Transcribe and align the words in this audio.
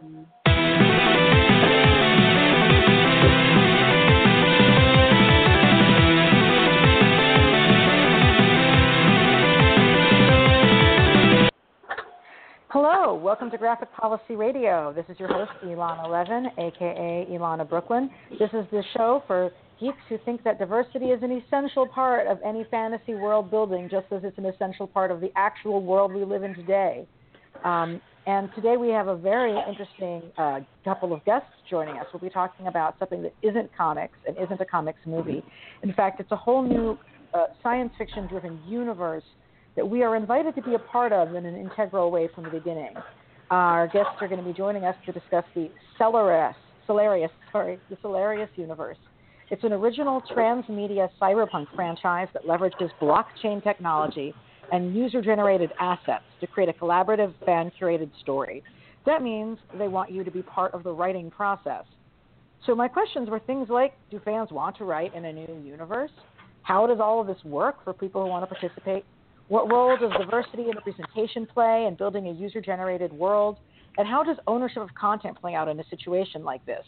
Hello, 0.00 0.24
welcome 13.14 13.50
to 13.50 13.58
Graphic 13.58 13.92
Policy 13.92 14.36
Radio. 14.36 14.94
This 14.94 15.04
is 15.10 15.18
your 15.18 15.28
host, 15.28 15.50
Elana 15.64 16.08
Levin, 16.08 16.46
aka 16.56 17.26
Elana 17.30 17.68
Brooklyn. 17.68 18.08
This 18.38 18.48
is 18.54 18.64
the 18.70 18.82
show 18.96 19.22
for 19.26 19.50
geeks 19.78 19.98
who 20.08 20.16
think 20.24 20.42
that 20.44 20.58
diversity 20.58 21.06
is 21.06 21.22
an 21.22 21.30
essential 21.30 21.86
part 21.86 22.26
of 22.26 22.38
any 22.42 22.64
fantasy 22.70 23.14
world 23.14 23.50
building, 23.50 23.90
just 23.90 24.06
as 24.12 24.24
it's 24.24 24.38
an 24.38 24.46
essential 24.46 24.86
part 24.86 25.10
of 25.10 25.20
the 25.20 25.30
actual 25.36 25.82
world 25.82 26.14
we 26.14 26.24
live 26.24 26.42
in 26.42 26.54
today. 26.54 27.06
Um, 27.64 28.00
and 28.26 28.50
today 28.54 28.76
we 28.76 28.88
have 28.88 29.08
a 29.08 29.16
very 29.16 29.56
interesting 29.68 30.22
uh, 30.36 30.60
couple 30.84 31.12
of 31.12 31.24
guests 31.24 31.48
joining 31.68 31.96
us. 31.96 32.06
We'll 32.12 32.20
be 32.20 32.30
talking 32.30 32.66
about 32.66 32.98
something 32.98 33.22
that 33.22 33.34
isn't 33.42 33.70
comics 33.76 34.18
and 34.26 34.36
isn't 34.36 34.60
a 34.60 34.64
comics 34.64 34.98
movie. 35.06 35.42
In 35.82 35.92
fact, 35.94 36.20
it's 36.20 36.30
a 36.32 36.36
whole 36.36 36.62
new 36.62 36.98
uh, 37.32 37.46
science 37.62 37.92
fiction 37.96 38.26
driven 38.26 38.60
universe 38.68 39.24
that 39.76 39.88
we 39.88 40.02
are 40.02 40.16
invited 40.16 40.54
to 40.56 40.62
be 40.62 40.74
a 40.74 40.78
part 40.78 41.12
of 41.12 41.34
in 41.34 41.46
an 41.46 41.56
integral 41.56 42.10
way 42.10 42.28
from 42.34 42.44
the 42.44 42.50
beginning. 42.50 42.92
Our 43.50 43.88
guests 43.88 44.12
are 44.20 44.28
going 44.28 44.42
to 44.42 44.46
be 44.46 44.56
joining 44.56 44.84
us 44.84 44.96
to 45.06 45.12
discuss 45.12 45.44
the 45.54 45.70
Cellarius, 45.98 46.54
Cellarius, 46.88 47.30
sorry, 47.50 47.78
the 47.88 47.96
Cellarius 47.96 48.48
universe. 48.56 48.98
It's 49.50 49.64
an 49.64 49.72
original 49.72 50.22
transmedia 50.34 51.08
cyberpunk 51.20 51.66
franchise 51.74 52.28
that 52.34 52.44
leverages 52.44 52.90
blockchain 53.00 53.62
technology 53.62 54.34
and 54.72 54.94
user-generated 54.94 55.72
assets 55.78 56.24
to 56.40 56.46
create 56.46 56.68
a 56.68 56.72
collaborative, 56.72 57.32
fan-curated 57.44 58.10
story. 58.20 58.62
That 59.06 59.22
means 59.22 59.58
they 59.78 59.88
want 59.88 60.10
you 60.10 60.24
to 60.24 60.30
be 60.30 60.42
part 60.42 60.74
of 60.74 60.82
the 60.82 60.92
writing 60.92 61.30
process. 61.30 61.84
So 62.66 62.74
my 62.74 62.88
questions 62.88 63.30
were 63.30 63.40
things 63.40 63.68
like: 63.70 63.94
Do 64.10 64.20
fans 64.24 64.50
want 64.50 64.76
to 64.78 64.84
write 64.84 65.14
in 65.14 65.24
a 65.24 65.32
new 65.32 65.62
universe? 65.64 66.10
How 66.62 66.86
does 66.86 67.00
all 67.00 67.20
of 67.20 67.26
this 67.26 67.42
work 67.44 67.82
for 67.84 67.92
people 67.94 68.22
who 68.22 68.28
want 68.28 68.48
to 68.48 68.54
participate? 68.54 69.04
What 69.48 69.72
role 69.72 69.96
does 69.96 70.12
diversity 70.18 70.64
and 70.64 70.74
representation 70.74 71.46
play 71.46 71.86
in 71.88 71.94
building 71.96 72.28
a 72.28 72.32
user 72.32 72.60
generated 72.60 73.12
world? 73.12 73.56
And 73.98 74.06
how 74.06 74.22
does 74.22 74.36
ownership 74.46 74.82
of 74.82 74.94
content 74.94 75.40
play 75.40 75.54
out 75.54 75.68
in 75.68 75.80
a 75.80 75.84
situation 75.88 76.44
like 76.44 76.64
this? 76.66 76.84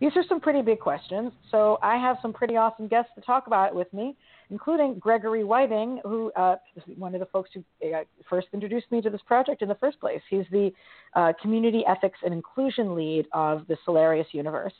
These 0.00 0.10
are 0.16 0.24
some 0.28 0.40
pretty 0.40 0.62
big 0.62 0.80
questions, 0.80 1.32
so 1.50 1.78
I 1.80 1.96
have 1.96 2.16
some 2.20 2.32
pretty 2.32 2.56
awesome 2.56 2.88
guests 2.88 3.12
to 3.14 3.20
talk 3.20 3.46
about 3.46 3.68
it 3.68 3.74
with 3.74 3.90
me, 3.94 4.16
including 4.52 4.98
Gregory 4.98 5.44
Whiting, 5.44 6.00
who 6.04 6.30
uh, 6.36 6.56
is 6.76 6.82
one 6.98 7.14
of 7.14 7.20
the 7.20 7.26
folks 7.26 7.50
who 7.54 7.64
uh, 7.88 8.02
first 8.28 8.48
introduced 8.52 8.84
me 8.92 9.00
to 9.00 9.08
this 9.08 9.22
project 9.26 9.62
in 9.62 9.68
the 9.68 9.74
first 9.76 9.98
place. 9.98 10.20
He's 10.28 10.44
the 10.52 10.70
uh, 11.14 11.32
Community 11.40 11.82
Ethics 11.88 12.18
and 12.22 12.34
Inclusion 12.34 12.94
Lead 12.94 13.26
of 13.32 13.66
the 13.66 13.78
Cellarius 13.86 14.26
Universe. 14.32 14.74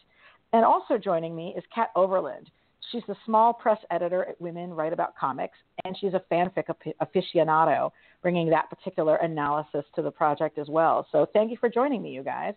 And 0.52 0.62
also 0.62 0.98
joining 0.98 1.34
me 1.34 1.54
is 1.56 1.64
Kat 1.74 1.88
Overland. 1.96 2.50
She's 2.90 3.02
the 3.08 3.16
small 3.24 3.54
press 3.54 3.78
editor 3.90 4.26
at 4.28 4.38
Women 4.38 4.74
Write 4.74 4.92
About 4.92 5.16
Comics, 5.16 5.56
and 5.84 5.96
she's 5.98 6.12
a 6.12 6.22
fanfic 6.30 6.64
aficionado, 7.00 7.90
bringing 8.20 8.50
that 8.50 8.68
particular 8.68 9.16
analysis 9.16 9.84
to 9.94 10.02
the 10.02 10.10
project 10.10 10.58
as 10.58 10.68
well. 10.68 11.06
So 11.10 11.26
thank 11.32 11.50
you 11.50 11.56
for 11.58 11.70
joining 11.70 12.02
me, 12.02 12.10
you 12.10 12.22
guys. 12.22 12.52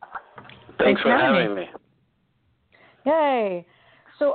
Thanks, 0.00 0.82
Thanks 0.82 1.02
for 1.02 1.10
having 1.10 1.54
me. 1.54 1.60
me. 1.60 1.68
Yay. 3.06 3.66
So 4.18 4.34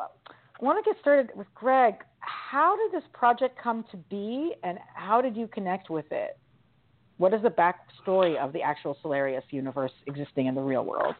I 0.59 0.63
want 0.63 0.83
to 0.83 0.89
get 0.89 0.99
started 1.01 1.31
with 1.35 1.47
Greg. 1.53 1.95
How 2.19 2.75
did 2.77 2.91
this 2.91 3.07
project 3.13 3.57
come 3.61 3.83
to 3.91 3.97
be, 3.97 4.53
and 4.63 4.79
how 4.93 5.21
did 5.21 5.35
you 5.35 5.47
connect 5.47 5.89
with 5.89 6.05
it? 6.11 6.37
What 7.17 7.33
is 7.33 7.41
the 7.41 7.49
backstory 7.49 8.37
of 8.37 8.53
the 8.53 8.61
actual 8.61 8.97
Cellarius 9.03 9.43
universe 9.49 9.91
existing 10.07 10.47
in 10.47 10.55
the 10.55 10.61
real 10.61 10.83
world? 10.83 11.15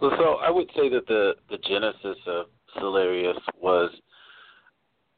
Well, 0.00 0.12
so 0.18 0.34
I 0.36 0.50
would 0.50 0.68
say 0.76 0.88
that 0.88 1.06
the 1.06 1.34
the 1.50 1.58
genesis 1.58 2.18
of 2.26 2.46
Cellarius 2.76 3.38
was 3.60 3.90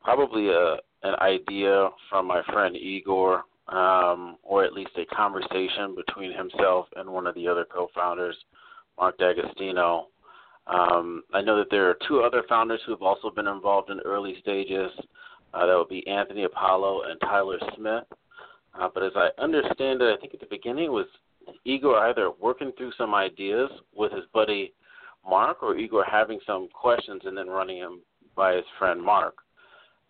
probably 0.03 0.49
a 0.51 0.77
an 1.03 1.15
idea 1.21 1.91
from 2.09 2.27
my 2.27 2.43
friend 2.51 2.77
Igor, 2.77 3.45
um, 3.69 4.37
or 4.43 4.65
at 4.65 4.73
least 4.73 4.91
a 4.97 5.05
conversation 5.15 5.95
between 5.95 6.33
himself 6.37 6.87
and 6.97 7.09
one 7.09 7.27
of 7.27 7.35
the 7.35 7.47
other 7.47 7.67
co-founders, 7.71 8.37
Mark 8.99 9.19
D'Agostino. 9.19 10.09
Um, 10.67 11.23
I 11.33 11.43
know 11.43 11.59
that 11.59 11.71
there 11.71 11.89
are 11.91 11.97
two 12.09 12.23
other 12.23 12.43
founders 12.49 12.81
who 12.85 12.93
have 12.93 13.03
also 13.03 13.31
been 13.31 13.47
involved 13.47 13.91
in 13.91 14.01
early 14.01 14.37
stages. 14.41 14.91
Uh, 15.53 15.67
that 15.67 15.77
would 15.77 15.89
be 15.89 16.07
Anthony 16.07 16.45
Apollo 16.45 17.03
and 17.09 17.21
Tyler 17.21 17.59
Smith. 17.77 18.05
Uh, 18.79 18.89
but 18.93 19.03
as 19.03 19.13
I 19.15 19.29
understand 19.41 20.03
it, 20.03 20.17
I 20.17 20.21
think 20.21 20.35
at 20.35 20.41
the 20.41 20.47
beginning 20.47 20.87
it 20.87 20.93
was 20.93 21.07
Igor 21.65 21.99
either 22.09 22.31
working 22.41 22.73
through 22.77 22.93
some 22.97 23.15
ideas 23.15 23.71
with 23.95 24.13
his 24.13 24.25
buddy 24.33 24.73
Mark, 25.29 25.63
or 25.63 25.77
Igor 25.77 26.05
having 26.11 26.39
some 26.47 26.69
questions 26.69 27.23
and 27.25 27.37
then 27.37 27.49
running 27.49 27.79
him 27.79 28.01
by 28.37 28.55
his 28.55 28.65
friend 28.79 29.03
Mark. 29.03 29.37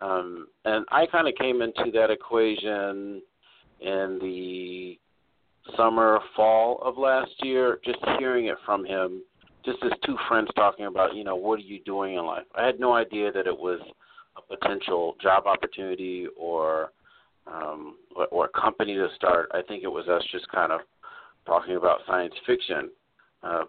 Um, 0.00 0.48
and 0.64 0.84
I 0.90 1.06
kind 1.06 1.28
of 1.28 1.34
came 1.36 1.62
into 1.62 1.90
that 1.92 2.10
equation 2.10 3.22
in 3.80 4.18
the 4.20 4.98
summer, 5.76 6.18
fall 6.34 6.80
of 6.82 6.98
last 6.98 7.30
year, 7.42 7.80
just 7.84 7.98
hearing 8.18 8.46
it 8.46 8.56
from 8.66 8.84
him, 8.84 9.22
just 9.64 9.78
as 9.84 9.92
two 10.04 10.16
friends 10.28 10.48
talking 10.56 10.86
about, 10.86 11.14
you 11.14 11.24
know, 11.24 11.36
what 11.36 11.58
are 11.58 11.62
you 11.62 11.80
doing 11.84 12.14
in 12.16 12.24
life? 12.24 12.44
I 12.54 12.66
had 12.66 12.78
no 12.78 12.92
idea 12.94 13.32
that 13.32 13.46
it 13.46 13.56
was 13.56 13.80
a 14.36 14.56
potential 14.56 15.14
job 15.22 15.46
opportunity 15.46 16.26
or 16.36 16.90
um, 17.46 17.96
or, 18.32 18.46
a 18.46 18.60
company 18.60 18.94
to 18.94 19.08
start. 19.16 19.50
I 19.52 19.60
think 19.60 19.84
it 19.84 19.88
was 19.88 20.08
us 20.08 20.22
just 20.32 20.50
kind 20.50 20.72
of 20.72 20.80
talking 21.44 21.76
about 21.76 21.98
science 22.06 22.32
fiction. 22.46 22.88
Uh, 23.42 23.64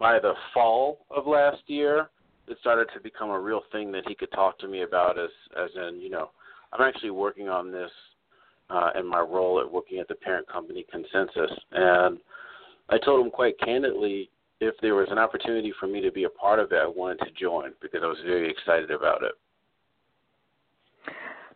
by 0.00 0.18
the 0.18 0.32
fall 0.52 1.06
of 1.16 1.28
last 1.28 1.62
year, 1.68 2.10
it 2.48 2.56
started 2.60 2.88
to 2.94 3.00
become 3.00 3.30
a 3.30 3.38
real 3.38 3.62
thing 3.70 3.92
that 3.92 4.02
he 4.08 4.16
could 4.16 4.32
talk 4.32 4.58
to 4.58 4.66
me 4.66 4.82
about 4.82 5.18
as 5.20 5.30
as 5.56 5.70
in, 5.76 6.00
you 6.00 6.10
know, 6.10 6.30
I'm 6.72 6.86
actually 6.86 7.10
working 7.10 7.48
on 7.48 7.70
this 7.70 7.90
uh, 8.70 8.90
in 8.98 9.06
my 9.06 9.20
role 9.20 9.60
at 9.60 9.70
working 9.70 9.98
at 9.98 10.08
the 10.08 10.16
parent 10.16 10.48
company 10.48 10.84
ConsenSys. 10.92 11.52
And 11.72 12.18
I 12.88 12.98
told 12.98 13.24
him 13.24 13.30
quite 13.30 13.58
candidly 13.60 14.30
if 14.60 14.74
there 14.80 14.94
was 14.94 15.08
an 15.10 15.18
opportunity 15.18 15.72
for 15.78 15.86
me 15.86 16.00
to 16.00 16.10
be 16.10 16.24
a 16.24 16.30
part 16.30 16.58
of 16.58 16.72
it, 16.72 16.78
I 16.82 16.86
wanted 16.86 17.24
to 17.24 17.30
join 17.38 17.72
because 17.80 18.00
I 18.02 18.06
was 18.06 18.18
very 18.24 18.50
excited 18.50 18.90
about 18.90 19.22
it. 19.22 19.32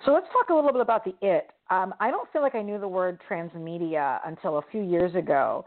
So 0.04 0.12
let's 0.12 0.26
talk 0.32 0.48
a 0.48 0.54
little 0.54 0.72
bit 0.72 0.80
about 0.80 1.04
the 1.04 1.14
it. 1.20 1.50
Um, 1.70 1.94
I 2.00 2.10
don't 2.10 2.30
feel 2.32 2.42
like 2.42 2.54
I 2.54 2.62
knew 2.62 2.78
the 2.78 2.88
word 2.88 3.20
transmedia 3.28 4.20
until 4.24 4.58
a 4.58 4.62
few 4.70 4.82
years 4.82 5.14
ago. 5.14 5.64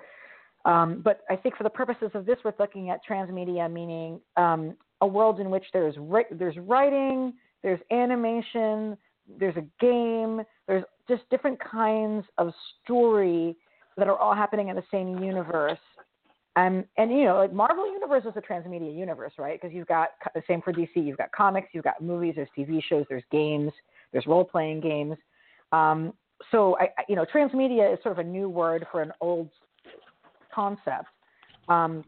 Um, 0.65 1.01
but 1.03 1.21
I 1.29 1.35
think 1.35 1.55
for 1.57 1.63
the 1.63 1.69
purposes 1.69 2.09
of 2.13 2.25
this, 2.25 2.37
we're 2.43 2.53
looking 2.57 2.89
at 2.89 2.99
transmedia, 3.07 3.71
meaning 3.71 4.19
um, 4.37 4.75
a 5.01 5.07
world 5.07 5.39
in 5.39 5.49
which 5.49 5.65
there's 5.73 5.95
ri- 5.97 6.25
there's 6.31 6.57
writing, 6.57 7.33
there's 7.61 7.79
animation, 7.91 8.97
there's 9.39 9.55
a 9.57 9.65
game, 9.79 10.41
there's 10.67 10.83
just 11.07 11.23
different 11.29 11.59
kinds 11.59 12.25
of 12.37 12.53
story 12.83 13.55
that 13.97 14.07
are 14.07 14.17
all 14.17 14.33
happening 14.33 14.69
in 14.69 14.75
the 14.75 14.83
same 14.89 15.21
universe. 15.21 15.77
Um, 16.55 16.85
and 16.97 17.11
you 17.11 17.25
know, 17.25 17.37
like 17.37 17.51
Marvel 17.51 17.91
Universe 17.91 18.25
is 18.25 18.33
a 18.35 18.41
transmedia 18.41 18.95
universe, 18.95 19.33
right? 19.39 19.59
Because 19.59 19.73
you've 19.73 19.87
got 19.87 20.09
the 20.35 20.43
same 20.47 20.61
for 20.61 20.71
DC. 20.71 20.89
You've 20.95 21.17
got 21.17 21.31
comics, 21.31 21.69
you've 21.73 21.83
got 21.83 22.01
movies, 22.01 22.35
there's 22.35 22.49
TV 22.57 22.81
shows, 22.87 23.05
there's 23.09 23.23
games, 23.31 23.71
there's 24.11 24.27
role 24.27 24.45
playing 24.45 24.81
games. 24.81 25.17
Um, 25.71 26.13
so 26.51 26.77
I, 26.77 26.89
you 27.09 27.15
know, 27.15 27.25
transmedia 27.25 27.91
is 27.91 27.99
sort 28.03 28.19
of 28.19 28.25
a 28.25 28.29
new 28.29 28.49
word 28.49 28.85
for 28.91 29.01
an 29.01 29.11
old 29.19 29.49
concept. 30.53 31.07
Um, 31.69 32.03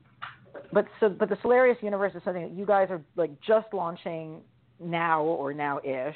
but 0.72 0.86
so, 1.00 1.10
but 1.10 1.30
the 1.30 1.36
Cellarius 1.38 1.82
universe 1.82 2.14
is 2.16 2.22
something 2.24 2.44
that 2.44 2.52
you 2.52 2.66
guys 2.66 2.88
are 2.92 3.02
like 3.16 3.32
just 3.42 3.68
launching 3.74 4.42
now 4.80 5.24
or 5.24 5.54
now-ish 5.54 6.16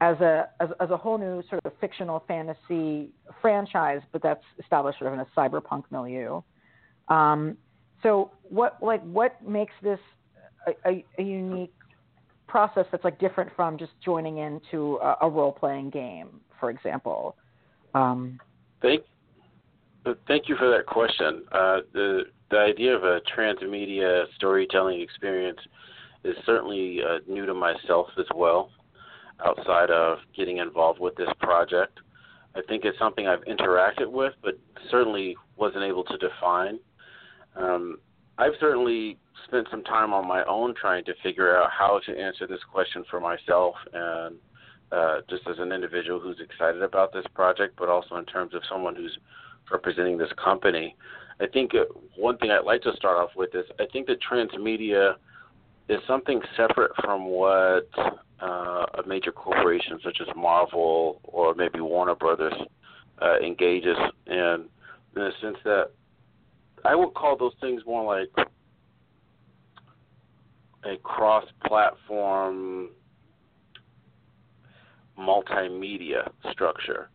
as 0.00 0.18
a 0.20 0.48
as, 0.60 0.70
as 0.80 0.90
a 0.90 0.96
whole 0.96 1.18
new 1.18 1.42
sort 1.48 1.60
of 1.64 1.72
fictional 1.80 2.24
fantasy 2.26 3.10
franchise, 3.40 4.00
but 4.12 4.22
that's 4.22 4.44
established 4.58 4.98
sort 4.98 5.12
of 5.12 5.18
in 5.18 5.26
a 5.26 5.38
cyberpunk 5.38 5.84
milieu. 5.90 6.40
Um, 7.08 7.56
so 8.02 8.30
what 8.48 8.78
like 8.82 9.02
what 9.02 9.46
makes 9.46 9.74
this 9.82 9.98
a, 10.66 10.88
a, 10.88 11.04
a, 11.18 11.22
unique 11.22 11.74
process 12.46 12.86
that's 12.92 13.04
like 13.04 13.18
different 13.18 13.50
from 13.56 13.78
just 13.78 13.92
joining 14.04 14.38
into 14.38 14.98
a, 15.02 15.16
a 15.22 15.28
role 15.28 15.52
playing 15.52 15.90
game, 15.90 16.40
for 16.60 16.70
example? 16.70 17.36
Um, 17.94 18.38
Thank 18.80 19.02
Thank 20.26 20.48
you 20.48 20.56
for 20.56 20.68
that 20.70 20.86
question. 20.86 21.44
Uh, 21.52 21.78
the 21.92 22.22
the 22.50 22.58
idea 22.58 22.94
of 22.94 23.04
a 23.04 23.20
transmedia 23.36 24.24
storytelling 24.34 25.00
experience 25.00 25.60
is 26.24 26.36
certainly 26.44 27.00
uh, 27.02 27.18
new 27.28 27.46
to 27.46 27.54
myself 27.54 28.08
as 28.18 28.26
well. 28.34 28.70
Outside 29.44 29.90
of 29.90 30.18
getting 30.36 30.58
involved 30.58 31.00
with 31.00 31.16
this 31.16 31.28
project, 31.40 31.98
I 32.54 32.60
think 32.68 32.84
it's 32.84 32.98
something 32.98 33.26
I've 33.26 33.44
interacted 33.44 34.10
with, 34.10 34.34
but 34.42 34.58
certainly 34.90 35.36
wasn't 35.56 35.84
able 35.84 36.04
to 36.04 36.18
define. 36.18 36.78
Um, 37.56 37.98
I've 38.38 38.52
certainly 38.60 39.18
spent 39.46 39.66
some 39.70 39.84
time 39.84 40.12
on 40.12 40.26
my 40.26 40.44
own 40.44 40.74
trying 40.74 41.04
to 41.04 41.12
figure 41.22 41.56
out 41.56 41.70
how 41.70 42.00
to 42.06 42.18
answer 42.18 42.46
this 42.46 42.60
question 42.70 43.04
for 43.10 43.20
myself 43.20 43.74
and 43.92 44.36
uh, 44.90 45.20
just 45.28 45.42
as 45.48 45.56
an 45.58 45.72
individual 45.72 46.20
who's 46.20 46.38
excited 46.40 46.82
about 46.82 47.12
this 47.12 47.24
project, 47.34 47.74
but 47.78 47.88
also 47.88 48.16
in 48.16 48.24
terms 48.26 48.54
of 48.54 48.62
someone 48.70 48.94
who's 48.94 49.16
representing 49.70 50.18
this 50.18 50.32
company. 50.42 50.94
I 51.40 51.46
think 51.46 51.72
uh, 51.74 51.84
one 52.16 52.36
thing 52.38 52.50
I'd 52.50 52.64
like 52.64 52.82
to 52.82 52.94
start 52.96 53.16
off 53.16 53.30
with 53.36 53.54
is 53.54 53.64
I 53.80 53.86
think 53.92 54.06
that 54.06 54.18
transmedia 54.22 55.14
is 55.88 55.98
something 56.06 56.40
separate 56.56 56.92
from 57.02 57.26
what 57.26 57.88
uh, 58.40 58.86
a 58.94 59.02
major 59.06 59.32
corporation 59.32 59.98
such 60.04 60.18
as 60.20 60.28
Marvel 60.36 61.20
or 61.24 61.54
maybe 61.54 61.80
Warner 61.80 62.14
Brothers 62.14 62.54
uh, 63.20 63.38
engages 63.38 63.96
in, 64.26 64.36
in 64.36 64.68
the 65.14 65.30
sense 65.40 65.56
that 65.64 65.90
I 66.84 66.94
would 66.94 67.14
call 67.14 67.36
those 67.36 67.54
things 67.60 67.82
more 67.86 68.04
like 68.04 68.48
a 70.84 70.96
cross-platform 70.98 72.90
multimedia 75.18 76.28
structure. 76.50 77.08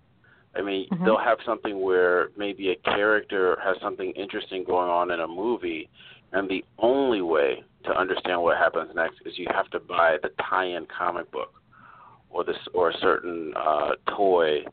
I 0.56 0.62
mean, 0.62 0.88
mm-hmm. 0.90 1.04
they'll 1.06 1.18
have 1.18 1.38
something 1.46 1.82
where 1.82 2.30
maybe 2.38 2.72
a 2.72 2.76
character 2.90 3.58
has 3.64 3.76
something 3.82 4.12
interesting 4.12 4.64
going 4.64 4.90
on 4.90 5.12
in 5.12 5.20
a 5.20 5.28
movie, 5.28 5.90
and 6.32 6.50
the 6.50 6.64
only 6.80 7.22
way 7.22 7.64
to 7.86 7.92
understand 7.92 8.42
what 8.42 8.58
happens 8.58 8.90
next 8.96 9.18
is 9.26 9.38
you 9.38 9.48
have 9.54 9.70
to 9.72 9.80
buy 9.80 10.18
the 10.22 10.30
tie-in 10.50 10.86
comic 10.86 11.32
book 11.32 11.54
or 12.30 12.44
this 12.44 12.58
or 12.74 12.90
a 12.90 12.98
certain 13.00 13.54
uh, 13.56 13.92
toy. 14.16 14.64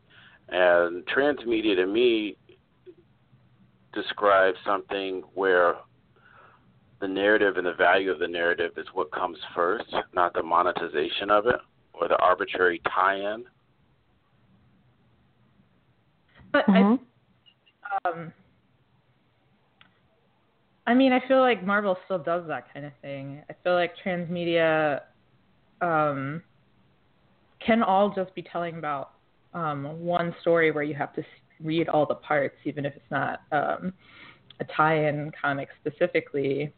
And 0.49 1.03
transmedia 1.07 1.75
to 1.75 1.87
me 1.87 2.37
describes 3.95 4.57
something 4.65 5.23
where 5.33 5.75
the 7.01 7.07
narrative 7.07 7.57
and 7.57 7.65
the 7.65 7.73
value 7.73 8.11
of 8.11 8.19
the 8.19 8.27
narrative 8.27 8.71
is 8.77 8.85
what 8.93 9.11
comes 9.11 9.37
first, 9.55 9.93
not 10.13 10.33
the 10.33 10.43
monetization 10.43 11.29
of 11.29 11.47
it 11.47 11.59
or 11.93 12.07
the 12.07 12.17
arbitrary 12.17 12.81
tie-in. 12.93 13.43
But 16.51 16.65
mm-hmm. 16.67 17.03
I, 18.05 18.09
um, 18.09 18.33
I 20.87 20.93
mean, 20.93 21.11
I 21.11 21.25
feel 21.27 21.39
like 21.39 21.65
Marvel 21.65 21.97
still 22.05 22.19
does 22.19 22.47
that 22.47 22.71
kind 22.73 22.85
of 22.85 22.91
thing. 23.01 23.41
I 23.49 23.55
feel 23.63 23.73
like 23.73 23.93
transmedia 24.05 25.01
um, 25.81 26.43
can 27.65 27.81
all 27.81 28.13
just 28.13 28.33
be 28.35 28.41
telling 28.41 28.77
about 28.77 29.11
um, 29.53 29.99
one 29.99 30.35
story 30.41 30.71
where 30.71 30.83
you 30.83 30.93
have 30.95 31.13
to 31.15 31.23
read 31.65 31.89
all 31.89 32.05
the 32.05 32.15
parts, 32.15 32.55
even 32.65 32.85
if 32.85 32.95
it's 32.95 33.11
not 33.11 33.41
um, 33.51 33.93
a 34.59 34.65
tie-in 34.75 35.31
comic 35.41 35.69
specifically. 35.81 36.73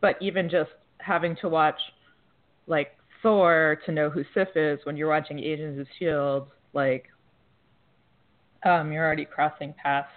But 0.00 0.16
even 0.20 0.50
just 0.50 0.70
having 0.98 1.36
to 1.40 1.48
watch 1.48 1.78
like 2.66 2.96
Thor 3.22 3.80
to 3.86 3.92
know 3.92 4.10
who 4.10 4.24
Sif 4.34 4.48
is 4.56 4.80
when 4.84 4.96
you're 4.96 5.08
watching 5.08 5.38
Agents 5.38 5.80
of 5.80 5.86
Shield, 5.98 6.48
like 6.72 7.06
um, 8.64 8.92
you're 8.92 9.04
already 9.04 9.24
crossing 9.24 9.74
paths. 9.82 10.08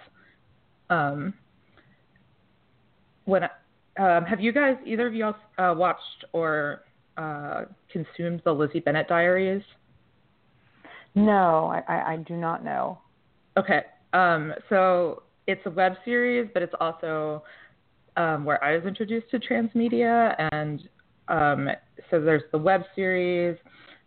Um, 0.90 1.34
when 3.24 3.44
um, 3.98 4.24
have 4.24 4.40
you 4.40 4.52
guys 4.52 4.76
either 4.84 5.06
of 5.06 5.14
you 5.14 5.32
uh, 5.58 5.74
watched 5.76 6.24
or 6.32 6.82
uh, 7.16 7.64
consumed 7.90 8.42
the 8.44 8.52
Lizzie 8.52 8.80
Bennet 8.80 9.08
Diaries? 9.08 9.62
No, 11.14 11.66
I, 11.66 11.82
I, 11.88 12.12
I 12.12 12.16
do 12.18 12.36
not 12.36 12.62
know. 12.62 12.98
Okay, 13.56 13.82
um, 14.12 14.52
so 14.68 15.22
it's 15.46 15.62
a 15.64 15.70
web 15.70 15.94
series, 16.04 16.48
but 16.52 16.62
it's 16.62 16.74
also 16.80 17.42
um, 18.16 18.44
where 18.44 18.62
I 18.62 18.76
was 18.76 18.84
introduced 18.84 19.30
to 19.30 19.38
transmedia, 19.38 20.34
and 20.52 20.88
um, 21.28 21.68
so 22.10 22.20
there's 22.20 22.42
the 22.52 22.58
web 22.58 22.82
series, 22.94 23.56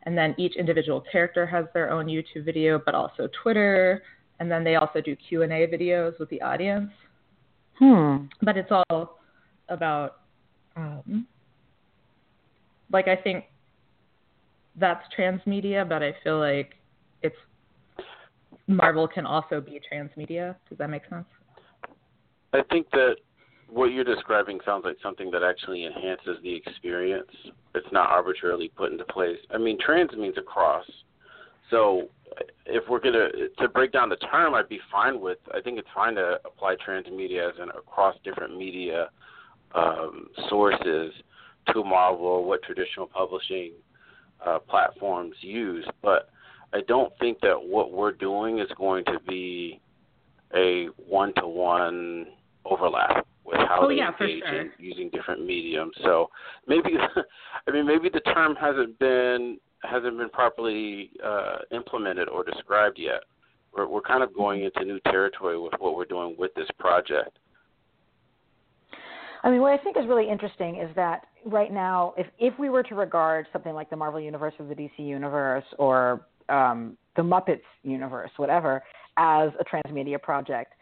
and 0.04 0.18
then 0.18 0.36
each 0.38 0.56
individual 0.56 1.04
character 1.12 1.46
has 1.46 1.66
their 1.74 1.92
own 1.92 2.06
YouTube 2.06 2.46
video, 2.46 2.80
but 2.84 2.94
also 2.94 3.28
Twitter, 3.42 4.04
and 4.40 4.52
then 4.52 4.64
they 4.64 4.76
also 4.76 5.02
do 5.02 5.16
Q 5.16 5.44
and 5.44 5.52
A 5.52 5.68
videos 5.68 6.18
with 6.20 6.30
the 6.30 6.42
audience. 6.42 6.92
Hmm. 7.80 8.26
But 8.42 8.58
it's 8.58 8.72
all 8.72 9.20
about, 9.70 10.18
um, 10.76 11.26
like 12.92 13.08
I 13.08 13.16
think 13.16 13.46
that's 14.76 15.04
transmedia, 15.18 15.88
but 15.88 16.04
I 16.04 16.16
feel 16.24 16.40
like 16.40 16.76
it's 17.22 17.36
Marvel 18.70 19.08
can 19.08 19.26
also 19.26 19.60
be 19.60 19.82
transmedia. 19.92 20.56
Does 20.70 20.78
that 20.78 20.90
make 20.90 21.02
sense? 21.10 21.26
I 22.54 22.62
think 22.70 22.90
that 22.92 23.16
what 23.68 23.86
you're 23.86 24.04
describing 24.04 24.60
sounds 24.64 24.86
like 24.86 24.98
something 25.02 25.32
that 25.32 25.44
actually 25.44 25.86
enhances 25.86 26.38
the 26.44 26.56
experience. 26.56 27.30
It's 27.74 27.88
not 27.92 28.10
arbitrarily 28.10 28.72
put 28.76 28.92
into 28.92 29.06
place. 29.06 29.38
I 29.52 29.58
mean, 29.58 29.78
trans 29.84 30.12
means 30.14 30.38
across. 30.38 30.86
So 31.72 32.10
if 32.68 32.84
we're 32.88 33.00
gonna 33.00 33.30
to 33.60 33.68
break 33.70 33.92
down 33.92 34.10
the 34.10 34.18
term, 34.18 34.54
I'd 34.54 34.70
be 34.70 34.80
fine 34.92 35.20
with. 35.20 35.40
I 35.54 35.62
think 35.62 35.80
it's 35.80 35.88
fine 35.94 36.16
to 36.16 36.40
apply 36.46 36.76
transmedia 36.88 37.50
as 37.50 37.56
an 37.60 37.70
across 37.70 38.16
different 38.24 38.56
media 38.56 39.10
um, 39.74 40.28
sources 40.48 41.12
to 41.74 41.84
Marvel, 41.84 42.46
what 42.46 42.62
traditional 42.64 43.08
publishing 43.08 43.74
uh, 44.46 44.60
platforms 44.60 45.36
use. 45.42 45.88
But 46.02 46.30
I 46.74 46.82
don't 46.88 47.12
think 47.20 47.40
that 47.42 47.56
what 47.60 47.92
we're 47.92 48.12
doing 48.12 48.60
is 48.60 48.68
going 48.78 49.06
to 49.06 49.20
be 49.28 49.80
a 50.56 50.88
one-to-one 50.98 52.28
overlap 52.66 53.26
with 53.46 53.58
how 53.68 53.80
oh, 53.82 53.88
they 53.88 53.96
yeah, 53.96 54.12
engage 54.20 54.44
sure. 54.44 54.62
in 54.62 54.72
using 54.78 55.10
different 55.10 55.46
mediums. 55.46 55.94
So 56.04 56.30
maybe, 56.68 56.92
I 57.68 57.72
mean, 57.72 57.88
maybe 57.88 58.10
the 58.10 58.20
term 58.22 58.56
hasn't 58.56 58.98
been 59.00 59.58
hasn't 59.84 60.18
been 60.18 60.30
properly 60.30 61.12
uh, 61.26 61.60
implemented 61.72 62.28
or 62.28 62.44
described 62.44 63.00
yet. 63.00 63.22
We're, 63.74 63.88
we're 63.88 64.02
kind 64.02 64.24
of 64.24 64.34
going 64.34 64.64
into 64.64 64.84
new 64.84 65.00
territory 65.06 65.58
with 65.58 65.74
what 65.80 65.96
we're 65.96 66.04
doing 66.04 66.36
with 66.38 66.54
this 66.56 66.68
project. 66.78 67.40
I 69.42 69.50
mean, 69.50 69.62
what 69.62 69.72
I 69.72 69.82
think 69.82 69.96
is 69.96 70.06
really 70.06 70.30
interesting 70.30 70.80
is 70.80 70.94
that 70.96 71.28
right 71.46 71.72
now, 71.72 72.14
if 72.18 72.28
if 72.40 72.58
we 72.60 72.70
were 72.70 72.84
to 72.84 72.96
regard 72.96 73.48
something 73.54 73.74
like 73.74 73.90
the 73.90 73.96
Marvel 73.96 74.20
Universe 74.20 74.54
or 74.60 74.66
the 74.66 74.76
DC 74.76 75.00
Universe 75.00 75.64
or 75.78 76.26
um, 76.50 76.98
the 77.16 77.22
Muppets 77.22 77.62
universe, 77.84 78.32
whatever, 78.38 78.84
as 79.18 79.50
a 79.60 79.66
transmedia 79.66 80.22
project, 80.22 80.74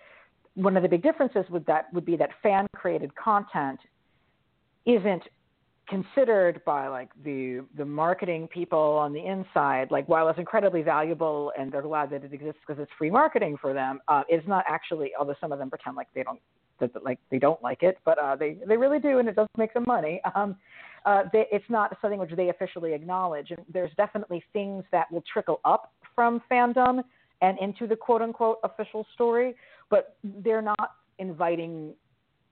one 0.55 0.75
of 0.75 0.83
the 0.83 0.89
big 0.89 1.03
differences 1.03 1.45
with 1.49 1.65
that 1.65 1.85
would 1.93 2.05
be 2.05 2.15
that 2.17 2.29
fan 2.41 2.67
created 2.75 3.15
content 3.15 3.79
isn't 4.85 5.23
considered 5.87 6.61
by 6.65 6.87
like 6.87 7.09
the 7.23 7.63
the 7.77 7.85
marketing 7.85 8.47
people 8.47 8.77
on 8.77 9.13
the 9.13 9.25
inside. 9.25 9.89
Like 9.89 10.07
while 10.09 10.27
it's 10.29 10.39
incredibly 10.39 10.81
valuable 10.81 11.51
and 11.57 11.71
they're 11.71 11.81
glad 11.81 12.09
that 12.09 12.23
it 12.23 12.33
exists 12.33 12.59
because 12.65 12.81
it's 12.81 12.91
free 12.97 13.09
marketing 13.09 13.57
for 13.61 13.73
them 13.73 13.99
uh, 14.07 14.23
it's 14.27 14.47
not 14.47 14.65
actually 14.67 15.11
although 15.17 15.35
some 15.39 15.51
of 15.51 15.59
them 15.59 15.69
pretend 15.69 15.95
like 15.95 16.07
they 16.13 16.23
don't 16.23 16.39
that 16.79 16.91
like 17.03 17.19
they 17.31 17.39
don't 17.39 17.61
like 17.63 17.83
it 17.83 17.97
but 18.03 18.19
uh, 18.19 18.35
they 18.35 18.57
they 18.67 18.77
really 18.77 18.99
do 18.99 19.19
and 19.19 19.29
it 19.29 19.35
does 19.35 19.47
make 19.57 19.73
them 19.73 19.85
money. 19.87 20.21
Um, 20.35 20.57
uh, 21.07 21.23
they, 21.31 21.45
it's 21.51 21.65
not 21.69 21.97
something 22.01 22.19
which 22.19 22.31
they 22.31 22.49
officially 22.49 22.93
acknowledge 22.93 23.51
and 23.51 23.59
there's 23.71 23.91
definitely 23.97 24.43
things 24.53 24.83
that 24.91 25.11
will 25.11 25.23
trickle 25.31 25.59
up 25.63 25.93
from 26.13 26.41
fandom 26.51 27.01
and 27.41 27.57
into 27.59 27.87
the 27.87 27.95
quote 27.95 28.21
unquote 28.21 28.57
official 28.63 29.05
story 29.13 29.55
but 29.89 30.17
they're 30.43 30.61
not 30.61 30.91
inviting 31.19 31.93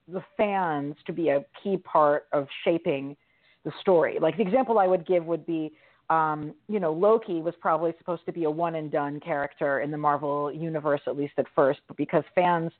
the 0.08 0.22
fans 0.36 0.94
to 1.06 1.12
be 1.12 1.28
a 1.28 1.44
key 1.62 1.76
part 1.76 2.26
of 2.32 2.46
shaping 2.64 3.16
the 3.64 3.72
story. 3.80 4.18
Like 4.20 4.36
the 4.36 4.42
example 4.42 4.78
I 4.78 4.86
would 4.86 5.06
give 5.06 5.24
would 5.26 5.44
be, 5.44 5.72
um, 6.08 6.54
you 6.68 6.78
know, 6.78 6.92
Loki 6.92 7.40
was 7.40 7.54
probably 7.60 7.92
supposed 7.98 8.24
to 8.26 8.32
be 8.32 8.44
a 8.44 8.50
one 8.50 8.76
and 8.76 8.90
done 8.90 9.18
character 9.20 9.80
in 9.80 9.90
the 9.90 9.98
Marvel 9.98 10.52
universe, 10.52 11.00
at 11.06 11.16
least 11.16 11.34
at 11.38 11.46
first, 11.54 11.80
but 11.88 11.96
because 11.96 12.22
fans 12.34 12.70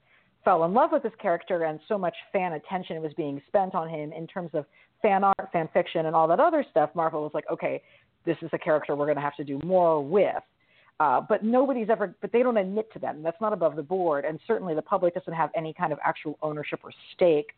fell 0.47 0.65
in 0.65 0.73
love 0.73 0.91
with 0.93 1.03
this 1.03 1.13
character 1.21 1.65
and 1.65 1.81
so 1.89 1.99
much 1.99 2.15
fan 2.33 2.53
attention 2.53 3.03
was 3.03 3.13
being 3.15 3.43
spent 3.49 3.75
on 3.75 3.89
him 3.89 4.13
in 4.13 4.29
terms 4.29 4.51
of 4.55 4.65
fan 5.03 5.25
art, 5.25 5.49
fan 5.53 5.69
fiction, 5.75 6.07
and 6.07 6.15
all 6.15 6.29
that 6.29 6.39
other 6.39 6.65
stuff, 6.71 6.89
Marvel 6.95 7.21
was 7.23 7.33
like, 7.35 7.45
okay, 7.51 7.83
this 8.25 8.37
is 8.43 8.49
a 8.53 8.59
character 8.59 8.95
we're 8.95 9.07
going 9.07 9.17
to 9.17 9.23
have 9.23 9.35
to 9.35 9.45
do 9.45 9.59
more 9.65 10.01
with. 10.03 10.43
Uh, 11.01 11.21
but 11.21 11.43
nobody's 11.43 11.91
ever, 11.91 12.15
but 12.21 12.31
they 12.33 12.45
don't 12.45 12.57
admit 12.57 12.91
to 12.93 13.01
them. 13.01 13.25
that's 13.25 13.41
not 13.41 13.53
above 13.53 13.75
the 13.75 13.83
board. 13.83 14.25
And 14.25 14.39
certainly 14.47 14.75
the 14.75 14.83
public 14.83 15.15
doesn't 15.15 15.33
have 15.35 15.51
any 15.57 15.75
kind 15.75 15.93
of 15.93 15.99
actual 16.05 16.39
ownership 16.43 16.79
or 16.85 16.93
stake 17.15 17.51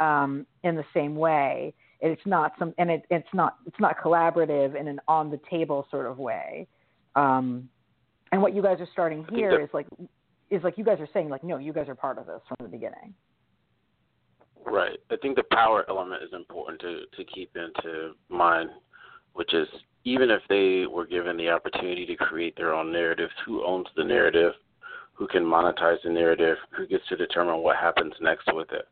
um, 0.00 0.44
in 0.64 0.74
the 0.74 0.84
same 0.92 1.14
way 1.14 1.72
it's 2.00 2.22
not 2.26 2.52
some 2.58 2.74
and 2.76 2.90
it, 2.90 3.04
it's 3.10 3.28
not 3.32 3.56
it's 3.66 3.78
not 3.80 3.96
collaborative 3.98 4.78
in 4.78 4.88
an 4.88 5.00
on 5.08 5.30
the 5.30 5.40
table 5.48 5.86
sort 5.90 6.06
of 6.06 6.18
way 6.18 6.66
um, 7.16 7.68
and 8.32 8.42
what 8.42 8.54
you 8.54 8.60
guys 8.60 8.78
are 8.80 8.88
starting 8.92 9.24
here 9.32 9.60
is 9.60 9.68
like 9.72 9.86
is 10.54 10.62
like 10.62 10.78
you 10.78 10.84
guys 10.84 11.00
are 11.00 11.08
saying 11.12 11.28
like 11.28 11.44
no 11.44 11.58
you 11.58 11.72
guys 11.72 11.88
are 11.88 11.94
part 11.94 12.18
of 12.18 12.26
this 12.26 12.40
from 12.48 12.56
the 12.60 12.68
beginning. 12.68 13.14
Right. 14.66 14.98
I 15.10 15.16
think 15.16 15.36
the 15.36 15.44
power 15.52 15.84
element 15.88 16.22
is 16.22 16.32
important 16.32 16.80
to 16.80 17.02
to 17.16 17.24
keep 17.24 17.56
into 17.56 18.12
mind 18.28 18.70
which 19.34 19.52
is 19.52 19.68
even 20.04 20.30
if 20.30 20.42
they 20.48 20.86
were 20.86 21.06
given 21.06 21.36
the 21.36 21.48
opportunity 21.48 22.06
to 22.06 22.16
create 22.16 22.56
their 22.56 22.72
own 22.72 22.92
narrative 22.92 23.30
who 23.44 23.64
owns 23.64 23.86
the 23.96 24.04
narrative? 24.04 24.52
Who 25.14 25.28
can 25.28 25.44
monetize 25.44 25.98
the 26.02 26.10
narrative? 26.10 26.56
Who 26.76 26.86
gets 26.86 27.06
to 27.08 27.16
determine 27.16 27.58
what 27.58 27.76
happens 27.76 28.14
next 28.20 28.52
with 28.52 28.72
it? 28.72 28.88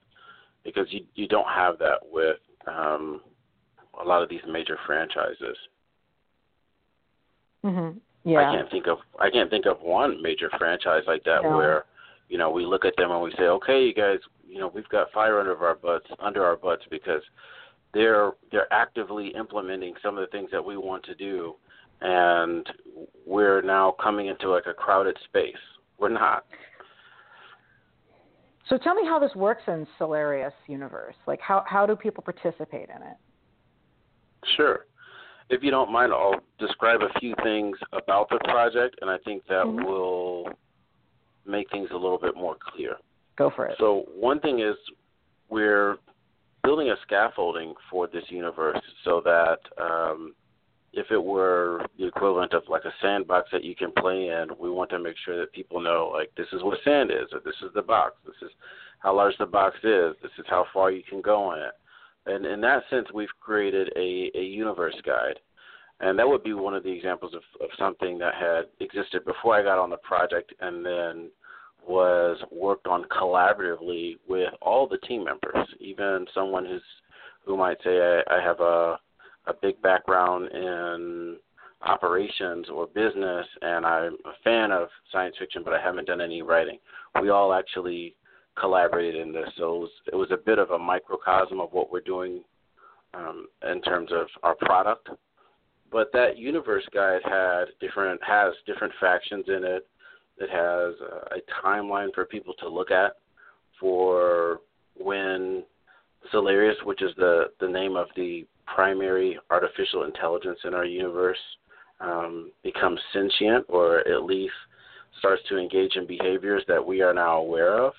Because 0.64 0.86
you 0.90 1.04
you 1.14 1.26
don't 1.26 1.48
have 1.48 1.78
that 1.78 1.98
with 2.10 2.36
um, 2.68 3.20
a 4.00 4.04
lot 4.04 4.22
of 4.22 4.28
these 4.28 4.40
major 4.48 4.78
franchises. 4.86 5.56
Mm-hmm. 7.64 7.98
Yeah. 8.24 8.38
I 8.38 8.56
can't 8.56 8.70
think 8.70 8.86
of 8.86 8.98
I 9.18 9.30
can't 9.30 9.50
think 9.50 9.66
of 9.66 9.80
one 9.80 10.22
major 10.22 10.50
franchise 10.58 11.02
like 11.06 11.24
that 11.24 11.42
no. 11.42 11.56
where 11.56 11.84
you 12.32 12.38
know, 12.38 12.50
we 12.50 12.64
look 12.64 12.86
at 12.86 12.96
them 12.96 13.10
and 13.10 13.20
we 13.20 13.30
say, 13.32 13.42
okay, 13.42 13.84
you 13.84 13.92
guys, 13.92 14.16
you 14.48 14.58
know, 14.58 14.72
we've 14.74 14.88
got 14.88 15.12
fire 15.12 15.38
under 15.38 15.54
our 15.66 15.74
butts, 15.74 16.06
under 16.18 16.42
our 16.42 16.56
butts 16.56 16.82
because 16.90 17.20
they're 17.92 18.32
they're 18.50 18.72
actively 18.72 19.34
implementing 19.36 19.92
some 20.02 20.16
of 20.16 20.22
the 20.22 20.28
things 20.28 20.48
that 20.50 20.64
we 20.64 20.78
want 20.78 21.04
to 21.04 21.14
do, 21.14 21.56
and 22.00 22.66
we're 23.26 23.60
now 23.60 23.94
coming 24.02 24.28
into 24.28 24.48
like 24.48 24.64
a 24.66 24.72
crowded 24.72 25.14
space. 25.26 25.54
We're 25.98 26.08
not. 26.08 26.46
So 28.70 28.78
tell 28.78 28.94
me 28.94 29.02
how 29.04 29.18
this 29.18 29.34
works 29.34 29.64
in 29.66 29.86
Cellarius 30.00 30.52
universe. 30.68 31.16
Like 31.26 31.40
how 31.42 31.64
how 31.66 31.84
do 31.84 31.94
people 31.94 32.22
participate 32.22 32.88
in 32.88 33.02
it? 33.02 33.16
Sure. 34.56 34.86
If 35.52 35.62
you 35.62 35.70
don't 35.70 35.92
mind, 35.92 36.12
I'll 36.14 36.40
describe 36.58 37.00
a 37.02 37.18
few 37.20 37.34
things 37.42 37.76
about 37.92 38.30
the 38.30 38.38
project, 38.44 38.96
and 39.02 39.10
I 39.10 39.18
think 39.18 39.46
that 39.48 39.66
mm-hmm. 39.66 39.84
will 39.84 40.48
make 41.46 41.70
things 41.70 41.90
a 41.92 41.94
little 41.94 42.18
bit 42.18 42.34
more 42.34 42.56
clear. 42.74 42.96
Go 43.36 43.52
for 43.54 43.66
it. 43.66 43.76
So 43.78 44.06
one 44.16 44.40
thing 44.40 44.60
is 44.60 44.76
we're 45.50 45.98
building 46.64 46.88
a 46.88 46.96
scaffolding 47.02 47.74
for 47.90 48.06
this 48.06 48.24
universe 48.28 48.80
so 49.04 49.20
that 49.26 49.58
um, 49.78 50.34
if 50.94 51.10
it 51.10 51.22
were 51.22 51.84
the 51.98 52.06
equivalent 52.06 52.54
of 52.54 52.62
like 52.70 52.86
a 52.86 52.92
sandbox 53.02 53.50
that 53.52 53.62
you 53.62 53.74
can 53.74 53.92
play 53.92 54.28
in, 54.28 54.48
we 54.58 54.70
want 54.70 54.88
to 54.90 54.98
make 54.98 55.16
sure 55.22 55.38
that 55.38 55.52
people 55.52 55.80
know 55.80 56.10
like 56.10 56.32
this 56.34 56.46
is 56.54 56.62
what 56.62 56.78
sand 56.82 57.10
is, 57.10 57.28
or 57.30 57.40
this 57.44 57.56
is 57.62 57.70
the 57.74 57.82
box, 57.82 58.14
this 58.24 58.36
is 58.40 58.50
how 59.00 59.14
large 59.14 59.36
the 59.38 59.44
box 59.44 59.76
is, 59.84 60.14
this 60.22 60.32
is 60.38 60.46
how 60.48 60.64
far 60.72 60.90
you 60.90 61.02
can 61.02 61.20
go 61.20 61.52
in 61.52 61.58
it. 61.58 61.72
And 62.26 62.46
in 62.46 62.60
that 62.60 62.84
sense, 62.90 63.08
we've 63.12 63.28
created 63.40 63.90
a, 63.96 64.30
a 64.34 64.42
universe 64.42 64.94
guide. 65.04 65.38
And 66.00 66.18
that 66.18 66.28
would 66.28 66.42
be 66.42 66.52
one 66.52 66.74
of 66.74 66.82
the 66.82 66.90
examples 66.90 67.34
of, 67.34 67.42
of 67.60 67.68
something 67.78 68.18
that 68.18 68.34
had 68.34 68.62
existed 68.80 69.24
before 69.24 69.54
I 69.54 69.62
got 69.62 69.78
on 69.78 69.90
the 69.90 69.98
project 69.98 70.52
and 70.60 70.84
then 70.84 71.30
was 71.86 72.38
worked 72.50 72.86
on 72.86 73.04
collaboratively 73.04 74.18
with 74.28 74.52
all 74.60 74.86
the 74.86 74.98
team 74.98 75.24
members, 75.24 75.68
even 75.80 76.26
someone 76.34 76.64
who's 76.64 76.82
who 77.44 77.56
might 77.56 77.78
say 77.82 78.22
I, 78.28 78.36
I 78.36 78.42
have 78.42 78.60
a 78.60 78.98
a 79.46 79.54
big 79.60 79.80
background 79.82 80.48
in 80.52 81.36
operations 81.84 82.68
or 82.72 82.86
business 82.86 83.44
and 83.60 83.84
I'm 83.84 84.16
a 84.24 84.34
fan 84.44 84.70
of 84.70 84.88
science 85.10 85.34
fiction 85.36 85.62
but 85.64 85.74
I 85.74 85.80
haven't 85.80 86.06
done 86.06 86.20
any 86.20 86.42
writing. 86.42 86.78
We 87.20 87.30
all 87.30 87.52
actually 87.52 88.14
collaborated 88.58 89.20
in 89.20 89.32
this. 89.32 89.48
So 89.56 89.74
it 89.74 89.78
was, 89.78 89.90
it 90.12 90.16
was 90.16 90.30
a 90.30 90.36
bit 90.36 90.58
of 90.58 90.70
a 90.70 90.78
microcosm 90.78 91.60
of 91.60 91.72
what 91.72 91.90
we're 91.90 92.00
doing 92.00 92.42
um, 93.14 93.46
in 93.70 93.80
terms 93.82 94.10
of 94.12 94.26
our 94.42 94.54
product. 94.54 95.08
But 95.90 96.10
that 96.12 96.38
universe 96.38 96.84
guide 96.94 97.20
had 97.24 97.64
different 97.80 98.20
has 98.24 98.54
different 98.66 98.94
factions 99.00 99.44
in 99.48 99.62
it. 99.64 99.86
It 100.38 100.48
has 100.48 100.94
a, 101.00 101.36
a 101.36 101.62
timeline 101.62 102.14
for 102.14 102.24
people 102.24 102.54
to 102.60 102.68
look 102.68 102.90
at 102.90 103.16
for 103.78 104.60
when 104.96 105.64
Cellarius, 106.32 106.82
which 106.84 107.02
is 107.02 107.10
the 107.16 107.46
the 107.60 107.68
name 107.68 107.96
of 107.96 108.06
the 108.16 108.46
primary 108.66 109.38
artificial 109.50 110.04
intelligence 110.04 110.58
in 110.64 110.72
our 110.72 110.86
universe, 110.86 111.38
um, 112.00 112.50
becomes 112.62 113.00
sentient 113.12 113.66
or 113.68 113.98
at 114.08 114.24
least 114.24 114.54
starts 115.18 115.42
to 115.48 115.58
engage 115.58 115.96
in 115.96 116.06
behaviors 116.06 116.64
that 116.68 116.84
we 116.84 117.02
are 117.02 117.12
now 117.12 117.38
aware 117.38 117.78
of. 117.78 117.92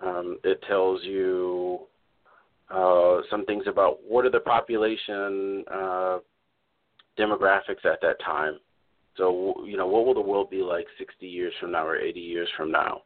Um, 0.00 0.38
it 0.44 0.62
tells 0.68 1.02
you 1.04 1.80
uh, 2.70 3.20
some 3.30 3.44
things 3.46 3.64
about 3.66 3.98
what 4.06 4.24
are 4.24 4.30
the 4.30 4.40
population 4.40 5.64
uh, 5.72 6.18
demographics 7.18 7.84
at 7.84 8.00
that 8.02 8.16
time. 8.24 8.58
So, 9.16 9.64
you 9.64 9.76
know, 9.76 9.86
what 9.86 10.04
will 10.04 10.14
the 10.14 10.20
world 10.20 10.50
be 10.50 10.62
like 10.62 10.86
60 10.98 11.26
years 11.26 11.52
from 11.60 11.72
now 11.72 11.86
or 11.86 11.96
80 11.96 12.20
years 12.20 12.48
from 12.56 12.70
now? 12.70 13.02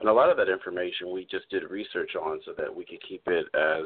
And 0.00 0.08
a 0.08 0.12
lot 0.12 0.30
of 0.30 0.36
that 0.38 0.48
information 0.48 1.12
we 1.12 1.26
just 1.30 1.48
did 1.50 1.70
research 1.70 2.16
on 2.20 2.40
so 2.44 2.52
that 2.58 2.74
we 2.74 2.84
could 2.84 2.98
keep 3.08 3.22
it 3.26 3.46
as 3.54 3.84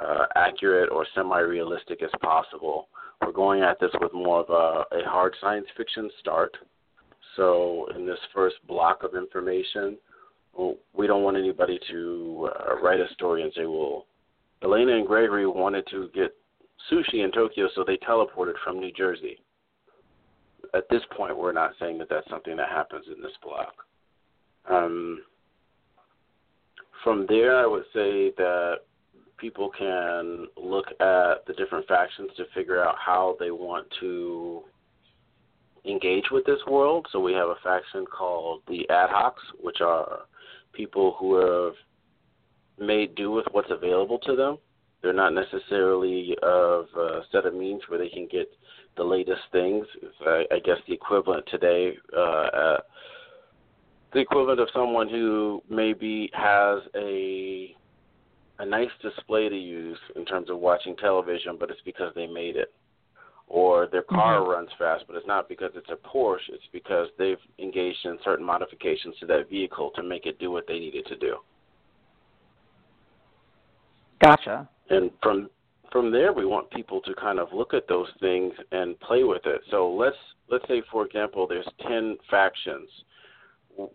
uh, 0.00 0.26
accurate 0.36 0.90
or 0.92 1.04
semi-realistic 1.14 2.02
as 2.02 2.10
possible. 2.22 2.88
We're 3.20 3.32
going 3.32 3.62
at 3.62 3.80
this 3.80 3.90
with 4.00 4.12
more 4.12 4.40
of 4.40 4.50
a, 4.50 4.96
a 4.96 5.08
hard 5.08 5.34
science 5.40 5.66
fiction 5.76 6.08
start. 6.20 6.56
So, 7.36 7.88
in 7.96 8.06
this 8.06 8.18
first 8.34 8.56
block 8.68 9.02
of 9.02 9.14
information, 9.14 9.96
well, 10.56 10.76
we 10.94 11.06
don't 11.06 11.22
want 11.22 11.36
anybody 11.36 11.78
to 11.90 12.50
uh, 12.54 12.80
write 12.80 13.00
a 13.00 13.12
story 13.14 13.42
and 13.42 13.52
say, 13.54 13.66
well, 13.66 14.06
Elena 14.62 14.96
and 14.96 15.06
Gregory 15.06 15.46
wanted 15.46 15.86
to 15.90 16.08
get 16.14 16.34
sushi 16.90 17.24
in 17.24 17.32
Tokyo, 17.32 17.68
so 17.74 17.84
they 17.86 17.96
teleported 17.98 18.54
from 18.64 18.80
New 18.80 18.92
Jersey. 18.92 19.40
At 20.74 20.88
this 20.90 21.02
point, 21.16 21.36
we're 21.36 21.52
not 21.52 21.72
saying 21.80 21.98
that 21.98 22.08
that's 22.08 22.28
something 22.28 22.56
that 22.56 22.68
happens 22.68 23.06
in 23.14 23.22
this 23.22 23.32
block. 23.42 23.74
Um, 24.68 25.22
from 27.02 27.26
there, 27.28 27.56
I 27.56 27.66
would 27.66 27.84
say 27.94 28.32
that 28.36 28.78
people 29.38 29.70
can 29.76 30.46
look 30.56 30.86
at 31.00 31.46
the 31.46 31.54
different 31.56 31.88
factions 31.88 32.30
to 32.36 32.44
figure 32.54 32.84
out 32.84 32.96
how 33.04 33.36
they 33.40 33.50
want 33.50 33.86
to 34.00 34.62
engage 35.86 36.24
with 36.30 36.44
this 36.44 36.60
world. 36.68 37.06
So 37.10 37.20
we 37.20 37.32
have 37.32 37.48
a 37.48 37.56
faction 37.64 38.04
called 38.04 38.60
the 38.68 38.88
Ad 38.90 39.08
Hocs, 39.10 39.32
which 39.62 39.80
are 39.80 40.20
people 40.72 41.16
who 41.18 41.36
have 41.36 41.74
made 42.78 43.14
do 43.14 43.30
with 43.30 43.46
what's 43.52 43.70
available 43.70 44.18
to 44.20 44.36
them. 44.36 44.58
They're 45.02 45.12
not 45.12 45.32
necessarily 45.32 46.36
of 46.42 46.86
a 46.96 47.20
set 47.32 47.46
of 47.46 47.54
means 47.54 47.82
where 47.88 47.98
they 47.98 48.08
can 48.08 48.28
get 48.30 48.50
the 48.96 49.04
latest 49.04 49.40
things. 49.50 49.86
I, 50.26 50.44
I 50.50 50.58
guess 50.58 50.76
the 50.86 50.94
equivalent 50.94 51.46
today, 51.50 51.96
uh, 52.14 52.20
uh, 52.20 52.80
the 54.12 54.20
equivalent 54.20 54.60
of 54.60 54.68
someone 54.74 55.08
who 55.08 55.62
maybe 55.70 56.30
has 56.34 56.80
a 56.94 57.74
a 58.58 58.66
nice 58.66 58.90
display 59.00 59.48
to 59.48 59.56
use 59.56 59.98
in 60.16 60.26
terms 60.26 60.50
of 60.50 60.58
watching 60.58 60.94
television, 60.96 61.56
but 61.58 61.70
it's 61.70 61.80
because 61.82 62.12
they 62.14 62.26
made 62.26 62.56
it. 62.56 62.74
Or 63.52 63.88
their 63.90 64.02
car 64.02 64.38
mm-hmm. 64.38 64.50
runs 64.52 64.68
fast, 64.78 65.04
but 65.08 65.16
it's 65.16 65.26
not 65.26 65.48
because 65.48 65.72
it's 65.74 65.90
a 65.90 65.96
Porsche. 66.08 66.38
It's 66.50 66.62
because 66.72 67.08
they've 67.18 67.36
engaged 67.58 67.98
in 68.04 68.16
certain 68.22 68.46
modifications 68.46 69.16
to 69.18 69.26
that 69.26 69.50
vehicle 69.50 69.90
to 69.96 70.04
make 70.04 70.24
it 70.24 70.38
do 70.38 70.52
what 70.52 70.68
they 70.68 70.78
needed 70.78 71.04
to 71.06 71.16
do. 71.16 71.34
Gotcha. 74.22 74.68
And 74.90 75.10
from 75.20 75.50
from 75.90 76.12
there, 76.12 76.32
we 76.32 76.46
want 76.46 76.70
people 76.70 77.00
to 77.00 77.12
kind 77.14 77.40
of 77.40 77.48
look 77.52 77.74
at 77.74 77.88
those 77.88 78.06
things 78.20 78.52
and 78.70 78.98
play 79.00 79.24
with 79.24 79.44
it. 79.46 79.62
So 79.72 79.90
let's 79.90 80.16
let's 80.48 80.66
say, 80.68 80.80
for 80.92 81.04
example, 81.04 81.48
there's 81.48 81.68
ten 81.82 82.16
factions. 82.30 82.88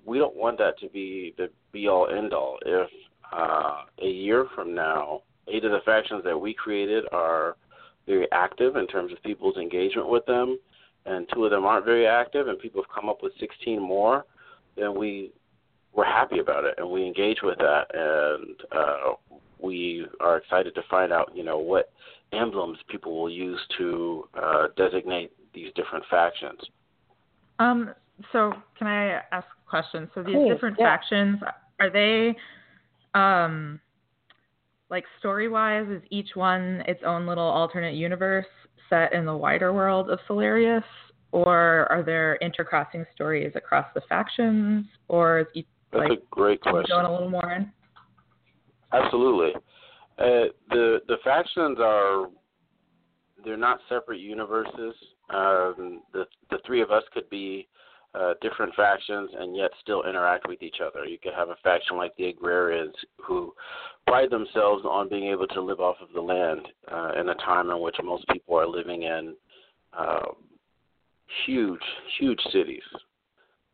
We 0.05 0.17
don't 0.17 0.35
want 0.35 0.57
that 0.57 0.77
to 0.79 0.89
be 0.89 1.33
the 1.37 1.49
be 1.71 1.87
all 1.87 2.09
end 2.09 2.33
all. 2.33 2.57
If 2.65 2.89
uh, 3.31 3.83
a 4.01 4.09
year 4.09 4.47
from 4.53 4.75
now, 4.75 5.21
eight 5.47 5.63
of 5.63 5.71
the 5.71 5.79
factions 5.85 6.25
that 6.25 6.37
we 6.37 6.53
created 6.53 7.05
are 7.13 7.55
very 8.05 8.31
active 8.31 8.75
in 8.75 8.87
terms 8.87 9.11
of 9.11 9.21
people's 9.23 9.57
engagement 9.57 10.09
with 10.09 10.25
them, 10.25 10.57
and 11.05 11.27
two 11.33 11.45
of 11.45 11.51
them 11.51 11.65
aren't 11.65 11.85
very 11.85 12.07
active, 12.07 12.47
and 12.47 12.59
people 12.59 12.81
have 12.81 12.93
come 12.93 13.09
up 13.09 13.21
with 13.21 13.33
16 13.39 13.81
more, 13.81 14.25
then 14.75 14.97
we 14.97 15.31
we're 15.93 16.05
happy 16.05 16.39
about 16.39 16.65
it 16.65 16.75
and 16.77 16.89
we 16.89 17.05
engage 17.05 17.37
with 17.41 17.57
that, 17.57 17.85
and 17.93 18.55
uh, 18.71 19.13
we 19.61 20.05
are 20.19 20.37
excited 20.37 20.75
to 20.75 20.81
find 20.89 21.13
out, 21.13 21.31
you 21.33 21.43
know, 21.43 21.57
what 21.57 21.91
emblems 22.33 22.77
people 22.89 23.17
will 23.17 23.29
use 23.29 23.59
to 23.77 24.27
uh, 24.35 24.67
designate 24.75 25.31
these 25.53 25.71
different 25.75 26.05
factions. 26.09 26.59
Um. 27.59 27.93
So, 28.31 28.53
can 28.77 28.87
I 28.87 29.19
ask 29.33 29.45
a 29.45 29.69
question? 29.69 30.09
So, 30.15 30.23
these 30.23 30.35
Please, 30.35 30.53
different 30.53 30.77
yeah. 30.79 30.95
factions 30.95 31.39
are 31.81 31.89
they 31.89 32.33
um, 33.13 33.79
like 34.89 35.03
story 35.19 35.47
wise, 35.47 35.87
is 35.89 36.01
each 36.09 36.29
one 36.35 36.83
its 36.87 37.01
own 37.05 37.25
little 37.25 37.43
alternate 37.43 37.95
universe 37.95 38.45
set 38.89 39.13
in 39.13 39.25
the 39.25 39.35
wider 39.35 39.73
world 39.73 40.09
of 40.09 40.19
Cellarius? 40.29 40.83
Or 41.31 41.91
are 41.91 42.03
there 42.03 42.37
intercrossing 42.41 43.05
stories 43.13 43.51
across 43.55 43.87
the 43.93 44.01
factions? 44.07 44.85
Or 45.07 45.39
is 45.39 45.47
each 45.53 45.67
That's 45.91 46.09
like, 46.09 46.19
a 46.19 46.21
great 46.31 46.61
question. 46.61 46.85
Going 46.89 47.05
a 47.05 47.11
little 47.11 47.29
more 47.29 47.51
in? 47.51 47.71
Absolutely. 48.93 49.51
Uh, 50.17 50.47
the 50.69 50.99
the 51.07 51.17
factions 51.23 51.77
are 51.81 52.27
they're 53.43 53.57
not 53.57 53.79
separate 53.89 54.19
universes. 54.19 54.93
Um, 55.29 56.03
the 56.13 56.25
the 56.49 56.59
three 56.65 56.81
of 56.81 56.91
us 56.91 57.03
could 57.13 57.29
be 57.29 57.67
uh, 58.17 58.33
different 58.41 58.73
factions 58.75 59.29
and 59.37 59.55
yet 59.55 59.71
still 59.81 60.03
interact 60.07 60.47
with 60.47 60.61
each 60.61 60.77
other. 60.85 61.05
You 61.05 61.17
could 61.21 61.33
have 61.33 61.49
a 61.49 61.57
faction 61.63 61.97
like 61.97 62.15
the 62.17 62.25
agrarians 62.25 62.93
who 63.23 63.53
pride 64.07 64.29
themselves 64.29 64.83
on 64.85 65.09
being 65.09 65.25
able 65.25 65.47
to 65.47 65.61
live 65.61 65.79
off 65.79 65.97
of 66.01 66.09
the 66.13 66.21
land 66.21 66.61
uh, 66.91 67.11
in 67.19 67.29
a 67.29 67.35
time 67.35 67.69
in 67.69 67.79
which 67.81 67.95
most 68.03 68.27
people 68.27 68.55
are 68.55 68.67
living 68.67 69.03
in 69.03 69.35
uh, 69.97 70.25
huge, 71.45 71.81
huge 72.19 72.39
cities 72.51 72.83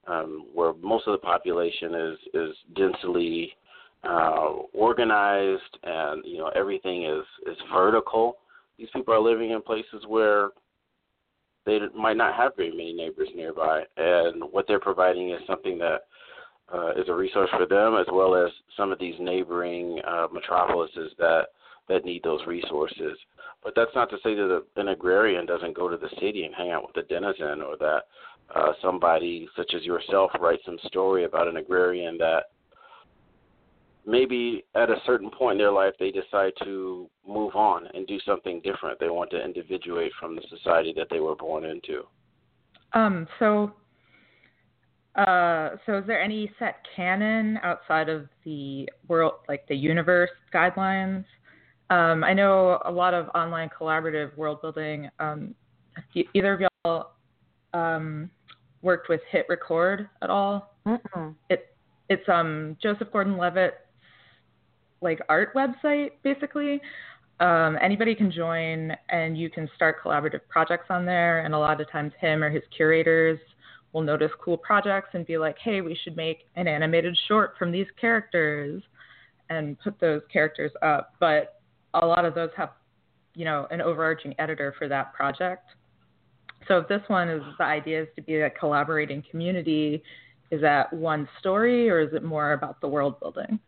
um, 0.07 0.47
where 0.53 0.73
most 0.81 1.07
of 1.07 1.13
the 1.13 1.17
population 1.17 1.93
is 1.95 2.17
is 2.33 2.55
densely 2.75 3.53
uh, 4.03 4.49
organized 4.73 5.77
and 5.83 6.23
you 6.25 6.37
know 6.37 6.51
everything 6.55 7.05
is 7.05 7.23
is 7.47 7.57
vertical. 7.73 8.37
These 8.77 8.89
people 8.93 9.13
are 9.13 9.19
living 9.19 9.51
in 9.51 9.61
places 9.61 10.03
where 10.07 10.49
they 11.65 11.79
might 11.95 12.17
not 12.17 12.35
have 12.35 12.55
very 12.55 12.71
many 12.71 12.93
neighbors 12.93 13.29
nearby, 13.35 13.83
and 13.97 14.43
what 14.51 14.65
they're 14.67 14.79
providing 14.79 15.31
is 15.31 15.41
something 15.45 15.77
that 15.79 16.01
uh, 16.73 16.91
is 16.91 17.07
a 17.09 17.13
resource 17.13 17.49
for 17.55 17.65
them, 17.65 17.95
as 17.95 18.07
well 18.11 18.35
as 18.35 18.51
some 18.77 18.91
of 18.91 18.99
these 18.99 19.15
neighboring 19.19 19.99
uh, 20.07 20.27
metropolises 20.31 21.11
that 21.17 21.47
that 21.89 22.05
need 22.05 22.23
those 22.23 22.39
resources. 22.47 23.17
But 23.63 23.73
that's 23.75 23.93
not 23.93 24.09
to 24.11 24.17
say 24.23 24.33
that 24.33 24.63
an 24.77 24.87
agrarian 24.89 25.45
doesn't 25.45 25.75
go 25.75 25.89
to 25.89 25.97
the 25.97 26.09
city 26.19 26.43
and 26.43 26.55
hang 26.55 26.71
out 26.71 26.83
with 26.83 26.95
the 26.95 27.13
denizen, 27.13 27.61
or 27.61 27.75
that 27.77 28.01
uh, 28.55 28.73
somebody 28.81 29.47
such 29.55 29.73
as 29.75 29.83
yourself 29.83 30.31
writes 30.39 30.63
some 30.65 30.79
story 30.85 31.25
about 31.25 31.47
an 31.47 31.57
agrarian 31.57 32.17
that 32.17 32.45
maybe 34.05 34.63
at 34.75 34.89
a 34.89 34.95
certain 35.05 35.29
point 35.29 35.53
in 35.53 35.57
their 35.59 35.71
life 35.71 35.93
they 35.99 36.11
decide 36.11 36.53
to 36.63 37.09
move 37.27 37.55
on 37.55 37.87
and 37.93 38.07
do 38.07 38.19
something 38.25 38.61
different. 38.63 38.99
They 38.99 39.09
want 39.09 39.29
to 39.31 39.43
individuate 39.43 40.11
from 40.19 40.35
the 40.35 40.41
society 40.49 40.93
that 40.97 41.07
they 41.09 41.19
were 41.19 41.35
born 41.35 41.65
into. 41.65 42.03
Um, 42.93 43.27
so 43.39 43.73
uh, 45.15 45.71
so 45.85 45.97
is 45.97 46.07
there 46.07 46.21
any 46.21 46.51
set 46.57 46.77
canon 46.95 47.59
outside 47.63 48.07
of 48.07 48.27
the 48.45 48.87
world, 49.07 49.33
like 49.49 49.67
the 49.67 49.75
universe 49.75 50.29
guidelines? 50.53 51.25
Um, 51.89 52.23
I 52.23 52.33
know 52.33 52.79
a 52.85 52.91
lot 52.91 53.13
of 53.13 53.27
online 53.35 53.69
collaborative 53.77 54.35
world 54.37 54.61
building. 54.61 55.09
Um, 55.19 55.53
either 56.33 56.53
of 56.53 56.61
y'all 56.61 57.11
um, 57.73 58.29
worked 58.81 59.09
with 59.09 59.19
Hit 59.29 59.45
Record 59.49 60.07
at 60.21 60.29
all? 60.29 60.73
Mm-mm. 60.87 61.35
It 61.49 61.67
it's 62.09 62.27
um 62.27 62.75
Joseph 62.81 63.11
Gordon-Levitt's 63.11 63.75
like 65.01 65.19
art 65.29 65.53
website 65.53 66.11
basically. 66.23 66.81
Um, 67.39 67.77
anybody 67.81 68.13
can 68.13 68.31
join 68.31 68.95
and 69.09 69.35
you 69.35 69.49
can 69.49 69.67
start 69.75 69.97
collaborative 70.03 70.41
projects 70.47 70.85
on 70.89 71.05
there. 71.05 71.43
And 71.43 71.55
a 71.55 71.57
lot 71.57 71.81
of 71.81 71.89
times, 71.91 72.13
him 72.19 72.43
or 72.43 72.51
his 72.51 72.61
curators 72.75 73.39
will 73.93 74.03
notice 74.03 74.31
cool 74.39 74.57
projects 74.57 75.09
and 75.13 75.25
be 75.25 75.37
like, 75.37 75.57
hey, 75.57 75.81
we 75.81 75.97
should 76.03 76.15
make 76.15 76.45
an 76.55 76.67
animated 76.67 77.17
short 77.27 77.55
from 77.57 77.71
these 77.71 77.87
characters 77.99 78.83
and 79.49 79.77
put 79.79 79.99
those 79.99 80.21
characters 80.31 80.71
up. 80.81 81.15
But 81.19 81.61
a 81.95 82.05
lot 82.05 82.25
of 82.25 82.35
those 82.35 82.51
have, 82.55 82.69
you 83.33 83.43
know, 83.43 83.67
an 83.71 83.81
overarching 83.81 84.35
editor 84.37 84.73
for 84.77 84.87
that 84.87 85.13
project. 85.13 85.65
So 86.67 86.77
if 86.77 86.87
this 86.87 87.01
one 87.07 87.27
is 87.27 87.41
the 87.57 87.65
idea 87.65 88.03
is 88.03 88.07
to 88.15 88.21
be 88.21 88.35
a 88.41 88.49
collaborating 88.51 89.23
community, 89.29 90.03
is 90.51 90.61
that 90.61 90.93
one 90.93 91.27
story 91.39 91.89
or 91.89 91.99
is 92.01 92.13
it 92.13 92.23
more 92.23 92.53
about 92.53 92.79
the 92.81 92.87
world 92.87 93.19
building? 93.19 93.59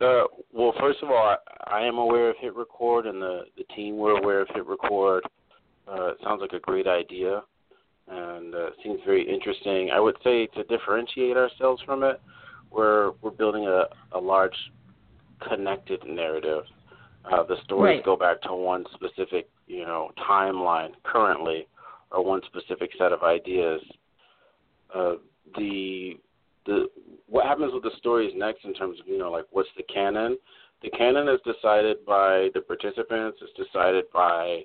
Uh, 0.00 0.24
well, 0.52 0.72
first 0.78 1.02
of 1.02 1.10
all, 1.10 1.16
I, 1.16 1.36
I 1.66 1.80
am 1.82 1.98
aware 1.98 2.30
of 2.30 2.36
Hit 2.40 2.54
Record, 2.54 3.06
and 3.06 3.20
the 3.20 3.42
the 3.56 3.64
team 3.74 3.96
were 3.96 4.12
aware 4.12 4.40
of 4.40 4.48
Hit 4.54 4.66
Record. 4.66 5.24
Uh, 5.88 6.08
it 6.10 6.18
sounds 6.22 6.40
like 6.40 6.52
a 6.52 6.60
great 6.60 6.86
idea 6.86 7.42
and 8.10 8.54
uh, 8.54 8.70
seems 8.82 9.00
very 9.04 9.28
interesting. 9.28 9.90
I 9.90 10.00
would 10.00 10.16
say 10.24 10.46
to 10.46 10.64
differentiate 10.64 11.36
ourselves 11.36 11.82
from 11.84 12.02
it, 12.02 12.20
we're 12.70 13.12
we're 13.22 13.30
building 13.30 13.66
a, 13.66 13.84
a 14.16 14.20
large 14.20 14.56
connected 15.48 16.02
narrative. 16.06 16.64
Uh, 17.30 17.42
the 17.44 17.56
stories 17.64 17.96
right. 17.96 18.04
go 18.04 18.16
back 18.16 18.40
to 18.42 18.54
one 18.54 18.84
specific, 18.94 19.48
you 19.66 19.84
know, 19.84 20.10
timeline 20.28 20.90
currently, 21.02 21.66
or 22.10 22.24
one 22.24 22.40
specific 22.46 22.90
set 22.98 23.12
of 23.12 23.22
ideas. 23.22 23.80
Uh, 24.94 25.14
the 25.56 26.14
the 26.68 26.86
what 27.26 27.46
happens 27.46 27.72
with 27.74 27.82
the 27.82 27.90
stories 27.98 28.32
next 28.36 28.64
in 28.64 28.72
terms 28.74 29.00
of 29.00 29.08
you 29.08 29.18
know 29.18 29.30
like 29.32 29.46
what's 29.50 29.68
the 29.76 29.82
canon? 29.84 30.38
The 30.82 30.90
canon 30.90 31.28
is 31.28 31.40
decided 31.44 32.04
by 32.06 32.50
the 32.54 32.60
participants. 32.60 33.38
It's 33.42 33.68
decided 33.68 34.04
by 34.14 34.62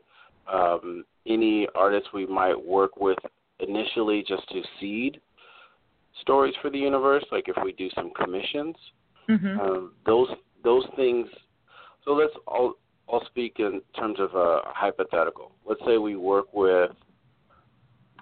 um, 0.52 1.04
any 1.26 1.68
artists 1.74 2.10
we 2.14 2.28
might 2.28 2.54
work 2.64 2.98
with 2.98 3.18
initially 3.60 4.24
just 4.28 4.48
to 4.50 4.62
seed 4.80 5.20
stories 6.22 6.54
for 6.62 6.70
the 6.70 6.78
universe, 6.78 7.24
like 7.32 7.46
if 7.48 7.56
we 7.64 7.72
do 7.74 7.90
some 7.96 8.12
commissions, 8.12 8.76
mm-hmm. 9.28 9.60
um, 9.60 9.94
those 10.06 10.28
those 10.64 10.86
things. 10.96 11.28
So 12.06 12.12
let's 12.12 12.34
all 12.46 12.74
I'll 13.12 13.26
speak 13.26 13.56
in 13.60 13.82
terms 13.98 14.20
of 14.20 14.36
a 14.36 14.60
hypothetical. 14.66 15.52
Let's 15.66 15.82
say 15.86 15.98
we 15.98 16.16
work 16.16 16.54
with 16.54 16.92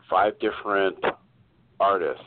five 0.09 0.33
different 0.39 0.97
artists 1.79 2.23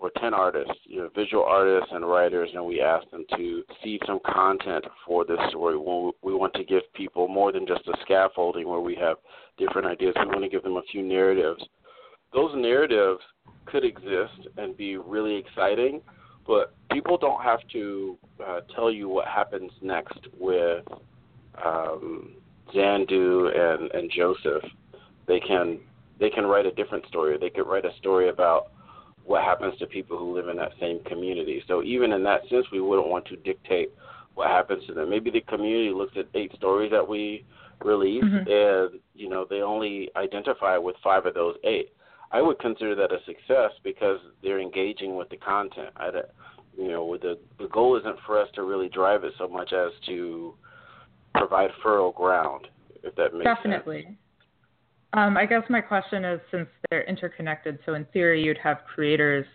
or 0.00 0.10
10 0.20 0.32
artists, 0.32 0.74
you 0.84 0.98
know, 0.98 1.08
visual 1.14 1.44
artists 1.44 1.88
and 1.92 2.08
writers, 2.08 2.48
and 2.54 2.64
we 2.64 2.80
ask 2.80 3.08
them 3.10 3.24
to 3.36 3.62
seed 3.82 4.00
some 4.06 4.20
content 4.24 4.84
for 5.06 5.24
this 5.24 5.38
story. 5.48 5.76
We 5.76 6.34
want 6.34 6.54
to 6.54 6.64
give 6.64 6.82
people 6.94 7.26
more 7.26 7.52
than 7.52 7.66
just 7.66 7.86
a 7.88 7.94
scaffolding 8.02 8.68
where 8.68 8.80
we 8.80 8.94
have 8.96 9.16
different 9.58 9.88
ideas. 9.88 10.14
We 10.18 10.26
want 10.26 10.42
to 10.42 10.48
give 10.48 10.62
them 10.62 10.76
a 10.76 10.82
few 10.90 11.02
narratives. 11.02 11.62
Those 12.32 12.52
narratives 12.54 13.20
could 13.66 13.84
exist 13.84 14.48
and 14.56 14.76
be 14.76 14.96
really 14.96 15.36
exciting, 15.36 16.00
but 16.46 16.74
people 16.92 17.18
don't 17.18 17.42
have 17.42 17.60
to 17.72 18.16
uh, 18.46 18.60
tell 18.74 18.92
you 18.92 19.08
what 19.08 19.26
happens 19.26 19.70
next 19.82 20.18
with 20.38 20.84
um, 21.64 22.36
Zandu 22.74 23.54
and, 23.56 23.90
and 23.92 24.10
Joseph. 24.14 24.64
They 25.26 25.40
can 25.40 25.80
they 26.20 26.30
can 26.30 26.46
write 26.46 26.66
a 26.66 26.72
different 26.72 27.06
story. 27.06 27.36
They 27.38 27.50
could 27.50 27.66
write 27.66 27.84
a 27.84 27.96
story 27.98 28.28
about 28.28 28.72
what 29.28 29.44
happens 29.44 29.78
to 29.78 29.86
people 29.86 30.18
who 30.18 30.34
live 30.34 30.48
in 30.48 30.56
that 30.56 30.72
same 30.80 31.04
community. 31.04 31.62
So 31.68 31.82
even 31.82 32.12
in 32.12 32.24
that 32.24 32.40
sense, 32.48 32.64
we 32.72 32.80
wouldn't 32.80 33.08
want 33.08 33.26
to 33.26 33.36
dictate 33.36 33.90
what 34.34 34.48
happens 34.48 34.86
to 34.86 34.94
them. 34.94 35.10
Maybe 35.10 35.30
the 35.30 35.42
community 35.42 35.90
looks 35.90 36.14
at 36.16 36.26
eight 36.34 36.50
stories 36.56 36.90
that 36.92 37.06
we 37.06 37.44
release, 37.84 38.24
mm-hmm. 38.24 38.48
and 38.48 39.00
you 39.14 39.28
know 39.28 39.46
they 39.48 39.60
only 39.60 40.08
identify 40.16 40.78
with 40.78 40.96
five 41.04 41.26
of 41.26 41.34
those 41.34 41.56
eight. 41.64 41.92
I 42.32 42.40
would 42.40 42.58
consider 42.58 42.94
that 42.94 43.12
a 43.12 43.18
success 43.26 43.72
because 43.84 44.18
they're 44.42 44.60
engaging 44.60 45.16
with 45.16 45.28
the 45.28 45.36
content. 45.36 45.90
I, 45.96 46.10
you 46.78 46.90
know, 46.90 47.04
with 47.04 47.20
the 47.20 47.38
the 47.58 47.68
goal 47.68 47.98
isn't 47.98 48.16
for 48.24 48.40
us 48.40 48.48
to 48.54 48.62
really 48.62 48.88
drive 48.88 49.24
it 49.24 49.34
so 49.36 49.46
much 49.46 49.74
as 49.74 49.92
to 50.06 50.54
provide 51.34 51.70
fertile 51.82 52.12
ground, 52.12 52.66
if 53.02 53.14
that 53.16 53.34
makes 53.34 53.44
sense. 53.44 53.58
Definitely. 53.62 54.04
sense. 54.04 54.16
Um, 55.14 55.36
I 55.36 55.46
guess 55.46 55.62
my 55.70 55.80
question 55.80 56.24
is 56.24 56.40
since 56.50 56.68
they're 56.90 57.04
interconnected, 57.04 57.78
so 57.86 57.94
in 57.94 58.04
theory, 58.06 58.42
you'd 58.42 58.58
have 58.58 58.78
creators 58.94 59.46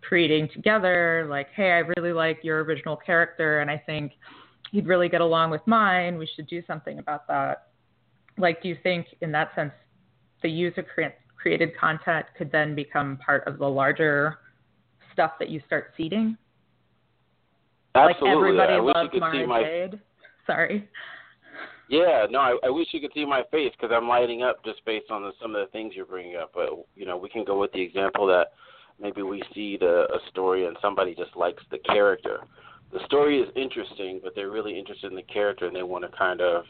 creating 0.00 0.48
together, 0.52 1.26
like, 1.28 1.48
hey, 1.54 1.72
I 1.72 1.82
really 1.96 2.12
like 2.12 2.40
your 2.42 2.64
original 2.64 2.96
character, 2.96 3.60
and 3.60 3.70
I 3.70 3.80
think 3.86 4.12
he'd 4.72 4.86
really 4.86 5.08
get 5.08 5.20
along 5.20 5.50
with 5.50 5.60
mine. 5.66 6.18
We 6.18 6.28
should 6.34 6.46
do 6.48 6.62
something 6.66 6.98
about 6.98 7.26
that. 7.28 7.68
Like, 8.36 8.62
do 8.62 8.68
you 8.68 8.76
think, 8.82 9.06
in 9.20 9.30
that 9.32 9.54
sense, 9.54 9.72
the 10.42 10.50
user 10.50 10.84
created 11.36 11.76
content 11.78 12.26
could 12.36 12.50
then 12.50 12.74
become 12.74 13.18
part 13.24 13.46
of 13.46 13.58
the 13.58 13.68
larger 13.68 14.38
stuff 15.12 15.32
that 15.38 15.50
you 15.50 15.60
start 15.66 15.92
seeding? 15.96 16.36
Absolutely. 17.94 18.28
Like, 18.28 18.36
everybody 18.36 18.72
I 18.72 18.80
wish 18.80 18.94
loves 18.94 19.06
you 19.06 19.10
could 19.10 19.20
Mara 19.20 19.34
see 19.34 19.46
my... 19.46 19.62
Jade. 19.62 20.00
Sorry. 20.46 20.88
Yeah, 21.88 22.26
no, 22.30 22.38
I, 22.38 22.56
I 22.64 22.70
wish 22.70 22.88
you 22.92 23.00
could 23.00 23.12
see 23.14 23.24
my 23.24 23.42
face 23.50 23.72
because 23.72 23.94
I'm 23.94 24.08
lighting 24.08 24.42
up 24.42 24.62
just 24.64 24.84
based 24.84 25.10
on 25.10 25.22
the, 25.22 25.32
some 25.40 25.54
of 25.54 25.66
the 25.66 25.72
things 25.72 25.94
you're 25.96 26.04
bringing 26.04 26.36
up. 26.36 26.50
But 26.54 26.70
you 26.94 27.06
know, 27.06 27.16
we 27.16 27.28
can 27.30 27.44
go 27.44 27.58
with 27.58 27.72
the 27.72 27.80
example 27.80 28.26
that 28.26 28.48
maybe 29.00 29.22
we 29.22 29.42
see 29.54 29.78
the, 29.78 30.06
a 30.12 30.18
story 30.30 30.66
and 30.66 30.76
somebody 30.82 31.14
just 31.14 31.34
likes 31.34 31.62
the 31.70 31.78
character. 31.78 32.40
The 32.92 33.00
story 33.06 33.40
is 33.40 33.48
interesting, 33.56 34.20
but 34.22 34.34
they're 34.34 34.50
really 34.50 34.78
interested 34.78 35.10
in 35.10 35.16
the 35.16 35.22
character 35.22 35.66
and 35.66 35.74
they 35.74 35.82
want 35.82 36.04
to 36.10 36.16
kind 36.16 36.40
of. 36.40 36.64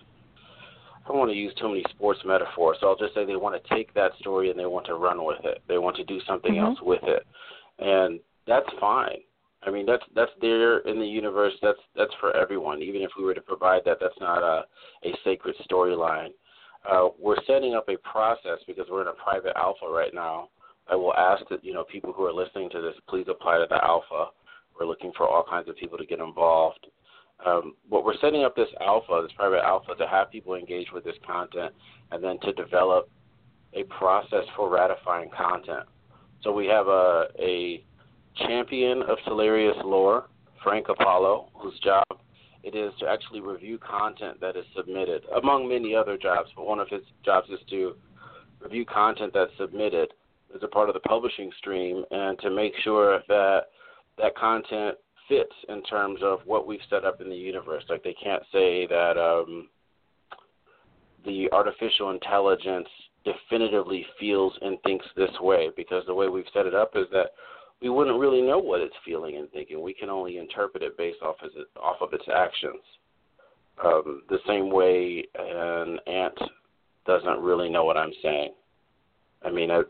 I 1.04 1.08
don't 1.08 1.18
want 1.18 1.30
to 1.30 1.36
use 1.36 1.54
too 1.58 1.68
many 1.68 1.82
sports 1.88 2.20
metaphors, 2.26 2.76
so 2.80 2.88
I'll 2.88 2.96
just 2.96 3.14
say 3.14 3.24
they 3.24 3.34
want 3.34 3.60
to 3.62 3.74
take 3.74 3.94
that 3.94 4.10
story 4.20 4.50
and 4.50 4.58
they 4.58 4.66
want 4.66 4.84
to 4.86 4.94
run 4.94 5.24
with 5.24 5.42
it. 5.42 5.62
They 5.66 5.78
want 5.78 5.96
to 5.96 6.04
do 6.04 6.20
something 6.26 6.52
mm-hmm. 6.52 6.66
else 6.66 6.78
with 6.82 7.00
it, 7.04 7.26
and 7.78 8.20
that's 8.46 8.68
fine. 8.78 9.16
I 9.62 9.70
mean, 9.70 9.86
that's 9.86 10.04
that's 10.14 10.30
there 10.40 10.78
in 10.80 10.98
the 10.98 11.06
universe. 11.06 11.52
That's 11.62 11.78
that's 11.96 12.12
for 12.20 12.34
everyone. 12.36 12.82
Even 12.82 13.02
if 13.02 13.10
we 13.18 13.24
were 13.24 13.34
to 13.34 13.40
provide 13.40 13.82
that, 13.86 13.98
that's 14.00 14.18
not 14.20 14.42
a 14.42 14.64
a 15.06 15.12
sacred 15.24 15.56
storyline. 15.70 16.28
Uh, 16.88 17.08
we're 17.18 17.42
setting 17.46 17.74
up 17.74 17.88
a 17.88 17.96
process 17.98 18.58
because 18.66 18.86
we're 18.90 19.02
in 19.02 19.08
a 19.08 19.12
private 19.12 19.56
alpha 19.56 19.86
right 19.88 20.14
now. 20.14 20.48
I 20.90 20.94
will 20.94 21.14
ask 21.14 21.42
that 21.50 21.64
you 21.64 21.74
know 21.74 21.84
people 21.84 22.12
who 22.12 22.24
are 22.24 22.32
listening 22.32 22.70
to 22.70 22.80
this, 22.80 22.94
please 23.08 23.26
apply 23.28 23.58
to 23.58 23.66
the 23.68 23.82
alpha. 23.84 24.26
We're 24.78 24.86
looking 24.86 25.12
for 25.16 25.28
all 25.28 25.44
kinds 25.48 25.68
of 25.68 25.76
people 25.76 25.98
to 25.98 26.06
get 26.06 26.20
involved. 26.20 26.86
Um, 27.44 27.74
but 27.90 28.04
we're 28.04 28.18
setting 28.20 28.44
up 28.44 28.56
this 28.56 28.68
alpha, 28.80 29.20
this 29.22 29.32
private 29.36 29.62
alpha, 29.64 29.94
to 29.96 30.06
have 30.08 30.30
people 30.30 30.54
engage 30.54 30.88
with 30.92 31.04
this 31.04 31.14
content, 31.26 31.72
and 32.10 32.22
then 32.22 32.38
to 32.40 32.52
develop 32.52 33.08
a 33.74 33.82
process 33.84 34.44
for 34.56 34.68
ratifying 34.68 35.30
content. 35.36 35.86
So 36.42 36.52
we 36.52 36.66
have 36.66 36.86
a 36.86 37.26
a 37.38 37.84
champion 38.46 39.02
of 39.02 39.18
Cellarius 39.26 39.82
lore, 39.84 40.26
Frank 40.62 40.88
Apollo, 40.88 41.48
whose 41.54 41.78
job 41.80 42.04
it 42.62 42.74
is 42.74 42.92
to 43.00 43.08
actually 43.08 43.40
review 43.40 43.78
content 43.78 44.40
that 44.40 44.56
is 44.56 44.64
submitted, 44.76 45.22
among 45.42 45.68
many 45.68 45.94
other 45.94 46.18
jobs. 46.18 46.50
But 46.56 46.66
one 46.66 46.80
of 46.80 46.88
his 46.88 47.02
jobs 47.24 47.48
is 47.50 47.60
to 47.70 47.94
review 48.60 48.84
content 48.84 49.32
that's 49.32 49.52
submitted 49.58 50.12
as 50.54 50.62
a 50.62 50.68
part 50.68 50.88
of 50.88 50.94
the 50.94 51.00
publishing 51.00 51.50
stream 51.58 52.04
and 52.10 52.38
to 52.40 52.50
make 52.50 52.72
sure 52.82 53.20
that 53.28 53.60
that 54.18 54.36
content 54.36 54.96
fits 55.28 55.54
in 55.68 55.82
terms 55.84 56.20
of 56.22 56.40
what 56.46 56.66
we've 56.66 56.80
set 56.90 57.04
up 57.04 57.20
in 57.20 57.28
the 57.28 57.36
universe. 57.36 57.84
Like 57.88 58.02
they 58.02 58.14
can't 58.22 58.42
say 58.52 58.86
that 58.86 59.16
um, 59.16 59.68
the 61.24 61.48
artificial 61.52 62.10
intelligence 62.10 62.88
definitively 63.24 64.06
feels 64.18 64.52
and 64.62 64.78
thinks 64.82 65.06
this 65.16 65.30
way 65.40 65.70
because 65.76 66.02
the 66.06 66.14
way 66.14 66.28
we've 66.28 66.44
set 66.52 66.66
it 66.66 66.74
up 66.74 66.92
is 66.94 67.06
that 67.12 67.32
we 67.80 67.88
wouldn't 67.88 68.18
really 68.18 68.42
know 68.42 68.58
what 68.58 68.80
it's 68.80 68.94
feeling 69.04 69.36
and 69.36 69.50
thinking. 69.50 69.80
We 69.80 69.94
can 69.94 70.10
only 70.10 70.38
interpret 70.38 70.82
it 70.82 70.96
based 70.96 71.22
off 71.22 71.36
of 71.42 71.50
it, 71.56 71.68
off 71.80 71.96
of 72.00 72.12
its 72.12 72.24
actions. 72.34 72.82
Um, 73.84 74.22
the 74.28 74.38
same 74.46 74.70
way 74.70 75.24
an 75.38 75.98
ant 76.06 76.38
doesn't 77.06 77.40
really 77.40 77.68
know 77.68 77.84
what 77.84 77.96
I'm 77.96 78.12
saying. 78.22 78.52
I 79.44 79.50
mean, 79.50 79.70
it, 79.70 79.86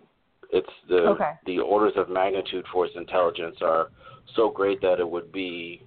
it's 0.51 0.69
the 0.89 0.99
okay. 0.99 1.33
the 1.47 1.59
orders 1.59 1.95
of 1.97 2.11
magnitude 2.11 2.65
for 2.73 2.87
its 2.87 2.95
intelligence 2.97 3.57
are 3.63 3.89
so 4.37 4.51
great 4.51 4.81
that 4.83 5.01
it 5.01 5.09
would 5.09 5.33
be 5.33 5.83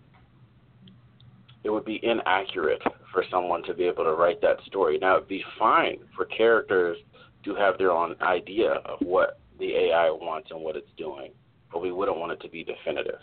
it 1.64 1.70
would 1.70 1.86
be 1.86 2.00
inaccurate 2.02 2.82
for 3.14 3.24
someone 3.30 3.62
to 3.64 3.74
be 3.74 3.84
able 3.84 4.04
to 4.04 4.14
write 4.14 4.42
that 4.42 4.58
story. 4.66 4.98
Now 5.00 5.18
it'd 5.18 5.28
be 5.28 5.44
fine 5.60 6.00
for 6.16 6.26
characters 6.26 6.98
to 7.46 7.56
have 7.56 7.78
their 7.78 7.92
own 7.92 8.16
idea 8.22 8.74
of 8.86 9.00
what 9.02 9.40
the 9.60 9.76
AI 9.76 10.10
wants 10.10 10.50
and 10.52 10.62
what 10.62 10.76
it's 10.76 10.90
doing, 10.98 11.32
but 11.72 11.82
we 11.82 11.92
wouldn't 11.92 12.18
want 12.18 12.32
it 12.32 12.42
to 12.42 12.50
be 12.50 12.64
definitive. 12.64 13.20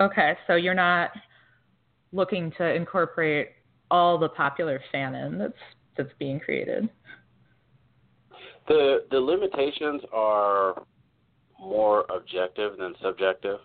Okay, 0.00 0.36
so 0.46 0.54
you're 0.54 0.74
not 0.74 1.10
looking 2.12 2.52
to 2.58 2.74
incorporate 2.74 3.50
all 3.90 4.18
the 4.18 4.28
popular 4.28 4.80
fanon 4.92 5.38
that's 5.38 5.52
that's 5.96 6.12
being 6.18 6.38
created. 6.38 6.88
The 8.68 9.04
the 9.10 9.18
limitations 9.18 10.02
are 10.12 10.82
more 11.58 12.06
objective 12.14 12.78
than 12.78 12.94
subjective. 13.02 13.58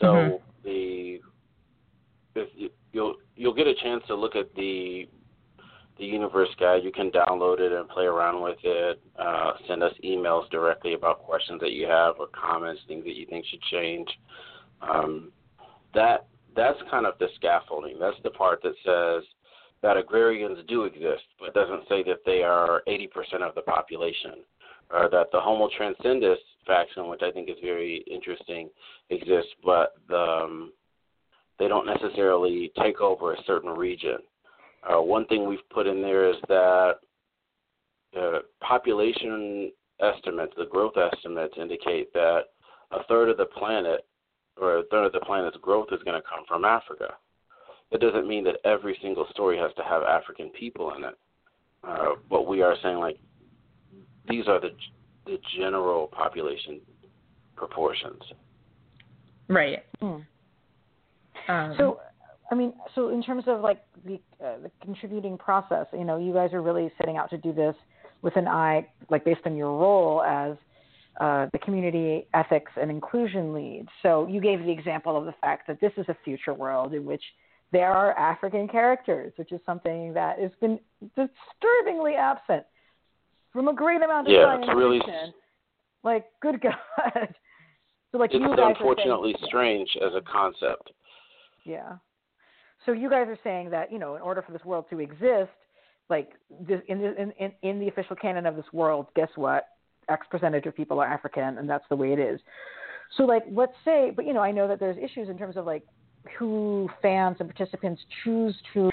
So 0.00 0.06
mm-hmm. 0.06 0.36
the 0.64 1.20
if 2.34 2.48
you, 2.54 2.70
you'll 2.92 3.16
you'll 3.36 3.54
get 3.54 3.66
a 3.66 3.74
chance 3.74 4.02
to 4.06 4.14
look 4.14 4.36
at 4.36 4.54
the 4.54 5.08
the 5.98 6.04
universe 6.04 6.48
guide. 6.58 6.84
You 6.84 6.92
can 6.92 7.10
download 7.10 7.60
it 7.60 7.72
and 7.72 7.88
play 7.88 8.04
around 8.04 8.42
with 8.42 8.58
it. 8.62 9.00
Uh, 9.18 9.52
send 9.66 9.82
us 9.82 9.92
emails 10.04 10.48
directly 10.50 10.94
about 10.94 11.20
questions 11.20 11.60
that 11.60 11.72
you 11.72 11.86
have 11.86 12.16
or 12.18 12.28
comments, 12.28 12.80
things 12.86 13.04
that 13.04 13.16
you 13.16 13.26
think 13.26 13.44
should 13.46 13.62
change. 13.70 14.08
Um, 14.80 15.32
that 15.94 16.26
that's 16.56 16.78
kind 16.90 17.06
of 17.06 17.14
the 17.18 17.28
scaffolding. 17.36 17.98
That's 17.98 18.16
the 18.22 18.30
part 18.30 18.62
that 18.62 18.74
says 18.84 19.28
that 19.82 19.96
agrarians 19.96 20.58
do 20.68 20.84
exist, 20.84 21.24
but 21.38 21.54
doesn't 21.54 21.88
say 21.88 22.02
that 22.04 22.20
they 22.26 22.42
are 22.42 22.82
80% 22.88 23.42
of 23.42 23.54
the 23.54 23.62
population, 23.62 24.44
or 24.90 25.08
that 25.10 25.30
the 25.32 25.40
Homo 25.40 25.68
transcendus 25.76 26.38
faction, 26.66 27.08
which 27.08 27.22
I 27.22 27.30
think 27.30 27.48
is 27.48 27.56
very 27.62 28.04
interesting, 28.10 28.70
exists, 29.10 29.52
but 29.64 29.94
the, 30.08 30.16
um, 30.16 30.72
they 31.58 31.68
don't 31.68 31.86
necessarily 31.86 32.72
take 32.80 33.00
over 33.00 33.34
a 33.34 33.42
certain 33.46 33.70
region. 33.70 34.18
Uh, 34.88 35.02
one 35.02 35.26
thing 35.26 35.46
we've 35.46 35.68
put 35.70 35.86
in 35.86 36.00
there 36.00 36.30
is 36.30 36.36
that 36.48 36.94
uh, 38.18 38.38
population 38.60 39.70
estimates, 40.00 40.52
the 40.56 40.66
growth 40.66 40.94
estimates, 40.96 41.54
indicate 41.60 42.12
that 42.14 42.44
a 42.92 43.04
third 43.04 43.28
of 43.28 43.36
the 43.36 43.44
planet, 43.44 44.06
or 44.60 44.78
a 44.78 44.82
third 44.84 45.04
of 45.04 45.12
the 45.12 45.20
planet's 45.20 45.56
growth, 45.60 45.88
is 45.92 46.02
going 46.04 46.20
to 46.20 46.26
come 46.26 46.44
from 46.46 46.64
Africa. 46.64 47.14
It 47.90 48.00
doesn't 48.00 48.26
mean 48.26 48.44
that 48.44 48.56
every 48.64 48.98
single 49.02 49.26
story 49.30 49.58
has 49.58 49.72
to 49.76 49.82
have 49.82 50.02
African 50.02 50.50
people 50.50 50.94
in 50.94 51.04
it, 51.04 51.14
uh, 51.84 52.14
but 52.28 52.46
we 52.46 52.62
are 52.62 52.76
saying 52.82 52.98
like 52.98 53.18
these 54.28 54.46
are 54.46 54.60
the 54.60 54.70
the 55.26 55.38
general 55.58 56.06
population 56.06 56.80
proportions. 57.56 58.22
Right. 59.48 59.84
Hmm. 60.00 60.16
Um, 61.48 61.74
so, 61.78 62.00
I 62.50 62.54
mean, 62.54 62.72
so 62.94 63.10
in 63.10 63.22
terms 63.22 63.44
of 63.46 63.60
like 63.60 63.82
the 64.04 64.20
uh, 64.44 64.58
the 64.62 64.70
contributing 64.82 65.36
process, 65.36 65.86
you 65.92 66.04
know, 66.04 66.18
you 66.18 66.32
guys 66.32 66.52
are 66.52 66.62
really 66.62 66.90
setting 66.98 67.16
out 67.16 67.30
to 67.30 67.38
do 67.38 67.52
this 67.52 67.74
with 68.22 68.36
an 68.36 68.48
eye, 68.48 68.86
like 69.10 69.24
based 69.24 69.42
on 69.44 69.56
your 69.56 69.78
role 69.78 70.22
as 70.22 70.56
uh, 71.20 71.46
the 71.52 71.58
community 71.58 72.26
ethics 72.34 72.72
and 72.80 72.90
inclusion 72.90 73.52
lead. 73.52 73.86
So 74.02 74.26
you 74.28 74.40
gave 74.40 74.60
the 74.60 74.70
example 74.70 75.16
of 75.16 75.24
the 75.24 75.34
fact 75.40 75.66
that 75.66 75.80
this 75.80 75.92
is 75.96 76.06
a 76.08 76.16
future 76.24 76.54
world 76.54 76.94
in 76.94 77.04
which 77.04 77.22
there 77.72 77.92
are 77.92 78.16
African 78.18 78.66
characters, 78.68 79.32
which 79.36 79.52
is 79.52 79.60
something 79.66 80.14
that 80.14 80.38
has 80.38 80.50
been 80.60 80.78
disturbingly 81.16 82.14
absent 82.14 82.64
from 83.52 83.68
a 83.68 83.74
great 83.74 84.02
amount 84.02 84.28
of 84.28 84.32
yeah, 84.32 84.44
science 84.44 84.64
it's 84.68 84.76
really, 84.76 85.00
Like, 86.02 86.26
good 86.40 86.60
God. 86.62 86.72
so, 88.12 88.18
like, 88.18 88.30
it's 88.32 88.40
you 88.40 88.56
guys 88.56 88.74
unfortunately 88.78 89.34
saying, 89.38 89.48
strange 89.48 89.88
as 90.00 90.12
a 90.14 90.22
concept. 90.22 90.92
Yeah. 91.64 91.96
So 92.88 92.92
you 92.92 93.10
guys 93.10 93.26
are 93.28 93.38
saying 93.44 93.68
that 93.68 93.92
you 93.92 93.98
know, 93.98 94.16
in 94.16 94.22
order 94.22 94.40
for 94.40 94.50
this 94.52 94.64
world 94.64 94.86
to 94.88 94.98
exist, 94.98 95.50
like 96.08 96.30
this, 96.66 96.80
in, 96.88 97.02
the, 97.02 97.20
in 97.20 97.32
in 97.38 97.52
in 97.60 97.78
the 97.78 97.88
official 97.88 98.16
canon 98.16 98.46
of 98.46 98.56
this 98.56 98.64
world, 98.72 99.08
guess 99.14 99.28
what? 99.36 99.68
X 100.08 100.26
percentage 100.30 100.64
of 100.64 100.74
people 100.74 100.98
are 100.98 101.06
African, 101.06 101.58
and 101.58 101.68
that's 101.68 101.84
the 101.90 101.96
way 101.96 102.14
it 102.14 102.18
is. 102.18 102.40
So, 103.18 103.24
like, 103.24 103.42
let's 103.52 103.74
say, 103.84 104.10
but 104.16 104.24
you 104.24 104.32
know, 104.32 104.40
I 104.40 104.52
know 104.52 104.66
that 104.66 104.80
there's 104.80 104.96
issues 104.96 105.28
in 105.28 105.36
terms 105.36 105.58
of 105.58 105.66
like 105.66 105.82
who 106.38 106.88
fans 107.02 107.36
and 107.40 107.54
participants 107.54 108.00
choose 108.24 108.56
to 108.72 108.90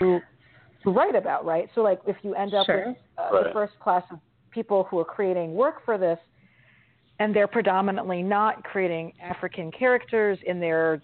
to 0.84 0.90
write 0.92 1.16
about, 1.16 1.46
right? 1.46 1.70
So, 1.74 1.80
like, 1.80 2.02
if 2.06 2.18
you 2.22 2.36
end 2.36 2.54
up 2.54 2.66
sure. 2.66 2.88
with 2.90 2.98
uh, 3.18 3.30
right. 3.34 3.44
the 3.46 3.54
first 3.54 3.80
class 3.80 4.04
of 4.12 4.20
people 4.52 4.88
who 4.92 5.00
are 5.00 5.06
creating 5.06 5.54
work 5.54 5.86
for 5.86 5.98
this, 5.98 6.20
and 7.20 7.34
they're 7.34 7.48
predominantly 7.48 8.22
not 8.22 8.62
creating 8.66 9.14
African 9.24 9.72
characters 9.72 10.38
in 10.46 10.60
their 10.60 11.02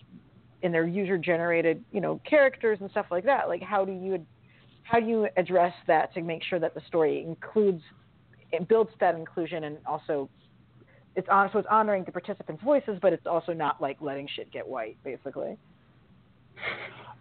in 0.63 0.71
their 0.71 0.87
user 0.87 1.17
generated, 1.17 1.83
you 1.91 2.01
know, 2.01 2.19
characters 2.27 2.77
and 2.81 2.89
stuff 2.91 3.07
like 3.11 3.23
that. 3.25 3.47
Like, 3.47 3.61
how 3.61 3.85
do 3.85 3.91
you 3.91 4.25
how 4.83 4.99
do 4.99 5.05
you 5.05 5.27
address 5.37 5.73
that 5.87 6.13
to 6.13 6.21
make 6.21 6.43
sure 6.43 6.59
that 6.59 6.73
the 6.73 6.81
story 6.87 7.23
includes 7.25 7.81
it 8.51 8.67
builds 8.67 8.91
that 8.99 9.15
inclusion 9.15 9.63
and 9.63 9.77
also 9.85 10.29
it's 11.15 11.27
on 11.29 11.49
so 11.51 11.59
it's 11.59 11.67
honoring 11.69 12.03
the 12.05 12.11
participants' 12.11 12.63
voices, 12.63 12.97
but 13.01 13.13
it's 13.13 13.27
also 13.27 13.53
not 13.53 13.81
like 13.81 13.97
letting 14.01 14.27
shit 14.35 14.51
get 14.51 14.67
white, 14.67 14.97
basically. 15.03 15.57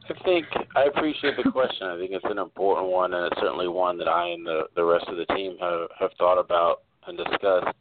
I 0.09 0.25
think 0.25 0.47
I 0.77 0.85
appreciate 0.85 1.37
the 1.43 1.51
question. 1.51 1.87
I 1.87 1.97
think 1.99 2.13
it's 2.13 2.25
an 2.29 2.39
important 2.39 2.89
one, 2.89 3.15
and 3.15 3.27
it's 3.27 3.41
certainly 3.41 3.69
one 3.69 3.99
that 3.99 4.09
I 4.09 4.29
and 4.29 4.47
the, 4.47 4.63
the 4.75 4.85
rest 4.85 5.07
of 5.09 5.17
the 5.17 5.27
team 5.35 5.57
have, 5.61 5.89
have 5.99 6.11
thought 6.19 6.39
about 6.39 6.83
and 7.07 7.17
discussed. 7.17 7.77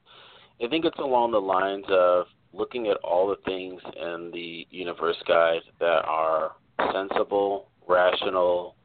I 0.63 0.67
think 0.67 0.86
it's 0.86 1.00
along 1.00 1.32
the 1.32 1.39
lines 1.39 1.86
of 1.89 2.26
looking 2.54 2.88
at 2.88 2.98
all 2.98 3.28
the 3.28 3.38
things 3.46 3.82
in 3.96 4.32
the 4.34 4.68
universe 4.72 5.18
guide 5.28 5.62
that 5.80 6.04
are 6.06 6.54
sensible, 6.94 7.70
rational, 7.88 8.76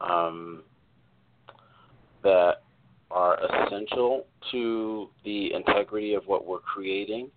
um, 0.00 0.62
that 2.22 2.62
are 3.10 3.38
essential 3.44 4.26
to 4.50 5.08
the 5.24 5.52
integrity 5.54 6.14
of 6.14 6.24
what 6.26 6.46
we're 6.46 6.58
creating, 6.58 7.30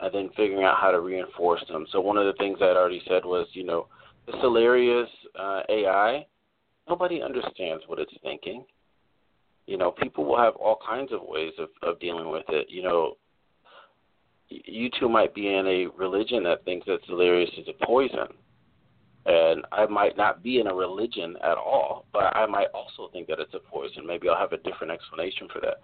and 0.00 0.12
then 0.12 0.28
figuring 0.36 0.64
out 0.64 0.76
how 0.80 0.90
to 0.90 1.00
reinforce 1.00 1.62
them. 1.68 1.86
So 1.92 2.00
one 2.00 2.16
of 2.16 2.26
the 2.26 2.32
things 2.34 2.58
I'd 2.60 2.76
already 2.76 3.02
said 3.08 3.24
was, 3.24 3.46
you 3.52 3.64
know, 3.64 3.86
this 4.26 4.34
Cellarius 4.36 5.06
uh, 5.38 5.62
AI, 5.68 6.26
nobody 6.88 7.22
understands 7.22 7.84
what 7.86 7.98
it's 7.98 8.12
thinking. 8.22 8.64
You 9.66 9.78
know, 9.78 9.92
people 9.92 10.24
will 10.24 10.38
have 10.38 10.56
all 10.56 10.78
kinds 10.86 11.12
of 11.12 11.20
ways 11.22 11.52
of, 11.58 11.68
of 11.82 12.00
dealing 12.00 12.30
with 12.30 12.44
it. 12.48 12.66
You 12.68 12.82
know, 12.82 13.16
you 14.64 14.90
two 14.98 15.08
might 15.08 15.34
be 15.34 15.54
in 15.54 15.66
a 15.66 15.86
religion 15.96 16.42
that 16.44 16.64
thinks 16.64 16.86
that 16.86 17.04
Cellarius 17.08 17.58
is 17.58 17.68
a 17.68 17.86
poison. 17.86 18.28
And 19.24 19.64
I 19.70 19.86
might 19.86 20.16
not 20.16 20.42
be 20.42 20.58
in 20.58 20.66
a 20.66 20.74
religion 20.74 21.36
at 21.44 21.56
all, 21.56 22.06
but 22.12 22.36
I 22.36 22.44
might 22.46 22.66
also 22.74 23.08
think 23.12 23.28
that 23.28 23.38
it's 23.38 23.54
a 23.54 23.60
poison. 23.60 24.04
Maybe 24.04 24.28
I'll 24.28 24.36
have 24.36 24.52
a 24.52 24.56
different 24.58 24.92
explanation 24.92 25.46
for 25.52 25.60
that. 25.60 25.76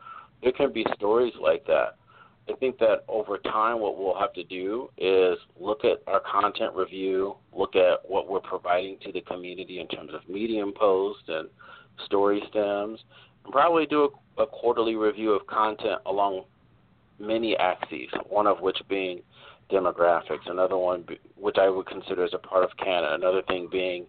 There 0.43 0.51
can 0.51 0.73
be 0.73 0.85
stories 0.97 1.35
like 1.41 1.65
that 1.67 1.99
I 2.49 2.55
think 2.55 2.79
that 2.79 3.05
over 3.09 3.39
time, 3.39 3.81
what 3.81 3.99
we'll 3.99 4.19
have 4.19 4.33
to 4.35 4.45
do 4.45 4.89
is 4.97 5.39
look 5.61 5.85
at 5.85 6.03
our 6.07 6.21
content 6.21 6.75
review, 6.75 7.37
look 7.53 7.77
at 7.77 7.99
what 8.09 8.29
we're 8.29 8.41
providing 8.41 8.97
to 9.05 9.13
the 9.13 9.21
community 9.23 9.81
in 9.81 9.89
terms 9.89 10.13
of 10.15 10.27
medium 10.29 10.73
posts 10.73 11.25
and 11.29 11.49
story 12.07 12.43
stems, 12.49 13.01
and 13.45 13.53
probably 13.53 13.87
do 13.87 14.09
a, 14.39 14.43
a 14.43 14.47
quarterly 14.47 14.95
review 14.95 15.33
of 15.33 15.47
content 15.47 16.01
along 16.07 16.45
many 17.19 17.57
axes, 17.57 18.09
one 18.29 18.47
of 18.47 18.61
which 18.61 18.79
being 18.89 19.21
demographics, 19.71 20.47
another 20.47 20.77
one 20.77 21.05
which 21.37 21.57
I 21.59 21.69
would 21.69 21.87
consider 21.87 22.25
as 22.25 22.33
a 22.35 22.39
part 22.39 22.65
of 22.65 22.71
Canada, 22.77 23.15
another 23.15 23.43
thing 23.43 23.69
being 23.71 24.07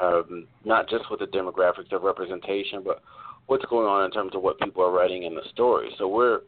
um, 0.00 0.46
not 0.64 0.88
just 0.88 1.10
with 1.10 1.20
the 1.20 1.26
demographics 1.26 1.92
of 1.92 2.02
representation, 2.02 2.82
but 2.84 3.02
what's 3.46 3.64
going 3.66 3.86
on 3.86 4.04
in 4.04 4.10
terms 4.10 4.34
of 4.34 4.42
what 4.42 4.58
people 4.58 4.82
are 4.82 4.90
writing 4.90 5.22
in 5.22 5.34
the 5.34 5.42
story. 5.52 5.90
So 5.98 6.08
we're 6.08 6.40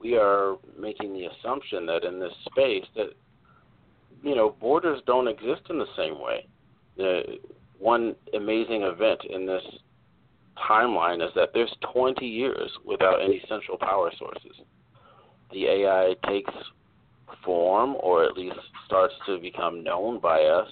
we 0.00 0.16
are 0.16 0.56
making 0.78 1.12
the 1.12 1.26
assumption 1.26 1.84
that 1.86 2.04
in 2.04 2.18
this 2.18 2.32
space 2.50 2.84
that 2.96 3.10
you 4.22 4.34
know 4.34 4.56
borders 4.60 5.00
don't 5.06 5.28
exist 5.28 5.62
in 5.68 5.78
the 5.78 5.86
same 5.96 6.20
way. 6.20 6.46
The 6.96 7.38
one 7.78 8.14
amazing 8.34 8.82
event 8.82 9.20
in 9.28 9.46
this 9.46 9.62
timeline 10.68 11.24
is 11.24 11.30
that 11.34 11.50
there's 11.54 11.74
20 11.92 12.26
years 12.26 12.70
without 12.84 13.22
any 13.22 13.42
central 13.48 13.78
power 13.78 14.10
sources. 14.18 14.52
The 15.52 15.66
AI 15.66 16.14
takes 16.26 16.52
form, 17.44 17.96
or 18.00 18.24
at 18.24 18.36
least 18.36 18.56
starts 18.86 19.14
to 19.26 19.38
become 19.38 19.82
known 19.82 20.20
by 20.20 20.42
us, 20.42 20.68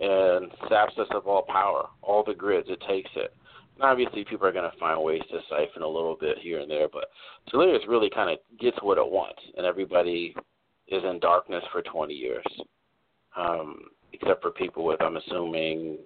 and 0.00 0.50
saps 0.68 0.98
us 0.98 1.08
of 1.12 1.26
all 1.26 1.42
power, 1.42 1.88
all 2.02 2.24
the 2.24 2.34
grids. 2.34 2.68
It 2.68 2.82
takes 2.88 3.10
it 3.16 3.34
obviously 3.80 4.24
people 4.24 4.46
are 4.46 4.52
going 4.52 4.70
to 4.70 4.78
find 4.78 5.02
ways 5.02 5.22
to 5.30 5.40
siphon 5.48 5.82
a 5.82 5.88
little 5.88 6.16
bit 6.20 6.38
here 6.38 6.60
and 6.60 6.70
there, 6.70 6.88
but 6.92 7.06
Cellarius 7.52 7.86
really 7.88 8.10
kind 8.10 8.30
of 8.30 8.38
gets 8.58 8.76
what 8.82 8.98
it 8.98 9.06
wants, 9.06 9.40
and 9.56 9.66
everybody 9.66 10.34
is 10.88 11.02
in 11.02 11.18
darkness 11.20 11.64
for 11.72 11.82
20 11.82 12.14
years, 12.14 12.44
um, 13.36 13.84
except 14.12 14.42
for 14.42 14.50
people 14.50 14.84
with, 14.84 15.00
I'm 15.02 15.16
assuming, 15.16 15.98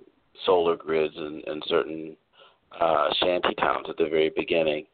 solar 0.47 0.77
grids 0.77 1.15
and, 1.17 1.43
and 1.47 1.63
certain 1.67 2.17
uh, 2.81 3.09
shanty 3.21 3.55
towns 3.59 3.87
at 3.89 3.97
the 3.97 4.09
very 4.09 4.31
beginning. 4.35 4.87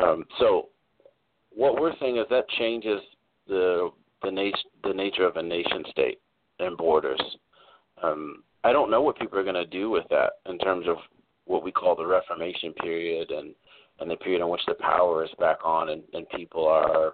Um, 0.00 0.24
so, 0.38 0.68
what 1.54 1.80
we're 1.80 1.96
saying 2.00 2.16
is 2.16 2.26
that 2.30 2.48
changes 2.58 3.00
the 3.46 3.90
the, 4.22 4.30
nat- 4.30 4.52
the 4.82 4.94
nature 4.94 5.26
of 5.26 5.36
a 5.36 5.42
nation 5.42 5.84
state 5.90 6.18
and 6.58 6.76
borders. 6.76 7.20
Um, 8.02 8.42
I 8.64 8.72
don't 8.72 8.90
know 8.90 9.02
what 9.02 9.18
people 9.18 9.38
are 9.38 9.44
going 9.44 9.54
to 9.54 9.66
do 9.66 9.90
with 9.90 10.04
that 10.08 10.32
in 10.48 10.58
terms 10.58 10.86
of 10.88 10.96
what 11.44 11.62
we 11.62 11.70
call 11.70 11.94
the 11.94 12.06
Reformation 12.06 12.72
period 12.74 13.30
and 13.30 13.54
and 14.00 14.10
the 14.10 14.16
period 14.16 14.42
in 14.42 14.48
which 14.48 14.62
the 14.66 14.74
power 14.74 15.24
is 15.24 15.30
back 15.38 15.58
on 15.64 15.90
and, 15.90 16.02
and 16.14 16.28
people 16.30 16.66
are 16.66 17.12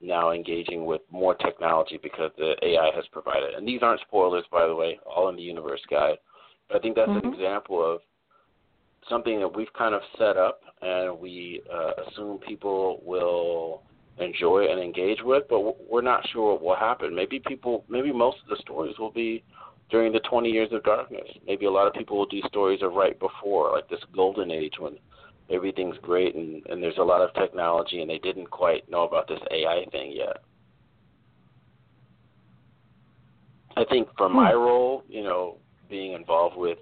now 0.00 0.30
engaging 0.30 0.86
with 0.86 1.00
more 1.10 1.34
technology 1.34 1.98
because 2.02 2.30
the 2.38 2.54
AI 2.62 2.90
has 2.94 3.04
provided. 3.12 3.54
And 3.54 3.66
these 3.66 3.80
aren't 3.82 4.00
spoilers, 4.02 4.44
by 4.50 4.66
the 4.66 4.74
way, 4.74 4.98
all 5.04 5.28
in 5.28 5.36
the 5.36 5.42
universe 5.42 5.80
guide. 5.90 6.16
But 6.68 6.76
I 6.76 6.80
think 6.80 6.94
that's 6.94 7.10
mm-hmm. 7.10 7.26
an 7.26 7.34
example 7.34 7.94
of 7.94 8.00
something 9.08 9.40
that 9.40 9.56
we've 9.56 9.72
kind 9.72 9.94
of 9.94 10.02
set 10.18 10.36
up 10.36 10.60
and 10.82 11.18
we 11.18 11.62
uh, 11.72 11.92
assume 12.06 12.38
people 12.38 13.00
will 13.04 13.82
enjoy 14.18 14.66
and 14.70 14.80
engage 14.80 15.18
with, 15.22 15.44
but 15.48 15.60
we're 15.90 16.02
not 16.02 16.26
sure 16.32 16.52
what 16.52 16.62
will 16.62 16.76
happen. 16.76 17.14
Maybe 17.14 17.40
people, 17.46 17.84
maybe 17.88 18.12
most 18.12 18.38
of 18.42 18.48
the 18.48 18.62
stories 18.62 18.98
will 18.98 19.10
be 19.10 19.42
during 19.90 20.12
the 20.12 20.20
20 20.20 20.50
years 20.50 20.68
of 20.72 20.84
darkness. 20.84 21.28
Maybe 21.46 21.66
a 21.66 21.70
lot 21.70 21.86
of 21.86 21.94
people 21.94 22.18
will 22.18 22.26
do 22.26 22.40
stories 22.46 22.82
of 22.82 22.92
right 22.92 23.18
before, 23.18 23.72
like 23.72 23.88
this 23.88 24.00
golden 24.14 24.50
age 24.50 24.74
when 24.78 24.96
everything's 25.50 25.96
great 26.02 26.34
and, 26.34 26.64
and 26.66 26.82
there's 26.82 26.98
a 26.98 27.02
lot 27.02 27.22
of 27.22 27.34
technology 27.34 28.00
and 28.00 28.08
they 28.08 28.18
didn't 28.18 28.50
quite 28.50 28.88
know 28.90 29.04
about 29.04 29.26
this 29.26 29.40
AI 29.50 29.84
thing 29.90 30.12
yet. 30.12 30.38
I 33.76 33.84
think 33.84 34.08
for 34.16 34.28
my 34.28 34.50
hmm. 34.50 34.58
role, 34.58 35.04
you 35.08 35.22
know, 35.22 35.56
being 35.88 36.12
involved 36.12 36.56
with 36.56 36.78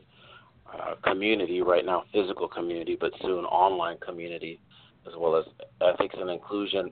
uh, 0.74 0.94
community 1.04 1.62
right 1.62 1.84
now, 1.84 2.04
physical 2.12 2.48
community, 2.48 2.96
but 2.98 3.12
soon 3.22 3.44
online 3.44 3.98
community, 3.98 4.60
as 5.06 5.12
well 5.16 5.36
as 5.36 5.44
ethics 5.80 6.14
and 6.18 6.30
inclusion, 6.30 6.90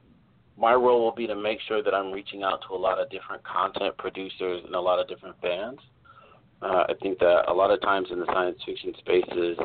my 0.59 0.73
role 0.73 1.03
will 1.03 1.15
be 1.15 1.27
to 1.27 1.37
make 1.37 1.59
sure 1.69 1.83
that 1.83 1.95
I'm 1.95 2.13
reaching 2.13 2.43
out 2.43 2.63
to 2.69 2.75
a 2.75 2.77
lot 2.77 2.99
of 2.99 3.11
different 3.11 3.43
content 3.45 3.97
producers 3.99 4.63
and 4.65 4.75
a 4.75 4.81
lot 4.81 4.99
of 4.99 5.09
different 5.09 5.37
fans. 5.43 5.79
Uh, 6.63 6.85
I 6.89 6.95
think 7.03 7.19
that 7.19 7.43
a 7.49 7.53
lot 7.53 7.71
of 7.71 7.81
times 7.83 8.09
in 8.11 8.19
the 8.19 8.27
science 8.27 8.59
fiction 8.65 8.95
spaces, 8.99 9.59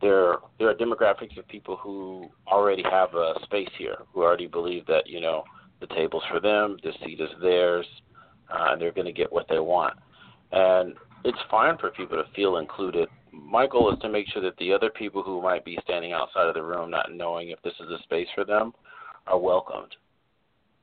there 0.00 0.36
there 0.58 0.68
are 0.68 0.74
demographics 0.74 1.36
of 1.38 1.48
people 1.48 1.76
who 1.76 2.28
already 2.46 2.82
have 2.82 3.14
a 3.14 3.34
space 3.44 3.70
here, 3.78 3.96
who 4.12 4.22
already 4.22 4.46
believe 4.46 4.86
that 4.86 5.06
you 5.06 5.20
know 5.20 5.42
the 5.80 5.86
table's 5.88 6.22
for 6.30 6.40
them, 6.40 6.76
the 6.82 6.92
seat 7.04 7.20
is 7.20 7.30
theirs, 7.40 7.86
uh, 8.52 8.72
and 8.72 8.80
they're 8.80 8.92
going 8.92 9.06
to 9.06 9.12
get 9.12 9.32
what 9.32 9.46
they 9.48 9.58
want. 9.58 9.94
And 10.52 10.94
it's 11.24 11.38
fine 11.50 11.78
for 11.78 11.90
people 11.90 12.16
to 12.16 12.30
feel 12.34 12.58
included. 12.58 13.08
My 13.40 13.66
goal 13.66 13.92
is 13.92 13.98
to 14.00 14.08
make 14.08 14.28
sure 14.28 14.42
that 14.42 14.56
the 14.58 14.72
other 14.72 14.90
people 14.90 15.22
who 15.22 15.42
might 15.42 15.64
be 15.64 15.78
standing 15.84 16.12
outside 16.12 16.48
of 16.48 16.54
the 16.54 16.62
room, 16.62 16.90
not 16.90 17.12
knowing 17.12 17.50
if 17.50 17.62
this 17.62 17.74
is 17.80 17.90
a 17.90 18.02
space 18.02 18.28
for 18.34 18.44
them, 18.44 18.72
are 19.26 19.38
welcomed. 19.38 19.94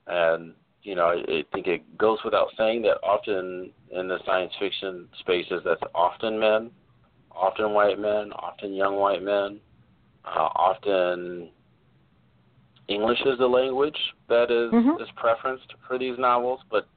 And 0.07 0.53
you 0.83 0.93
know, 0.93 1.07
I 1.07 1.43
think 1.51 1.65
it 1.65 1.97
goes 1.97 2.19
without 2.23 2.49
saying 2.57 2.83
that 2.83 2.99
often 3.03 3.71
in 3.91 4.07
the 4.07 4.19
science 4.25 4.53
fiction 4.59 5.07
spaces, 5.19 5.61
that's 5.65 5.81
often 5.95 6.39
men, 6.39 6.69
often 7.31 7.73
white 7.73 7.99
men, 7.99 8.31
often 8.33 8.71
young 8.73 8.97
white 8.97 9.23
men, 9.23 9.59
uh, 10.25 10.49
often 10.55 11.49
English 12.87 13.19
is 13.25 13.39
the 13.39 13.47
language 13.47 13.97
that 14.29 14.51
is, 14.51 14.71
mm-hmm. 14.71 15.01
is 15.01 15.09
preferenced 15.17 15.73
for 15.87 15.97
these 15.97 16.17
novels, 16.19 16.59
but 16.69 16.87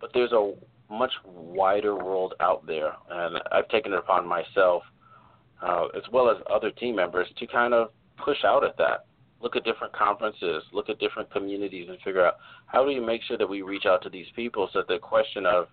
but 0.00 0.10
there's 0.14 0.32
a 0.32 0.54
much 0.90 1.12
wider 1.24 1.94
world 1.94 2.34
out 2.40 2.66
there, 2.66 2.92
and 3.10 3.38
I've 3.52 3.68
taken 3.68 3.92
it 3.92 3.98
upon 3.98 4.26
myself, 4.26 4.82
uh, 5.62 5.86
as 5.96 6.02
well 6.12 6.30
as 6.30 6.36
other 6.52 6.70
team 6.70 6.96
members, 6.96 7.28
to 7.38 7.46
kind 7.46 7.74
of 7.74 7.90
push 8.16 8.44
out 8.44 8.64
at 8.64 8.76
that. 8.78 9.06
Look 9.40 9.54
at 9.54 9.64
different 9.64 9.92
conferences, 9.92 10.64
look 10.72 10.88
at 10.88 10.98
different 10.98 11.30
communities, 11.30 11.88
and 11.88 11.98
figure 12.00 12.26
out 12.26 12.38
how 12.66 12.84
do 12.84 12.90
you 12.90 13.04
make 13.04 13.22
sure 13.22 13.38
that 13.38 13.48
we 13.48 13.62
reach 13.62 13.86
out 13.86 14.02
to 14.02 14.10
these 14.10 14.26
people 14.34 14.68
so 14.72 14.80
that 14.80 14.88
the 14.88 14.98
question 14.98 15.46
of 15.46 15.68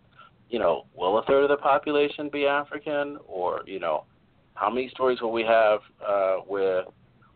you 0.50 0.60
know, 0.60 0.86
will 0.96 1.18
a 1.18 1.24
third 1.24 1.44
of 1.44 1.50
the 1.50 1.58
population 1.58 2.30
be 2.30 2.46
African, 2.46 3.18
or 3.28 3.62
you 3.66 3.80
know, 3.80 4.06
how 4.54 4.70
many 4.70 4.90
stories 4.90 5.22
will 5.22 5.32
we 5.32 5.44
have 5.44 5.80
uh, 6.08 6.38
with 6.48 6.86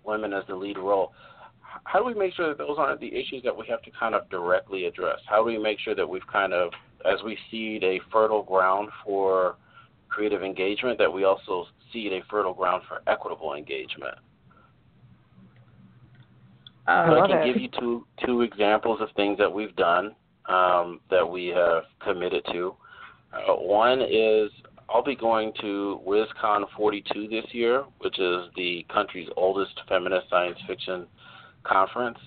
women 0.04 0.34
as 0.34 0.44
the 0.48 0.56
lead 0.56 0.78
role? 0.78 1.14
How 1.84 2.00
do 2.00 2.06
we 2.06 2.14
make 2.14 2.34
sure 2.34 2.50
that 2.50 2.58
those 2.58 2.78
aren't 2.78 3.00
the 3.00 3.14
issues 3.14 3.44
that 3.44 3.56
we 3.56 3.66
have 3.68 3.82
to 3.84 3.92
kind 3.98 4.16
of 4.16 4.30
directly 4.30 4.86
address? 4.86 5.20
How 5.28 5.38
do 5.38 5.44
we 5.44 5.58
make 5.58 5.80
sure 5.80 5.96
that 5.96 6.08
we've 6.08 6.26
kind 6.32 6.54
of, 6.54 6.72
as 7.06 7.22
we 7.24 7.38
seed 7.50 7.84
a 7.84 8.00
fertile 8.12 8.44
ground 8.44 8.90
for 9.06 9.56
creative 10.10 10.44
engagement, 10.44 10.98
that 10.98 11.12
we 11.12 11.24
also 11.24 11.66
seed 11.94 12.14
a 12.14 12.22
fertile 12.30 12.54
ground 12.54 12.84
for 12.88 13.02
equitable 13.08 13.54
engagement? 13.54 14.16
So 16.86 16.92
I, 16.92 17.24
I 17.24 17.28
can 17.28 17.38
it. 17.40 17.54
give 17.54 17.62
you 17.62 17.70
two 17.80 18.06
two 18.26 18.42
examples 18.42 19.00
of 19.02 19.10
things 19.16 19.38
that 19.38 19.52
we've 19.52 19.76
done 19.76 20.16
um, 20.48 21.00
that 21.12 21.28
we 21.28 21.48
have 21.48 21.84
committed 22.04 22.44
to. 22.52 22.74
Uh, 23.32 23.54
one 23.54 24.02
is 24.02 24.50
I'll 24.90 25.04
be 25.04 25.16
going 25.16 25.54
to 25.62 26.02
WisCon 26.06 26.64
42 26.76 27.28
this 27.28 27.46
year, 27.52 27.84
which 28.00 28.20
is 28.20 28.46
the 28.56 28.86
country's 28.92 29.30
oldest 29.38 29.80
feminist 29.88 30.30
science 30.30 30.58
fiction 30.68 31.06
conference. 31.64 32.18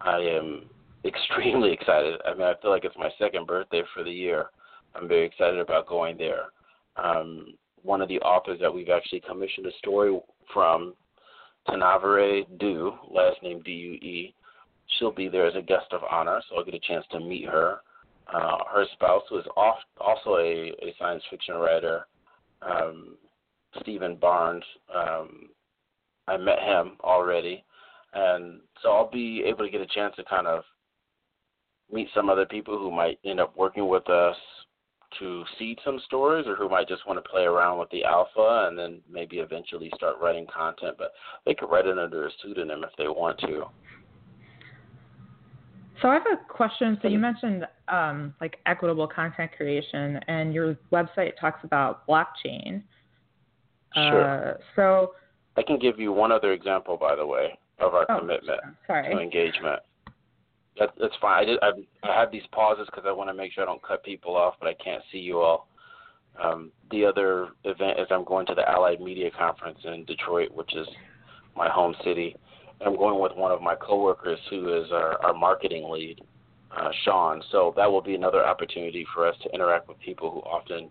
I 0.00 0.18
am 0.18 0.62
extremely 1.04 1.72
excited. 1.72 2.20
I 2.26 2.34
mean, 2.34 2.42
I 2.42 2.54
feel 2.60 2.70
like 2.70 2.84
it's 2.84 2.96
my 2.96 3.10
second 3.18 3.46
birthday 3.46 3.82
for 3.94 4.04
the 4.04 4.10
year. 4.10 4.46
I'm 4.94 5.08
very 5.08 5.26
excited 5.26 5.58
about 5.58 5.86
going 5.86 6.18
there. 6.18 6.46
Um, 6.96 7.54
one 7.82 8.02
of 8.02 8.08
the 8.08 8.20
authors 8.20 8.58
that 8.60 8.72
we've 8.72 8.90
actually 8.90 9.20
commissioned 9.20 9.66
a 9.66 9.72
story 9.78 10.20
from, 10.52 10.94
Tananarive 11.68 12.58
Due, 12.58 12.92
last 13.10 13.42
name 13.42 13.62
D 13.64 13.70
U 13.70 13.92
E, 13.92 14.34
she'll 14.98 15.12
be 15.12 15.28
there 15.28 15.46
as 15.46 15.54
a 15.54 15.62
guest 15.62 15.86
of 15.92 16.00
honor, 16.10 16.40
so 16.48 16.56
I'll 16.56 16.64
get 16.64 16.74
a 16.74 16.80
chance 16.80 17.04
to 17.12 17.20
meet 17.20 17.46
her. 17.46 17.78
Uh, 18.32 18.58
her 18.72 18.84
spouse 18.92 19.22
was 19.30 19.44
also 19.56 20.36
a, 20.36 20.72
a 20.86 20.94
science 20.98 21.22
fiction 21.30 21.56
writer, 21.56 22.06
um, 22.62 23.16
Stephen 23.80 24.16
Barnes. 24.16 24.64
Um, 24.94 25.50
I 26.26 26.36
met 26.36 26.60
him 26.60 26.92
already, 27.02 27.64
and 28.14 28.60
so 28.82 28.90
I'll 28.90 29.10
be 29.10 29.42
able 29.46 29.64
to 29.64 29.70
get 29.70 29.80
a 29.80 29.86
chance 29.86 30.14
to 30.16 30.24
kind 30.24 30.46
of 30.46 30.62
meet 31.92 32.08
some 32.14 32.28
other 32.28 32.46
people 32.46 32.78
who 32.78 32.90
might 32.90 33.18
end 33.24 33.40
up 33.40 33.56
working 33.56 33.88
with 33.88 34.08
us 34.08 34.36
to 35.18 35.44
seed 35.58 35.78
some 35.84 36.00
stories 36.06 36.46
or 36.46 36.54
who 36.54 36.68
might 36.68 36.86
just 36.86 37.06
want 37.06 37.22
to 37.22 37.28
play 37.28 37.42
around 37.42 37.78
with 37.78 37.90
the 37.90 38.04
alpha 38.04 38.66
and 38.68 38.78
then 38.78 39.00
maybe 39.10 39.38
eventually 39.38 39.90
start 39.96 40.16
writing 40.22 40.46
content 40.46 40.94
but 40.98 41.12
they 41.44 41.52
could 41.52 41.68
write 41.68 41.86
it 41.86 41.98
under 41.98 42.26
a 42.26 42.30
pseudonym 42.40 42.84
if 42.84 42.90
they 42.96 43.08
want 43.08 43.36
to 43.40 43.64
so 46.00 46.08
I 46.08 46.14
have 46.14 46.26
a 46.32 46.36
question. 46.48 46.98
So 47.02 47.08
you 47.08 47.18
mentioned 47.18 47.66
um, 47.88 48.34
like 48.40 48.58
equitable 48.66 49.06
content 49.06 49.50
creation, 49.56 50.18
and 50.28 50.54
your 50.54 50.76
website 50.92 51.32
talks 51.38 51.62
about 51.64 52.06
blockchain. 52.06 52.82
Sure. 53.94 54.52
Uh, 54.52 54.54
so 54.76 55.12
I 55.56 55.62
can 55.62 55.78
give 55.78 55.98
you 55.98 56.12
one 56.12 56.32
other 56.32 56.52
example, 56.52 56.96
by 56.96 57.16
the 57.16 57.26
way, 57.26 57.58
of 57.78 57.94
our 57.94 58.06
oh, 58.08 58.20
commitment 58.20 58.60
to 58.88 59.18
engagement. 59.20 59.80
That, 60.78 60.90
that's 61.00 61.14
fine. 61.20 61.42
I 61.42 61.44
did. 61.44 61.58
I, 61.62 61.70
I 62.08 62.20
have 62.20 62.30
these 62.30 62.46
pauses 62.52 62.86
because 62.86 63.04
I 63.06 63.12
want 63.12 63.28
to 63.28 63.34
make 63.34 63.52
sure 63.52 63.62
I 63.62 63.66
don't 63.66 63.82
cut 63.82 64.04
people 64.04 64.36
off, 64.36 64.54
but 64.60 64.68
I 64.68 64.74
can't 64.74 65.02
see 65.12 65.18
you 65.18 65.40
all. 65.40 65.68
Um, 66.42 66.70
the 66.90 67.04
other 67.04 67.48
event 67.64 67.98
is 67.98 68.06
I'm 68.10 68.24
going 68.24 68.46
to 68.46 68.54
the 68.54 68.68
Allied 68.68 69.00
Media 69.00 69.30
Conference 69.36 69.78
in 69.84 70.04
Detroit, 70.04 70.50
which 70.52 70.74
is 70.74 70.86
my 71.56 71.68
home 71.68 71.94
city. 72.04 72.36
I'm 72.84 72.96
going 72.96 73.20
with 73.20 73.36
one 73.36 73.52
of 73.52 73.60
my 73.60 73.74
coworkers 73.74 74.38
who 74.48 74.80
is 74.82 74.90
our, 74.90 75.22
our 75.22 75.34
marketing 75.34 75.90
lead, 75.90 76.20
uh, 76.74 76.88
Sean. 77.04 77.42
So 77.50 77.74
that 77.76 77.90
will 77.90 78.00
be 78.00 78.14
another 78.14 78.44
opportunity 78.44 79.06
for 79.12 79.26
us 79.26 79.34
to 79.42 79.52
interact 79.52 79.88
with 79.88 79.98
people 80.00 80.30
who 80.30 80.40
often 80.40 80.90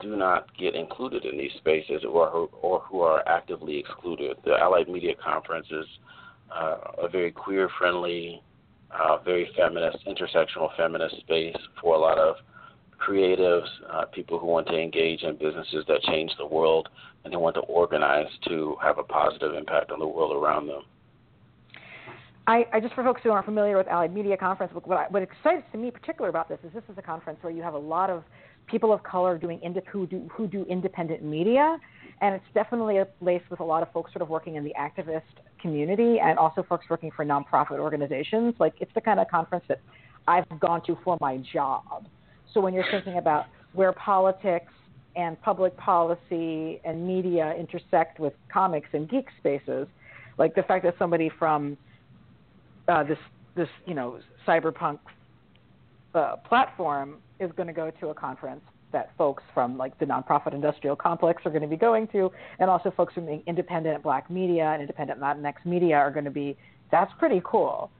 do 0.00 0.16
not 0.16 0.56
get 0.56 0.74
included 0.74 1.24
in 1.24 1.36
these 1.36 1.50
spaces 1.58 2.04
or 2.08 2.30
who, 2.30 2.48
or 2.62 2.80
who 2.80 3.00
are 3.00 3.26
actively 3.28 3.78
excluded. 3.78 4.36
The 4.44 4.52
Allied 4.52 4.88
Media 4.88 5.14
Conference 5.22 5.66
is 5.70 5.86
uh, 6.54 6.76
a 7.02 7.08
very 7.08 7.32
queer 7.32 7.68
friendly, 7.78 8.42
uh, 8.90 9.18
very 9.24 9.50
feminist, 9.56 9.98
intersectional 10.06 10.74
feminist 10.76 11.16
space 11.18 11.56
for 11.80 11.94
a 11.94 11.98
lot 11.98 12.18
of 12.18 12.36
creatives, 12.98 13.66
uh, 13.90 14.04
people 14.06 14.38
who 14.38 14.46
want 14.46 14.66
to 14.66 14.76
engage 14.78 15.22
in 15.22 15.36
businesses 15.36 15.84
that 15.88 16.02
change 16.02 16.32
the 16.38 16.46
world, 16.46 16.88
and 17.24 17.32
they 17.32 17.36
want 17.36 17.54
to 17.54 17.60
organize 17.62 18.26
to 18.46 18.76
have 18.82 18.98
a 18.98 19.02
positive 19.02 19.54
impact 19.54 19.90
on 19.90 19.98
the 19.98 20.06
world 20.06 20.34
around 20.34 20.66
them. 20.66 20.82
I, 22.46 22.66
I 22.72 22.80
just 22.80 22.94
for 22.94 23.04
folks 23.04 23.20
who 23.22 23.30
aren't 23.30 23.44
familiar 23.44 23.76
with 23.76 23.86
Allied 23.88 24.14
Media 24.14 24.36
Conference, 24.36 24.72
what, 24.72 24.98
I, 24.98 25.06
what 25.10 25.22
excites 25.22 25.64
to 25.72 25.78
me 25.78 25.90
particular 25.90 26.30
about 26.30 26.48
this 26.48 26.58
is 26.64 26.72
this 26.72 26.82
is 26.90 26.96
a 26.96 27.02
conference 27.02 27.38
where 27.42 27.52
you 27.52 27.62
have 27.62 27.74
a 27.74 27.78
lot 27.78 28.08
of 28.08 28.24
people 28.66 28.92
of 28.92 29.02
color 29.02 29.36
doing 29.36 29.60
who 29.92 30.06
do 30.06 30.28
who 30.32 30.46
do 30.46 30.64
independent 30.64 31.22
media, 31.22 31.78
and 32.22 32.34
it's 32.34 32.44
definitely 32.54 32.98
a 32.98 33.04
place 33.04 33.42
with 33.50 33.60
a 33.60 33.64
lot 33.64 33.82
of 33.82 33.92
folks 33.92 34.12
sort 34.12 34.22
of 34.22 34.30
working 34.30 34.56
in 34.56 34.64
the 34.64 34.72
activist 34.78 35.22
community 35.60 36.18
and 36.20 36.38
also 36.38 36.62
folks 36.62 36.86
working 36.88 37.10
for 37.14 37.24
nonprofit 37.24 37.78
organizations. 37.78 38.54
Like 38.58 38.74
it's 38.80 38.92
the 38.94 39.00
kind 39.00 39.20
of 39.20 39.28
conference 39.28 39.64
that 39.68 39.80
I've 40.26 40.44
gone 40.60 40.82
to 40.86 40.96
for 41.04 41.16
my 41.20 41.38
job. 41.52 42.06
So 42.52 42.60
when 42.60 42.74
you're 42.74 42.90
thinking 42.90 43.18
about 43.18 43.46
where 43.72 43.92
politics 43.92 44.72
and 45.16 45.40
public 45.42 45.76
policy 45.76 46.80
and 46.84 47.06
media 47.06 47.54
intersect 47.58 48.20
with 48.20 48.32
comics 48.52 48.88
and 48.92 49.08
geek 49.08 49.26
spaces, 49.38 49.86
like 50.38 50.54
the 50.54 50.62
fact 50.62 50.84
that 50.84 50.94
somebody 50.98 51.30
from 51.38 51.76
uh, 52.88 53.02
this 53.04 53.18
this 53.56 53.68
you 53.86 53.94
know 53.94 54.18
cyberpunk 54.46 54.98
uh, 56.14 56.36
platform 56.36 57.16
is 57.40 57.50
going 57.56 57.66
to 57.66 57.72
go 57.72 57.90
to 58.00 58.08
a 58.08 58.14
conference 58.14 58.62
that 58.92 59.10
folks 59.18 59.42
from 59.54 59.76
like 59.76 59.98
the 59.98 60.04
nonprofit 60.04 60.54
industrial 60.54 60.96
complex 60.96 61.42
are 61.44 61.50
going 61.50 61.62
to 61.62 61.68
be 61.68 61.76
going 61.76 62.08
to, 62.08 62.30
and 62.58 62.70
also 62.70 62.90
folks 62.96 63.14
from 63.14 63.26
the 63.26 63.42
independent 63.46 64.02
black 64.02 64.30
media 64.30 64.70
and 64.72 64.80
independent 64.80 65.20
Latinx 65.20 65.54
media 65.64 65.96
are 65.96 66.10
going 66.10 66.24
to 66.24 66.30
be. 66.30 66.56
That's 66.90 67.12
pretty 67.18 67.42
cool. 67.44 67.90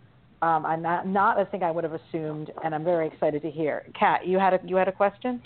Um, 0.40 0.64
I'm 0.64 0.83
not 0.83 1.07
not 1.07 1.40
a 1.40 1.44
thing 1.46 1.62
I 1.62 1.70
would 1.70 1.85
have 1.85 1.94
assumed, 1.94 2.53
and 2.64 2.74
I'm 2.74 2.85
very 2.85 3.09
excited 3.09 3.42
to 3.42 3.51
hear. 3.51 3.87
Kat, 3.98 4.27
you 4.27 4.38
had 4.38 4.55
a 4.55 4.61
you 4.64 4.77
had 4.77 4.88
a 4.88 4.92
question. 4.92 5.42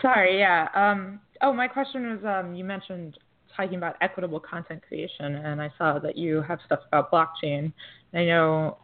Sorry, 0.00 0.38
yeah. 0.38 0.68
Um, 0.74 1.20
oh, 1.42 1.52
my 1.52 1.68
question 1.68 2.16
was 2.16 2.24
um, 2.24 2.54
you 2.54 2.64
mentioned 2.64 3.18
talking 3.56 3.76
about 3.76 3.96
equitable 4.00 4.40
content 4.40 4.82
creation, 4.86 5.36
and 5.36 5.60
I 5.60 5.70
saw 5.78 5.98
that 5.98 6.16
you 6.16 6.42
have 6.42 6.58
stuff 6.66 6.80
about 6.88 7.10
blockchain. 7.10 7.72
I 8.14 8.24
know, 8.24 8.78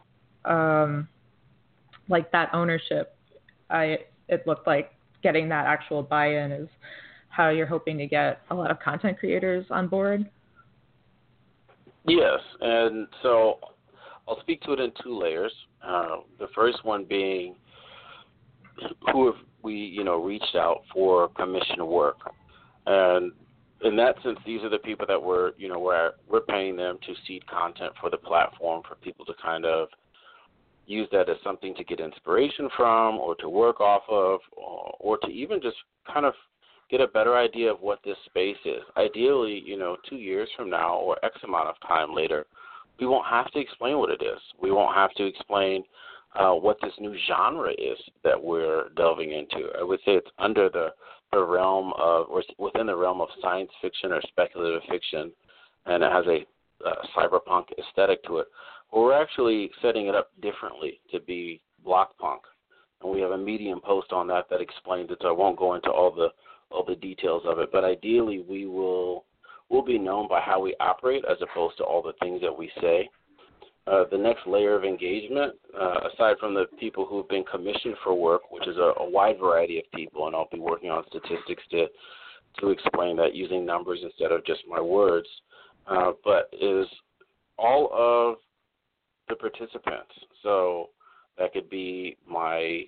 um, 0.45 1.07
like 2.09 2.31
that 2.31 2.49
ownership, 2.53 3.15
I 3.69 3.99
it 4.27 4.45
looked 4.47 4.67
like 4.67 4.91
getting 5.23 5.49
that 5.49 5.65
actual 5.65 6.03
buy-in 6.03 6.51
is 6.51 6.69
how 7.29 7.49
you're 7.49 7.65
hoping 7.65 7.97
to 7.97 8.05
get 8.05 8.41
a 8.51 8.55
lot 8.55 8.69
of 8.69 8.79
content 8.79 9.17
creators 9.17 9.65
on 9.71 9.87
board. 9.87 10.29
Yes, 12.05 12.39
and 12.61 13.07
so 13.23 13.59
I'll 14.27 14.39
speak 14.41 14.61
to 14.63 14.73
it 14.73 14.79
in 14.79 14.91
two 15.03 15.17
layers. 15.17 15.53
Uh, 15.83 16.17
the 16.37 16.47
first 16.53 16.83
one 16.85 17.05
being 17.05 17.55
who 19.11 19.27
have 19.27 19.41
we, 19.61 19.73
you 19.73 20.03
know, 20.03 20.21
reached 20.21 20.55
out 20.55 20.81
for 20.93 21.29
commission 21.29 21.85
work, 21.87 22.17
and 22.85 23.31
in 23.83 23.95
that 23.95 24.15
sense, 24.23 24.37
these 24.45 24.61
are 24.61 24.69
the 24.69 24.79
people 24.79 25.05
that 25.07 25.21
we're, 25.21 25.51
you 25.57 25.69
know, 25.69 25.79
we're 25.79 26.11
we're 26.29 26.41
paying 26.41 26.75
them 26.75 26.97
to 27.05 27.13
seed 27.25 27.45
content 27.47 27.93
for 27.99 28.09
the 28.09 28.17
platform 28.17 28.81
for 28.87 28.95
people 28.95 29.25
to 29.25 29.33
kind 29.41 29.65
of 29.65 29.87
use 30.85 31.07
that 31.11 31.29
as 31.29 31.37
something 31.43 31.73
to 31.75 31.83
get 31.83 31.99
inspiration 31.99 32.69
from, 32.75 33.17
or 33.17 33.35
to 33.35 33.49
work 33.49 33.79
off 33.79 34.03
of, 34.09 34.39
or, 34.55 34.95
or 34.99 35.17
to 35.19 35.27
even 35.27 35.61
just 35.61 35.77
kind 36.11 36.25
of 36.25 36.33
get 36.89 37.01
a 37.01 37.07
better 37.07 37.37
idea 37.37 37.71
of 37.71 37.81
what 37.81 37.99
this 38.03 38.17
space 38.25 38.57
is. 38.65 38.81
Ideally, 38.97 39.63
you 39.65 39.77
know, 39.77 39.97
two 40.09 40.17
years 40.17 40.49
from 40.55 40.69
now 40.69 40.97
or 40.97 41.17
X 41.23 41.37
amount 41.43 41.67
of 41.67 41.75
time 41.87 42.13
later, 42.13 42.45
we 42.99 43.07
won't 43.07 43.25
have 43.27 43.49
to 43.51 43.59
explain 43.59 43.97
what 43.97 44.11
it 44.11 44.21
is. 44.21 44.39
We 44.61 44.71
won't 44.71 44.95
have 44.95 45.11
to 45.15 45.25
explain 45.25 45.83
uh, 46.35 46.51
what 46.51 46.77
this 46.81 46.93
new 46.99 47.15
genre 47.27 47.71
is 47.71 47.97
that 48.23 48.41
we're 48.41 48.89
delving 48.95 49.31
into. 49.31 49.69
I 49.79 49.83
would 49.83 49.99
say 49.99 50.13
it's 50.13 50.29
under 50.37 50.69
the, 50.69 50.89
the 51.31 51.43
realm 51.43 51.93
of, 51.97 52.27
or 52.29 52.43
within 52.59 52.87
the 52.87 52.95
realm 52.95 53.21
of 53.21 53.29
science 53.41 53.71
fiction 53.81 54.11
or 54.11 54.21
speculative 54.27 54.81
fiction, 54.89 55.31
and 55.85 56.03
it 56.03 56.11
has 56.11 56.25
a 56.27 56.45
cyberpunk 57.17 57.65
aesthetic 57.79 58.23
to 58.25 58.39
it. 58.39 58.47
We're 58.93 59.19
actually 59.19 59.71
setting 59.81 60.07
it 60.07 60.15
up 60.15 60.29
differently 60.41 60.99
to 61.11 61.19
be 61.19 61.61
block 61.83 62.17
punk, 62.19 62.43
and 63.01 63.11
we 63.11 63.21
have 63.21 63.31
a 63.31 63.37
medium 63.37 63.81
post 63.81 64.11
on 64.11 64.27
that 64.27 64.45
that 64.49 64.61
explains 64.61 65.09
it. 65.09 65.17
So 65.21 65.29
I 65.29 65.31
won't 65.31 65.57
go 65.57 65.73
into 65.75 65.89
all 65.89 66.11
the 66.11 66.29
all 66.69 66.83
the 66.85 66.95
details 66.95 67.43
of 67.45 67.59
it, 67.59 67.69
but 67.71 67.83
ideally 67.83 68.45
we 68.47 68.65
will 68.65 69.25
will 69.69 69.83
be 69.83 69.97
known 69.97 70.27
by 70.27 70.41
how 70.41 70.59
we 70.59 70.75
operate 70.79 71.23
as 71.29 71.37
opposed 71.41 71.77
to 71.77 71.83
all 71.83 72.01
the 72.01 72.13
things 72.21 72.41
that 72.41 72.55
we 72.55 72.69
say. 72.81 73.09
Uh, 73.85 74.05
the 74.11 74.17
next 74.17 74.47
layer 74.47 74.75
of 74.75 74.85
engagement, 74.85 75.53
uh, 75.77 76.07
aside 76.13 76.37
from 76.39 76.53
the 76.53 76.65
people 76.79 77.05
who've 77.05 77.27
been 77.27 77.43
commissioned 77.43 77.95
for 78.01 78.13
work, 78.13 78.49
which 78.49 78.65
is 78.65 78.77
a, 78.77 78.93
a, 79.01 79.09
wide 79.09 79.37
variety 79.37 79.77
of 79.77 79.83
people, 79.93 80.25
and 80.27 80.35
I'll 80.35 80.47
be 80.53 80.59
working 80.59 80.89
on 80.89 81.03
statistics 81.07 81.63
to 81.71 81.87
to 82.59 82.69
explain 82.69 83.17
that 83.17 83.33
using 83.33 83.65
numbers 83.65 83.99
instead 84.03 84.31
of 84.31 84.45
just 84.45 84.61
my 84.69 84.79
words, 84.79 85.27
uh, 85.87 86.11
but 86.23 86.49
is 86.53 86.85
all 87.57 87.89
of 87.91 88.37
the 89.33 89.49
participants. 89.49 90.11
So 90.41 90.89
that 91.37 91.53
could 91.53 91.69
be 91.69 92.17
my 92.29 92.83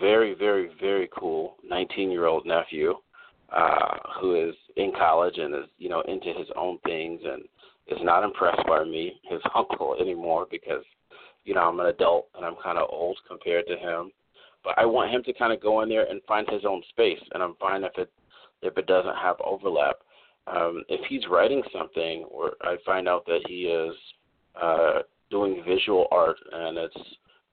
very, 0.00 0.34
very, 0.34 0.70
very 0.80 1.08
cool 1.16 1.56
19 1.68 2.10
year 2.10 2.26
old 2.26 2.46
nephew 2.46 2.94
uh, 3.54 3.96
who 4.20 4.34
is 4.48 4.54
in 4.76 4.92
college 4.96 5.36
and 5.36 5.54
is, 5.54 5.68
you 5.78 5.88
know, 5.88 6.02
into 6.02 6.28
his 6.28 6.48
own 6.56 6.78
things 6.84 7.20
and 7.24 7.42
is 7.88 8.02
not 8.02 8.24
impressed 8.24 8.66
by 8.66 8.84
me, 8.84 9.20
his 9.28 9.40
uncle, 9.54 9.96
anymore 10.00 10.46
because, 10.50 10.84
you 11.44 11.54
know, 11.54 11.60
I'm 11.60 11.80
an 11.80 11.86
adult 11.86 12.28
and 12.36 12.44
I'm 12.44 12.56
kind 12.62 12.78
of 12.78 12.88
old 12.90 13.18
compared 13.28 13.66
to 13.66 13.76
him. 13.76 14.10
But 14.64 14.78
I 14.78 14.86
want 14.86 15.10
him 15.10 15.24
to 15.24 15.32
kind 15.32 15.52
of 15.52 15.60
go 15.60 15.82
in 15.82 15.88
there 15.88 16.08
and 16.08 16.20
find 16.28 16.48
his 16.48 16.64
own 16.64 16.82
space, 16.90 17.18
and 17.34 17.42
I'm 17.42 17.56
fine 17.56 17.82
if 17.82 17.92
it 17.98 18.10
if 18.62 18.78
it 18.78 18.86
doesn't 18.86 19.16
have 19.16 19.34
overlap. 19.44 19.96
Um, 20.46 20.84
if 20.88 21.00
he's 21.08 21.26
writing 21.28 21.64
something, 21.76 22.24
or 22.30 22.52
I 22.62 22.76
find 22.86 23.08
out 23.08 23.26
that 23.26 23.40
he 23.48 23.62
is 23.64 23.92
uh, 24.60 25.00
doing 25.32 25.64
visual 25.66 26.06
art 26.12 26.36
and 26.52 26.78
it's 26.78 26.96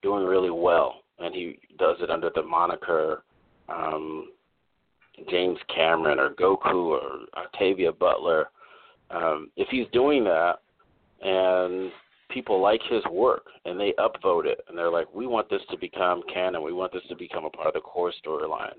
doing 0.03 0.23
really 0.23 0.51
well, 0.51 1.01
and 1.17 1.33
he 1.33 1.57
does 1.79 1.97
it 1.99 2.11
under 2.11 2.29
the 2.35 2.43
moniker 2.43 3.23
um, 3.67 4.29
James 5.31 5.57
Cameron 5.73 6.19
or 6.19 6.29
Goku 6.35 6.91
or 6.91 7.19
Octavia 7.35 7.91
Butler 7.91 8.49
um, 9.11 9.49
if 9.55 9.67
he's 9.69 9.87
doing 9.91 10.23
that 10.25 10.59
and 11.21 11.91
people 12.29 12.61
like 12.61 12.81
his 12.89 13.03
work 13.11 13.45
and 13.65 13.79
they 13.79 13.93
upvote 13.99 14.45
it 14.45 14.63
and 14.67 14.77
they're 14.77 14.91
like, 14.91 15.13
we 15.13 15.25
want 15.25 15.49
this 15.49 15.61
to 15.71 15.77
become 15.77 16.21
canon, 16.31 16.63
we 16.63 16.73
want 16.73 16.93
this 16.93 17.01
to 17.09 17.15
become 17.15 17.45
a 17.45 17.49
part 17.49 17.67
of 17.67 17.73
the 17.73 17.81
core 17.81 18.13
storyline, 18.23 18.75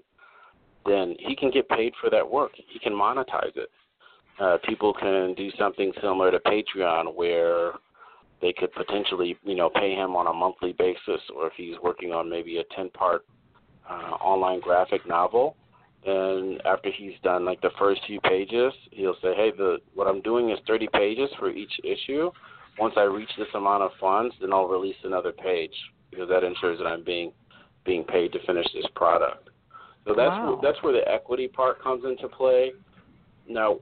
then 0.87 1.17
he 1.19 1.35
can 1.35 1.51
get 1.51 1.69
paid 1.69 1.93
for 2.01 2.11
that 2.11 2.29
work. 2.29 2.53
He 2.55 2.79
can 2.79 2.93
monetize 2.93 3.57
it. 3.57 3.71
Uh, 4.41 4.57
people 4.67 4.95
can 4.95 5.35
do 5.35 5.51
something 5.59 5.93
similar 6.01 6.31
to 6.31 6.39
Patreon 6.39 7.15
where 7.15 7.73
they 8.41 8.53
could 8.53 8.73
potentially, 8.73 9.37
you 9.45 9.55
know, 9.55 9.71
pay 9.71 9.95
him 9.95 10.17
on 10.17 10.27
a 10.27 10.33
monthly 10.33 10.73
basis, 10.73 11.21
or 11.35 11.47
if 11.47 11.53
he's 11.57 11.75
working 11.83 12.13
on 12.13 12.29
maybe 12.29 12.59
a 12.59 12.65
ten-part 12.75 13.25
uh, 13.89 14.15
online 14.23 14.61
graphic 14.61 15.07
novel, 15.07 15.57
and 16.07 16.61
after 16.65 16.91
he's 16.91 17.13
done 17.23 17.45
like 17.45 17.61
the 17.61 17.71
first 17.79 18.01
few 18.07 18.21
pages, 18.21 18.73
he'll 18.93 19.17
say, 19.23 19.35
"Hey, 19.35 19.51
the 19.57 19.79
what 19.95 20.07
I'm 20.07 20.23
doing 20.23 20.51
is 20.51 20.59
30 20.67 20.89
pages 20.93 21.29
for 21.39 21.51
each 21.51 21.73
issue. 21.85 22.31
Once 22.79 22.95
I 22.97 23.03
reach 23.03 23.31
this 23.37 23.49
amount 23.55 23.83
of 23.83 23.91
funds, 24.01 24.35
then 24.41 24.53
I'll 24.53 24.69
release 24.69 24.97
another 25.05 25.33
page 25.33 25.75
because 26.11 26.29
that 26.29 26.43
ensures 26.43 26.79
that 26.79 26.87
I'm 26.87 27.05
being 27.05 27.33
being 27.85 28.05
paid 28.05 28.33
to 28.33 28.39
finish 28.47 28.67
this 28.73 28.87
product." 28.95 29.51
So 30.07 30.15
that's 30.15 30.31
wow. 30.31 30.55
where, 30.55 30.73
that's 30.73 30.83
where 30.83 30.93
the 30.95 31.07
equity 31.07 31.47
part 31.47 31.83
comes 31.83 32.05
into 32.05 32.29
play. 32.29 32.73
Now, 33.47 33.81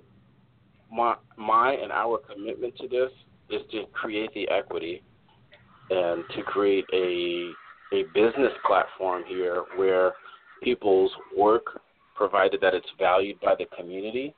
my 0.90 1.14
my 1.36 1.74
and 1.74 1.92
our 1.92 2.18
commitment 2.18 2.76
to 2.78 2.88
this 2.88 3.12
is 3.50 3.62
to 3.72 3.84
create 3.92 4.32
the 4.34 4.48
equity 4.48 5.02
and 5.90 6.24
to 6.36 6.42
create 6.42 6.84
a 6.92 7.50
a 7.92 8.02
business 8.14 8.52
platform 8.66 9.22
here 9.26 9.64
where 9.76 10.12
people's 10.62 11.10
work 11.36 11.80
provided 12.14 12.60
that 12.60 12.74
it's 12.74 12.88
valued 12.98 13.40
by 13.40 13.54
the 13.54 13.64
community, 13.76 14.34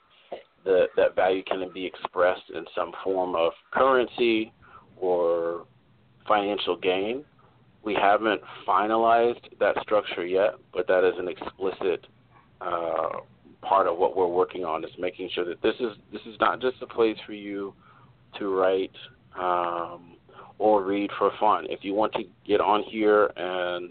the, 0.65 0.85
that 0.97 1.17
value 1.17 1.43
can 1.43 1.69
be 1.73 1.85
expressed 1.85 2.49
in 2.55 2.65
some 2.77 2.93
form 3.03 3.35
of 3.35 3.53
currency 3.73 4.53
or 4.97 5.65
financial 6.29 6.77
gain. 6.77 7.25
We 7.83 7.95
haven't 7.95 8.43
finalized 8.69 9.59
that 9.59 9.75
structure 9.83 10.27
yet, 10.27 10.55
but 10.73 10.87
that 10.87 11.03
is 11.03 11.15
an 11.19 11.29
explicit 11.29 12.07
uh, 12.61 13.09
part 13.63 13.87
of 13.87 13.97
what 13.97 14.15
we're 14.15 14.29
working 14.29 14.65
on. 14.65 14.85
Is 14.85 14.91
making 14.99 15.31
sure 15.35 15.47
that 15.47 15.63
this 15.63 15.75
is 15.81 15.97
this 16.13 16.21
is 16.27 16.37
not 16.41 16.61
just 16.61 16.77
a 16.83 16.87
place 16.87 17.17
for 17.27 17.33
you 17.33 17.75
to 18.39 18.55
write 18.55 18.93
um, 19.39 20.17
or 20.59 20.85
read 20.85 21.11
for 21.19 21.31
fun. 21.41 21.67
If 21.69 21.81
you 21.83 21.95
want 21.95 22.13
to 22.15 22.25
get 22.47 22.61
on 22.61 22.83
here 22.85 23.31
and 23.37 23.91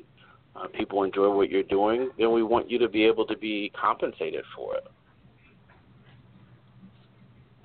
uh, 0.56 0.68
people 0.68 1.04
enjoy 1.04 1.30
what 1.30 1.50
you're 1.50 1.64
doing, 1.64 2.10
then 2.18 2.32
we 2.32 2.44
want 2.44 2.70
you 2.70 2.78
to 2.80 2.90
be 2.90 3.06
able 3.06 3.26
to 3.26 3.38
be 3.38 3.72
compensated 3.80 4.44
for 4.56 4.76
it. 4.76 4.88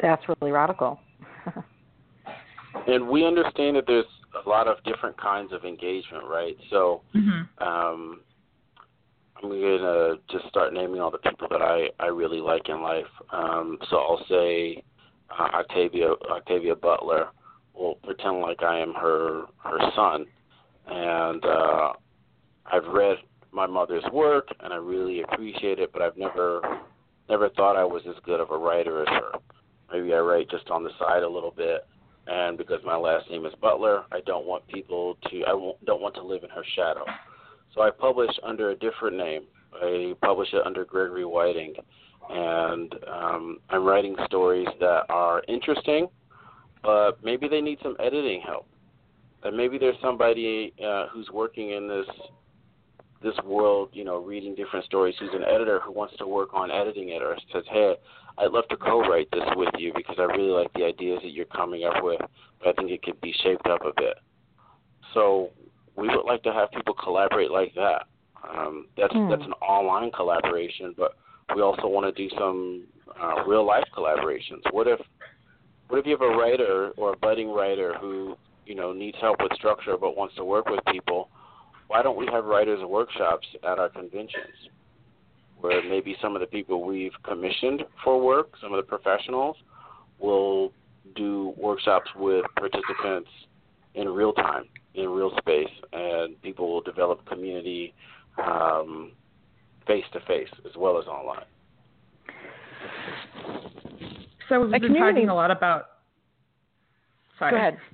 That's 0.00 0.22
really 0.28 0.52
radical. 0.52 0.98
and 2.86 3.08
we 3.08 3.26
understand 3.26 3.76
that 3.76 3.84
there's 3.86 4.04
a 4.44 4.48
lot 4.48 4.66
of 4.66 4.82
different 4.84 5.20
kinds 5.20 5.52
of 5.52 5.64
engagement, 5.64 6.24
right? 6.28 6.56
So 6.70 7.02
mm-hmm. 7.14 7.62
um, 7.66 8.20
I'm 9.36 9.48
going 9.48 9.60
to 9.60 10.18
just 10.30 10.48
start 10.48 10.72
naming 10.72 11.00
all 11.00 11.10
the 11.10 11.18
people 11.18 11.48
that 11.50 11.62
I, 11.62 11.88
I 12.00 12.06
really 12.06 12.40
like 12.40 12.68
in 12.68 12.82
life. 12.82 13.04
Um, 13.32 13.78
so 13.90 13.96
I'll 13.96 14.24
say 14.28 14.82
uh, 15.38 15.42
Octavia 15.42 16.14
Octavia 16.30 16.74
Butler. 16.74 17.28
Will 17.74 17.96
pretend 18.04 18.40
like 18.40 18.62
I 18.62 18.78
am 18.78 18.94
her 18.94 19.46
her 19.64 19.78
son, 19.96 20.26
and 20.86 21.44
uh, 21.44 21.92
I've 22.66 22.86
read 22.86 23.16
my 23.54 23.66
mother's 23.66 24.04
work 24.12 24.48
and 24.60 24.72
I 24.72 24.76
really 24.76 25.22
appreciate 25.22 25.78
it, 25.78 25.92
but 25.92 26.02
I've 26.02 26.16
never 26.16 26.60
never 27.28 27.48
thought 27.50 27.76
I 27.76 27.84
was 27.84 28.02
as 28.08 28.16
good 28.24 28.40
of 28.40 28.50
a 28.50 28.58
writer 28.58 29.02
as 29.02 29.08
her. 29.08 29.32
Maybe 29.92 30.12
I 30.12 30.18
write 30.18 30.50
just 30.50 30.68
on 30.70 30.82
the 30.82 30.90
side 30.98 31.22
a 31.22 31.28
little 31.28 31.52
bit, 31.52 31.86
and 32.26 32.58
because 32.58 32.80
my 32.84 32.96
last 32.96 33.30
name 33.30 33.46
is 33.46 33.52
Butler, 33.60 34.04
I 34.12 34.20
don't 34.26 34.46
want 34.46 34.66
people 34.66 35.16
to 35.30 35.44
I 35.44 35.74
don't 35.86 36.02
want 36.02 36.14
to 36.16 36.22
live 36.22 36.42
in 36.42 36.50
her 36.50 36.64
shadow. 36.74 37.04
So 37.74 37.82
I 37.82 37.90
publish 37.90 38.30
under 38.42 38.70
a 38.70 38.76
different 38.76 39.16
name. 39.16 39.42
I 39.74 40.14
publish 40.22 40.48
it 40.52 40.64
under 40.64 40.84
Gregory 40.84 41.24
Whiting, 41.24 41.74
and 42.30 42.94
um, 43.06 43.58
I'm 43.70 43.84
writing 43.84 44.16
stories 44.26 44.68
that 44.80 45.04
are 45.08 45.42
interesting, 45.48 46.08
but 46.82 47.22
maybe 47.22 47.48
they 47.48 47.60
need 47.60 47.78
some 47.82 47.96
editing 47.98 48.40
help. 48.40 48.66
And 49.42 49.56
maybe 49.56 49.78
there's 49.78 49.96
somebody 50.00 50.72
uh, 50.84 51.06
who's 51.08 51.28
working 51.32 51.70
in 51.70 51.88
this 51.88 52.06
this 53.22 53.34
world, 53.44 53.88
you 53.92 54.04
know, 54.04 54.18
reading 54.18 54.54
different 54.54 54.84
stories, 54.84 55.14
who's 55.18 55.30
an 55.32 55.44
editor 55.44 55.80
who 55.80 55.92
wants 55.92 56.14
to 56.18 56.26
work 56.26 56.50
on 56.52 56.70
editing 56.70 57.08
it, 57.08 57.22
or 57.22 57.36
says, 57.52 57.64
"Hey, 57.70 57.96
I'd 58.36 58.50
love 58.50 58.68
to 58.68 58.76
co-write 58.76 59.30
this 59.32 59.48
with 59.56 59.70
you 59.78 59.92
because 59.96 60.16
I 60.18 60.24
really 60.24 60.50
like 60.50 60.70
the 60.74 60.84
ideas 60.84 61.20
that 61.22 61.30
you're 61.30 61.46
coming 61.46 61.84
up 61.84 62.04
with, 62.04 62.20
but 62.58 62.68
I 62.68 62.72
think 62.72 62.90
it 62.90 63.02
could 63.02 63.18
be 63.22 63.32
shaped 63.42 63.66
up 63.66 63.80
a 63.84 63.92
bit." 63.96 64.18
So 65.14 65.50
we 65.96 66.08
would 66.08 66.26
like 66.26 66.42
to 66.42 66.52
have 66.52 66.70
people 66.72 66.94
collaborate 66.94 67.50
like 67.50 67.74
that. 67.74 68.06
Um, 68.46 68.88
that's 68.96 69.14
Hmm. 69.14 69.30
that's 69.30 69.44
an 69.44 69.54
online 69.54 70.10
collaboration, 70.10 70.94
but 70.96 71.16
we 71.54 71.62
also 71.62 71.86
want 71.86 72.14
to 72.14 72.28
do 72.28 72.34
some 72.36 72.84
uh, 73.20 73.44
real 73.44 73.66
life 73.66 73.84
collaborations. 73.96 74.62
What 74.70 74.86
if 74.86 75.00
what 75.88 75.98
if 75.98 76.06
you 76.06 76.12
have 76.12 76.22
a 76.22 76.36
writer 76.36 76.92
or 76.96 77.12
a 77.12 77.16
budding 77.16 77.50
writer 77.50 77.94
who 78.00 78.36
you 78.66 78.74
know 78.74 78.92
needs 78.92 79.16
help 79.20 79.40
with 79.42 79.52
structure 79.54 79.96
but 79.98 80.16
wants 80.16 80.34
to 80.36 80.44
work 80.44 80.68
with 80.68 80.80
people? 80.90 81.28
Why 81.88 82.02
don't 82.02 82.16
we 82.16 82.26
have 82.32 82.44
writers 82.46 82.80
workshops 82.84 83.46
at 83.62 83.78
our 83.78 83.90
conventions, 83.90 84.70
where 85.60 85.82
maybe 85.88 86.16
some 86.20 86.34
of 86.34 86.40
the 86.40 86.46
people 86.46 86.84
we've 86.84 87.12
commissioned 87.22 87.82
for 88.02 88.20
work, 88.20 88.52
some 88.60 88.72
of 88.72 88.78
the 88.78 88.88
professionals, 88.88 89.56
will 90.18 90.72
do 91.14 91.52
workshops 91.58 92.08
with 92.16 92.44
participants 92.56 93.28
in 93.94 94.08
real 94.08 94.32
time, 94.32 94.64
in 94.94 95.08
real 95.08 95.30
space, 95.38 95.70
and 95.92 96.40
people 96.42 96.72
will 96.72 96.80
develop 96.80 97.24
community 97.26 97.94
face 99.86 100.04
to 100.12 100.20
face 100.20 100.48
as 100.64 100.72
well 100.76 100.98
as 100.98 101.06
online. 101.06 101.44
So 104.48 104.60
we've 104.60 104.68
A 104.68 104.72
been 104.72 104.82
community- 104.82 105.12
talking 105.20 105.28
a 105.30 105.34
lot 105.34 105.50
about. 105.50 105.86
Sorry. 107.38 107.50
Go 107.52 107.56
ahead. 107.56 107.78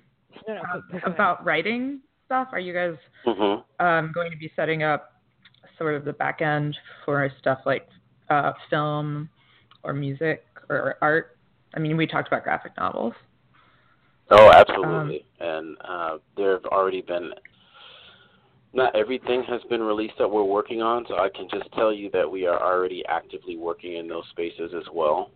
No, 0.48 0.54
no, 0.54 0.60
Uh, 0.60 0.62
go- 0.62 0.80
go 0.92 0.96
ahead. 0.96 1.12
about 1.12 1.44
writing 1.44 2.00
stuff. 2.24 2.48
Are 2.52 2.60
you 2.60 2.72
guys 2.72 2.94
hmm 3.24 3.56
um, 3.84 4.10
going 4.14 4.30
to 4.30 4.36
be 4.38 4.50
setting 4.56 4.82
up 4.82 5.20
sort 5.76 5.94
of 5.94 6.04
the 6.04 6.12
back 6.14 6.40
end 6.40 6.76
for 7.04 7.28
stuff 7.40 7.58
like 7.66 7.86
uh, 8.30 8.52
film 8.70 9.28
or 9.82 9.92
music 9.92 10.44
or 10.70 10.96
art? 11.02 11.36
I 11.74 11.78
mean, 11.78 11.96
we 11.96 12.06
talked 12.06 12.28
about 12.28 12.42
graphic 12.44 12.72
novels. 12.78 13.12
Oh, 14.30 14.50
absolutely. 14.50 15.26
and 15.40 15.76
uh, 15.86 16.18
there 16.36 16.52
have 16.52 16.64
already 16.66 17.02
been. 17.02 17.30
Not 18.72 18.94
everything 18.94 19.42
has 19.48 19.60
been 19.68 19.82
released 19.82 20.14
that 20.18 20.30
we're 20.30 20.44
working 20.44 20.80
on, 20.80 21.04
so 21.08 21.16
I 21.16 21.28
can 21.28 21.48
just 21.50 21.70
tell 21.72 21.92
you 21.92 22.08
that 22.12 22.30
we 22.30 22.46
are 22.46 22.62
already 22.62 23.04
actively 23.08 23.56
working 23.56 23.96
in 23.96 24.06
those 24.06 24.24
spaces 24.30 24.72
as 24.76 24.84
well, 24.92 25.32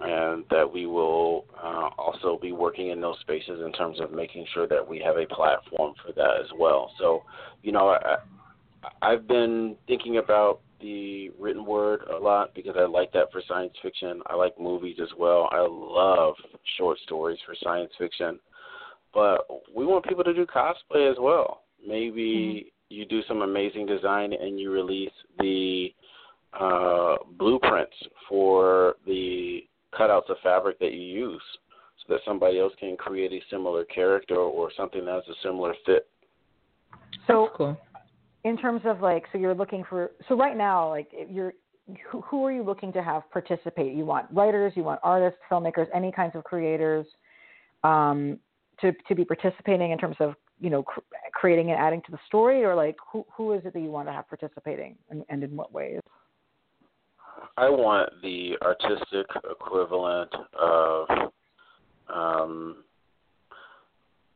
and 0.00 0.44
that 0.50 0.70
we 0.70 0.86
will 0.86 1.44
uh, 1.62 1.90
also 1.96 2.36
be 2.42 2.50
working 2.50 2.90
in 2.90 3.00
those 3.00 3.18
spaces 3.20 3.60
in 3.64 3.72
terms 3.72 4.00
of 4.00 4.12
making 4.12 4.44
sure 4.52 4.66
that 4.66 4.86
we 4.86 4.98
have 4.98 5.16
a 5.16 5.26
platform 5.26 5.94
for 6.04 6.12
that 6.12 6.40
as 6.40 6.50
well. 6.58 6.90
So, 6.98 7.22
you 7.62 7.70
know, 7.70 7.90
I, 7.90 8.16
I've 9.02 9.28
been 9.28 9.76
thinking 9.86 10.18
about 10.18 10.60
the 10.80 11.30
written 11.38 11.64
word 11.64 12.02
a 12.12 12.18
lot 12.18 12.54
because 12.54 12.74
I 12.76 12.86
like 12.86 13.12
that 13.12 13.32
for 13.32 13.40
science 13.48 13.72
fiction. 13.82 14.20
I 14.26 14.34
like 14.34 14.60
movies 14.60 14.96
as 15.00 15.08
well. 15.16 15.48
I 15.52 15.66
love 15.68 16.34
short 16.76 16.98
stories 17.04 17.38
for 17.46 17.54
science 17.62 17.92
fiction. 17.98 18.38
But 19.14 19.46
we 19.74 19.86
want 19.86 20.04
people 20.04 20.24
to 20.24 20.34
do 20.34 20.44
cosplay 20.44 21.10
as 21.10 21.16
well. 21.18 21.62
Maybe 21.86 22.72
you 22.88 23.04
do 23.04 23.20
some 23.28 23.42
amazing 23.42 23.86
design 23.86 24.32
and 24.32 24.58
you 24.58 24.70
release 24.72 25.10
the 25.38 25.88
uh, 26.58 27.16
blueprints 27.38 27.96
for 28.28 28.94
the 29.06 29.60
cutouts 29.94 30.30
of 30.30 30.36
fabric 30.42 30.78
that 30.78 30.92
you 30.92 31.00
use 31.00 31.42
so 31.98 32.14
that 32.14 32.20
somebody 32.24 32.58
else 32.58 32.72
can 32.78 32.96
create 32.96 33.32
a 33.32 33.40
similar 33.50 33.84
character 33.84 34.36
or 34.36 34.70
something 34.76 35.04
that 35.04 35.14
has 35.14 35.24
a 35.28 35.34
similar 35.42 35.74
fit. 35.84 36.08
So 37.26 37.50
cool. 37.56 37.76
in 38.44 38.56
terms 38.56 38.82
of 38.84 39.00
like 39.00 39.24
so 39.32 39.38
you're 39.38 39.54
looking 39.54 39.84
for 39.88 40.12
so 40.28 40.36
right 40.36 40.56
now 40.56 40.88
like 40.88 41.10
you're 41.28 41.52
who, 42.10 42.20
who 42.20 42.44
are 42.44 42.52
you 42.52 42.62
looking 42.62 42.92
to 42.92 43.02
have 43.02 43.22
participate 43.30 43.94
you 43.94 44.04
want 44.04 44.26
writers 44.32 44.72
you 44.76 44.84
want 44.84 45.00
artists 45.02 45.38
filmmakers 45.50 45.86
any 45.94 46.12
kinds 46.12 46.34
of 46.36 46.44
creators 46.44 47.06
um, 47.84 48.38
to 48.80 48.92
to 49.08 49.14
be 49.14 49.24
participating 49.24 49.90
in 49.90 49.98
terms 49.98 50.16
of 50.20 50.34
you 50.60 50.70
know 50.70 50.82
cr- 50.82 51.00
creating 51.32 51.70
and 51.70 51.78
adding 51.78 52.02
to 52.02 52.12
the 52.12 52.18
story 52.26 52.64
or 52.64 52.74
like 52.74 52.96
who 53.12 53.24
who 53.34 53.52
is 53.52 53.64
it 53.64 53.72
that 53.72 53.80
you 53.80 53.90
want 53.90 54.08
to 54.08 54.12
have 54.12 54.28
participating 54.28 54.96
and, 55.10 55.24
and 55.28 55.42
in 55.42 55.56
what 55.56 55.72
ways 55.72 56.00
I 57.56 57.68
want 57.68 58.10
the 58.22 58.56
artistic 58.62 59.26
equivalent 59.50 60.30
of 60.58 61.06
um, 62.12 62.84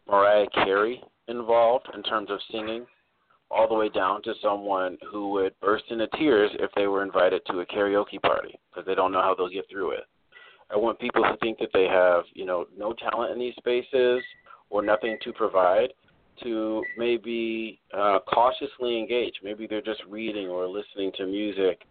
Mariah 0.09 0.47
Carey 0.55 1.03
involved 1.29 1.89
in 1.95 2.03
terms 2.03 2.31
of 2.31 2.39
singing, 2.51 2.87
all 3.51 3.69
the 3.69 3.75
way 3.75 3.89
down 3.89 4.23
to 4.23 4.33
someone 4.43 4.97
who 5.11 5.31
would 5.31 5.53
burst 5.61 5.85
into 5.91 6.07
tears 6.19 6.51
if 6.59 6.71
they 6.77 6.87
were 6.87 7.03
invited 7.03 7.43
to 7.47 7.61
a 7.61 7.67
karaoke 7.67 8.21
party 8.23 8.59
because 8.71 8.87
they 8.87 8.95
don't 8.95 9.13
know 9.13 9.21
how 9.21 9.35
they'll 9.35 9.49
get 9.49 9.69
through 9.71 9.91
it. 9.91 10.05
I 10.73 10.77
want 10.77 11.01
people 11.01 11.25
who 11.25 11.37
think 11.39 11.59
that 11.59 11.71
they 11.73 11.85
have, 11.85 12.23
you 12.33 12.45
know, 12.45 12.67
no 12.77 12.93
talent 12.93 13.33
in 13.33 13.41
these 13.41 13.55
spaces 13.57 14.23
or 14.71 14.83
nothing 14.83 15.19
to 15.25 15.33
provide 15.33 15.93
to 16.43 16.83
maybe 16.97 17.81
uh, 17.97 18.19
cautiously 18.33 18.99
engage. 18.99 19.35
Maybe 19.43 19.67
they're 19.67 19.81
just 19.81 20.03
reading 20.09 20.49
or 20.49 20.67
listening 20.67 21.13
to 21.17 21.27
music, 21.27 21.83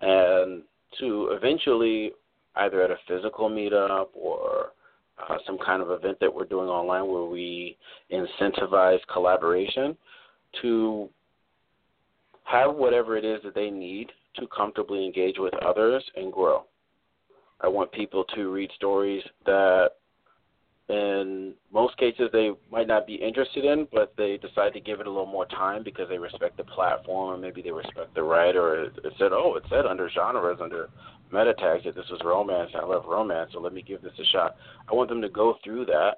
and 0.00 0.62
to 1.00 1.30
eventually 1.32 2.12
either 2.56 2.82
at 2.82 2.90
a 2.90 2.96
physical 3.08 3.48
meetup 3.48 4.08
or 4.14 4.72
uh, 5.18 5.36
some 5.46 5.58
kind 5.58 5.82
of 5.82 5.90
event 5.90 6.18
that 6.20 6.32
we're 6.32 6.44
doing 6.44 6.68
online 6.68 7.10
where 7.10 7.24
we 7.24 7.76
incentivize 8.10 8.98
collaboration 9.12 9.96
to 10.60 11.08
have 12.44 12.74
whatever 12.74 13.16
it 13.16 13.24
is 13.24 13.40
that 13.44 13.54
they 13.54 13.70
need 13.70 14.10
to 14.36 14.46
comfortably 14.48 15.04
engage 15.04 15.36
with 15.38 15.54
others 15.64 16.04
and 16.16 16.32
grow. 16.32 16.64
I 17.60 17.68
want 17.68 17.92
people 17.92 18.24
to 18.34 18.50
read 18.50 18.70
stories 18.74 19.22
that 19.46 19.90
in 20.88 21.54
most 21.72 21.96
cases 21.96 22.28
they 22.32 22.50
might 22.70 22.86
not 22.86 23.06
be 23.06 23.14
interested 23.14 23.64
in, 23.64 23.86
but 23.92 24.12
they 24.16 24.36
decide 24.38 24.72
to 24.74 24.80
give 24.80 25.00
it 25.00 25.06
a 25.06 25.10
little 25.10 25.26
more 25.26 25.46
time 25.46 25.82
because 25.82 26.08
they 26.08 26.18
respect 26.18 26.56
the 26.56 26.64
platform 26.64 27.34
or 27.34 27.38
maybe 27.38 27.62
they 27.62 27.70
respect 27.70 28.14
the 28.14 28.22
writer 28.22 28.60
or 28.60 28.82
it 28.84 29.12
said, 29.18 29.32
oh, 29.32 29.54
it 29.56 29.64
said 29.70 29.86
under 29.86 30.10
genres, 30.10 30.58
under 30.60 30.88
meta 31.32 31.54
tags 31.54 31.84
that 31.84 31.94
this 31.94 32.10
was 32.10 32.20
romance. 32.24 32.70
I 32.74 32.84
love 32.84 33.04
romance, 33.06 33.50
so 33.52 33.60
let 33.60 33.72
me 33.72 33.82
give 33.82 34.02
this 34.02 34.12
a 34.20 34.24
shot. 34.32 34.56
I 34.90 34.94
want 34.94 35.08
them 35.08 35.22
to 35.22 35.28
go 35.28 35.56
through 35.64 35.86
that 35.86 36.16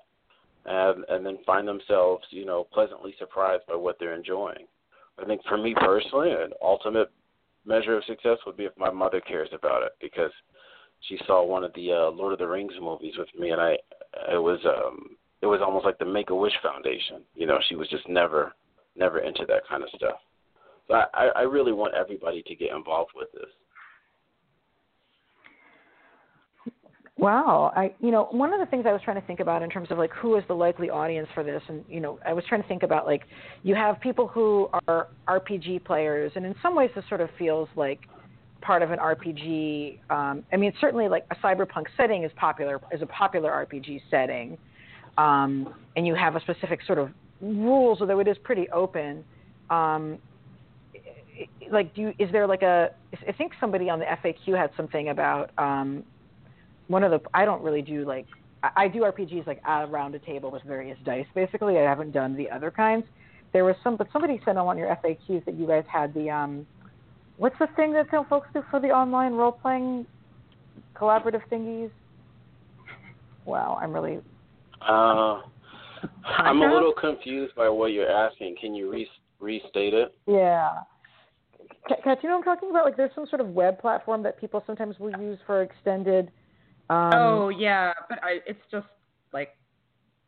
and 0.67 1.05
and 1.09 1.25
then 1.25 1.39
find 1.45 1.69
themselves, 1.69 2.25
you 2.31 2.47
know, 2.47 2.67
pleasantly 2.73 3.15
surprised 3.19 3.65
by 3.69 3.77
what 3.77 3.97
they're 4.01 4.15
enjoying. 4.15 4.67
I 5.19 5.25
think 5.25 5.43
for 5.49 5.59
me 5.59 5.75
personally, 5.79 6.31
an 6.33 6.51
ultimate 6.63 7.11
measure 7.67 7.97
of 7.97 8.05
success 8.05 8.39
would 8.47 8.57
be 8.57 8.65
if 8.65 8.77
my 8.77 8.91
mother 8.91 9.21
cares 9.21 9.49
about 9.53 9.83
it 9.83 9.93
because 10.01 10.33
she 11.09 11.19
saw 11.27 11.45
one 11.45 11.65
of 11.65 11.73
the 11.75 11.93
uh, 11.93 12.11
Lord 12.11 12.33
of 12.33 12.39
the 12.39 12.49
Rings 12.49 12.73
movies 12.81 13.15
with 13.19 13.29
me, 13.39 13.51
and 13.51 13.61
I 13.61 13.77
it 14.33 14.43
was 14.43 14.59
um 14.65 15.17
it 15.43 15.47
was 15.47 15.61
almost 15.65 15.85
like 15.85 15.99
the 15.99 16.05
Make 16.05 16.31
a 16.31 16.35
Wish 16.35 16.55
Foundation. 16.63 17.23
You 17.35 17.47
know, 17.47 17.59
she 17.69 17.77
was 17.77 17.89
just 17.89 18.09
never 18.09 18.55
never 18.97 19.19
into 19.19 19.45
that 19.49 19.67
kind 19.69 19.83
of 19.83 19.89
stuff. 19.91 20.17
So 20.89 20.95
I, 20.95 21.31
I 21.37 21.43
really 21.43 21.73
want 21.73 21.95
everybody 21.95 22.43
to 22.47 22.55
get 22.55 22.71
involved 22.75 23.13
with 23.15 23.29
this. 23.33 23.51
Wow, 27.17 27.73
I 27.77 27.95
you 28.01 28.11
know 28.11 28.27
one 28.33 28.53
of 28.53 28.59
the 28.59 28.67
things 28.67 28.87
I 28.89 28.93
was 28.93 29.01
trying 29.05 29.21
to 29.21 29.27
think 29.27 29.39
about 29.39 29.63
in 29.63 29.71
terms 29.71 29.89
of 29.91 29.99
like 29.99 30.11
who 30.13 30.37
is 30.37 30.43
the 30.49 30.55
likely 30.55 30.91
audience 30.91 31.29
for 31.33 31.45
this, 31.45 31.63
and 31.69 31.85
you 31.89 32.01
know 32.01 32.19
I 32.27 32.33
was 32.33 32.45
trying 32.49 32.61
to 32.61 32.69
think 32.69 32.83
about 32.83 33.07
like 33.07 33.23
you 33.63 33.75
have 33.77 34.01
people 34.01 34.27
who 34.27 34.69
are 34.89 35.09
RPG 35.29 35.85
players, 35.85 36.33
and 36.35 36.45
in 36.45 36.55
some 36.61 36.75
ways 36.75 36.91
this 36.97 37.05
sort 37.09 37.21
of 37.21 37.31
feels 37.39 37.69
like 37.77 38.01
part 38.65 38.83
of 38.83 38.91
an 38.91 38.99
RPG. 38.99 39.99
Um, 40.11 40.43
I 40.53 40.57
mean, 40.57 40.73
certainly 40.81 41.09
like 41.09 41.27
a 41.31 41.37
cyberpunk 41.37 41.85
setting 41.97 42.25
is 42.25 42.33
popular 42.35 42.81
is 42.91 43.03
a 43.03 43.07
popular 43.07 43.51
RPG 43.51 44.01
setting, 44.11 44.59
um, 45.19 45.73
and 45.97 46.07
you 46.07 46.15
have 46.15 46.35
a 46.35 46.41
specific 46.41 46.81
sort 46.87 46.99
of 46.99 47.11
rules, 47.41 48.01
although 48.01 48.19
it 48.19 48.27
is 48.27 48.37
pretty 48.43 48.69
open. 48.71 49.23
Um, 49.71 50.19
like, 51.71 51.95
do 51.95 52.03
you, 52.03 52.15
is 52.19 52.33
there 52.33 52.47
like 52.47 52.63
a? 52.63 52.91
I 53.29 53.33
think 53.33 53.53
somebody 53.61 53.91
on 53.91 53.99
the 53.99 54.07
FAQ 54.07 54.57
had 54.57 54.71
something 54.77 55.11
about. 55.11 55.51
Um, 55.59 56.05
one 56.87 57.03
of 57.03 57.11
the 57.11 57.21
I 57.33 57.45
don't 57.45 57.63
really 57.63 57.81
do 57.81 58.05
like 58.05 58.27
I, 58.77 58.89
do 58.89 59.01
RPGs 59.01 59.47
like 59.47 59.63
around 59.67 60.15
a 60.15 60.19
table 60.19 60.51
with 60.51 60.63
various 60.63 60.99
dice. 61.05 61.27
Basically, 61.35 61.79
I 61.79 61.83
haven't 61.83 62.13
done 62.13 62.37
the 62.37 62.51
other 62.51 62.71
kinds. 62.71 63.05
There 63.53 63.65
was 63.65 63.77
some, 63.85 63.97
but 63.97 64.09
somebody 64.13 64.41
said 64.45 64.57
on 64.57 64.79
your 64.79 64.89
FAQs 64.89 65.45
that 65.45 65.55
you 65.55 65.67
guys 65.67 65.85
had 65.87 66.13
the 66.15 66.31
um, 66.31 66.67
what's 67.37 67.59
the 67.59 67.69
thing 67.77 67.93
that 67.93 68.07
some 68.11 68.27
folks 68.27 68.49
do 68.53 68.63
for 68.71 68.81
the 68.81 68.89
online 68.89 69.33
role 69.33 69.53
playing 69.53 70.07
collaborative 70.95 71.43
thingies? 71.51 71.91
Wow, 73.45 73.79
I'm 73.81 73.93
really 73.93 74.21
Uh, 74.81 75.41
I'm 76.27 76.63
a 76.63 76.73
little 76.73 76.93
confused 76.93 77.55
by 77.55 77.69
what 77.69 77.93
you're 77.93 78.11
asking. 78.11 78.57
Can 78.61 78.75
you 78.75 78.91
re- 78.91 79.09
restate 79.45 79.95
it. 79.95 80.15
Yeah. 80.27 80.71
Kat, 82.03 82.19
you 82.23 82.29
know 82.29 82.39
what 82.39 82.49
I'm 82.49 82.57
talking 82.57 82.71
about? 82.71 82.87
Like, 82.87 82.97
there's 82.97 83.15
some 83.15 83.27
sort 83.29 83.41
of 83.41 83.49
web 83.49 83.79
platform 83.79 84.23
that 84.23 84.41
people 84.41 84.63
sometimes 84.67 84.99
will 84.99 85.13
use 85.21 85.39
for 85.47 85.63
extended. 85.63 86.31
Um, 86.91 87.13
oh 87.15 87.49
yeah, 87.49 87.93
but 88.09 88.19
I, 88.23 88.39
it's 88.47 88.61
just 88.71 88.87
like, 89.33 89.51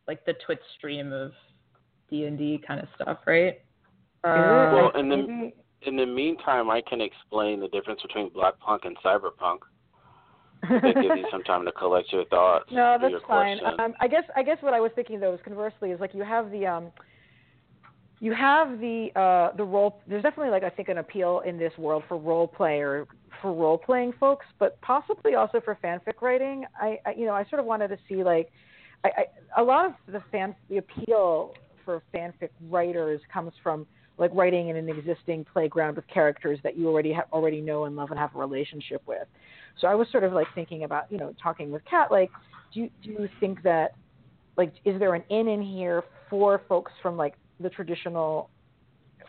like 0.06 0.24
the 0.24 0.34
Twitch 0.44 0.60
stream 0.78 1.12
of 1.12 1.32
D 2.10 2.24
and 2.24 2.38
D 2.38 2.60
kind 2.66 2.80
of 2.80 2.88
stuff, 2.94 3.18
right? 3.26 3.60
Uh, 4.24 4.72
well, 4.72 4.90
in 4.98 5.08
the 5.08 5.52
in 5.82 5.96
the 5.96 6.06
meantime, 6.06 6.70
I 6.70 6.80
can 6.80 7.00
explain 7.00 7.60
the 7.60 7.68
difference 7.68 8.02
between 8.02 8.30
block 8.30 8.58
punk 8.60 8.82
and 8.84 8.96
cyberpunk. 8.98 9.58
that 10.68 10.94
gives 10.94 11.16
you 11.16 11.26
some 11.30 11.42
time 11.42 11.64
to 11.64 11.72
collect 11.72 12.12
your 12.12 12.24
thoughts. 12.26 12.64
No, 12.72 12.96
that's 13.00 13.14
fine. 13.28 13.58
Um, 13.78 13.94
I 14.00 14.08
guess 14.08 14.24
I 14.34 14.42
guess 14.42 14.56
what 14.60 14.74
I 14.74 14.80
was 14.80 14.90
thinking 14.94 15.20
though 15.20 15.34
is 15.34 15.40
conversely 15.44 15.90
is 15.90 16.00
like 16.00 16.14
you 16.14 16.24
have 16.24 16.50
the 16.50 16.66
um, 16.66 16.92
you 18.20 18.32
have 18.32 18.80
the 18.80 19.10
uh, 19.14 19.54
the 19.56 19.64
role. 19.64 20.00
There's 20.08 20.22
definitely 20.22 20.50
like 20.50 20.64
I 20.64 20.70
think 20.70 20.88
an 20.88 20.98
appeal 20.98 21.42
in 21.46 21.58
this 21.58 21.72
world 21.78 22.04
for 22.08 22.16
role 22.16 22.48
player 22.48 23.06
for 23.42 23.52
role 23.52 23.76
playing 23.76 24.14
folks, 24.18 24.46
but 24.58 24.80
possibly 24.80 25.34
also 25.34 25.60
for 25.60 25.78
fanfic 25.84 26.22
writing. 26.22 26.64
I, 26.80 26.98
I 27.04 27.12
you 27.12 27.26
know 27.26 27.34
I 27.34 27.44
sort 27.44 27.60
of 27.60 27.66
wanted 27.66 27.88
to 27.88 27.98
see 28.08 28.24
like 28.24 28.50
I, 29.04 29.08
I, 29.08 29.60
a 29.60 29.62
lot 29.62 29.86
of 29.86 29.92
the 30.08 30.22
fan 30.32 30.54
the 30.70 30.78
appeal 30.78 31.54
for 31.84 32.02
fanfic 32.14 32.50
writers 32.70 33.20
comes 33.32 33.52
from 33.62 33.86
like 34.18 34.30
writing 34.34 34.68
in 34.68 34.76
an 34.76 34.88
existing 34.88 35.44
playground 35.52 35.96
with 35.96 36.06
characters 36.08 36.58
that 36.62 36.76
you 36.76 36.88
already 36.88 37.12
have 37.12 37.26
already 37.32 37.60
know 37.60 37.84
and 37.84 37.96
love 37.96 38.10
and 38.10 38.18
have 38.18 38.34
a 38.34 38.38
relationship 38.38 39.02
with. 39.06 39.26
So 39.80 39.86
I 39.88 39.94
was 39.94 40.08
sort 40.10 40.24
of 40.24 40.32
like 40.32 40.46
thinking 40.54 40.84
about 40.84 41.10
you 41.10 41.18
know 41.18 41.34
talking 41.42 41.70
with 41.70 41.82
Kat 41.84 42.10
like 42.10 42.30
do 42.72 42.80
you, 42.80 42.90
do 43.02 43.10
you 43.10 43.28
think 43.40 43.62
that 43.62 43.94
like 44.56 44.72
is 44.84 44.98
there 44.98 45.14
an 45.14 45.22
in 45.30 45.48
in 45.48 45.62
here 45.62 46.02
for 46.30 46.62
folks 46.68 46.92
from 47.02 47.16
like 47.16 47.34
the 47.60 47.70
traditional, 47.70 48.50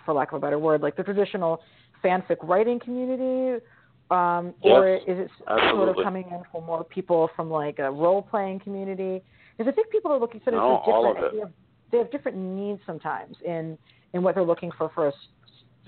for 0.05 0.13
lack 0.13 0.31
of 0.31 0.37
a 0.37 0.39
better 0.39 0.59
word, 0.59 0.81
like 0.81 0.95
the 0.95 1.03
traditional 1.03 1.61
fanfic 2.03 2.37
writing 2.43 2.79
community, 2.79 3.63
um, 4.09 4.53
yes, 4.63 4.73
or 4.73 4.95
is 4.95 5.01
it 5.07 5.29
absolutely. 5.47 5.77
sort 5.77 5.89
of 5.89 6.03
coming 6.03 6.25
in 6.31 6.41
for 6.51 6.61
more 6.61 6.83
people 6.83 7.29
from 7.35 7.49
like 7.49 7.79
a 7.79 7.91
role 7.91 8.21
playing 8.21 8.59
community? 8.59 9.21
Because 9.57 9.71
I 9.71 9.75
think 9.75 9.89
people 9.91 10.11
are 10.11 10.19
looking 10.19 10.41
for 10.41 10.51
no, 10.51 10.81
different. 10.85 11.33
They 11.33 11.39
have, 11.39 11.51
they 11.91 11.97
have 11.97 12.11
different 12.11 12.37
needs 12.37 12.79
sometimes 12.85 13.35
in 13.45 13.77
in 14.13 14.23
what 14.23 14.35
they're 14.35 14.43
looking 14.43 14.71
for 14.77 14.89
for 14.93 15.07
a 15.07 15.13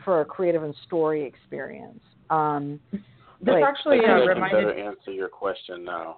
for 0.04 0.22
a 0.22 0.26
creative 0.26 0.64
and 0.64 0.76
story 0.86 1.26
experience. 1.26 2.00
Um, 2.30 2.80
this 2.92 3.02
like, 3.54 3.64
actually 3.64 4.00
I 4.06 4.14
uh, 4.14 4.26
reminded. 4.26 4.68
better 4.68 4.80
answer 4.80 5.12
your 5.12 5.30
question 5.30 5.84
now. 5.84 6.18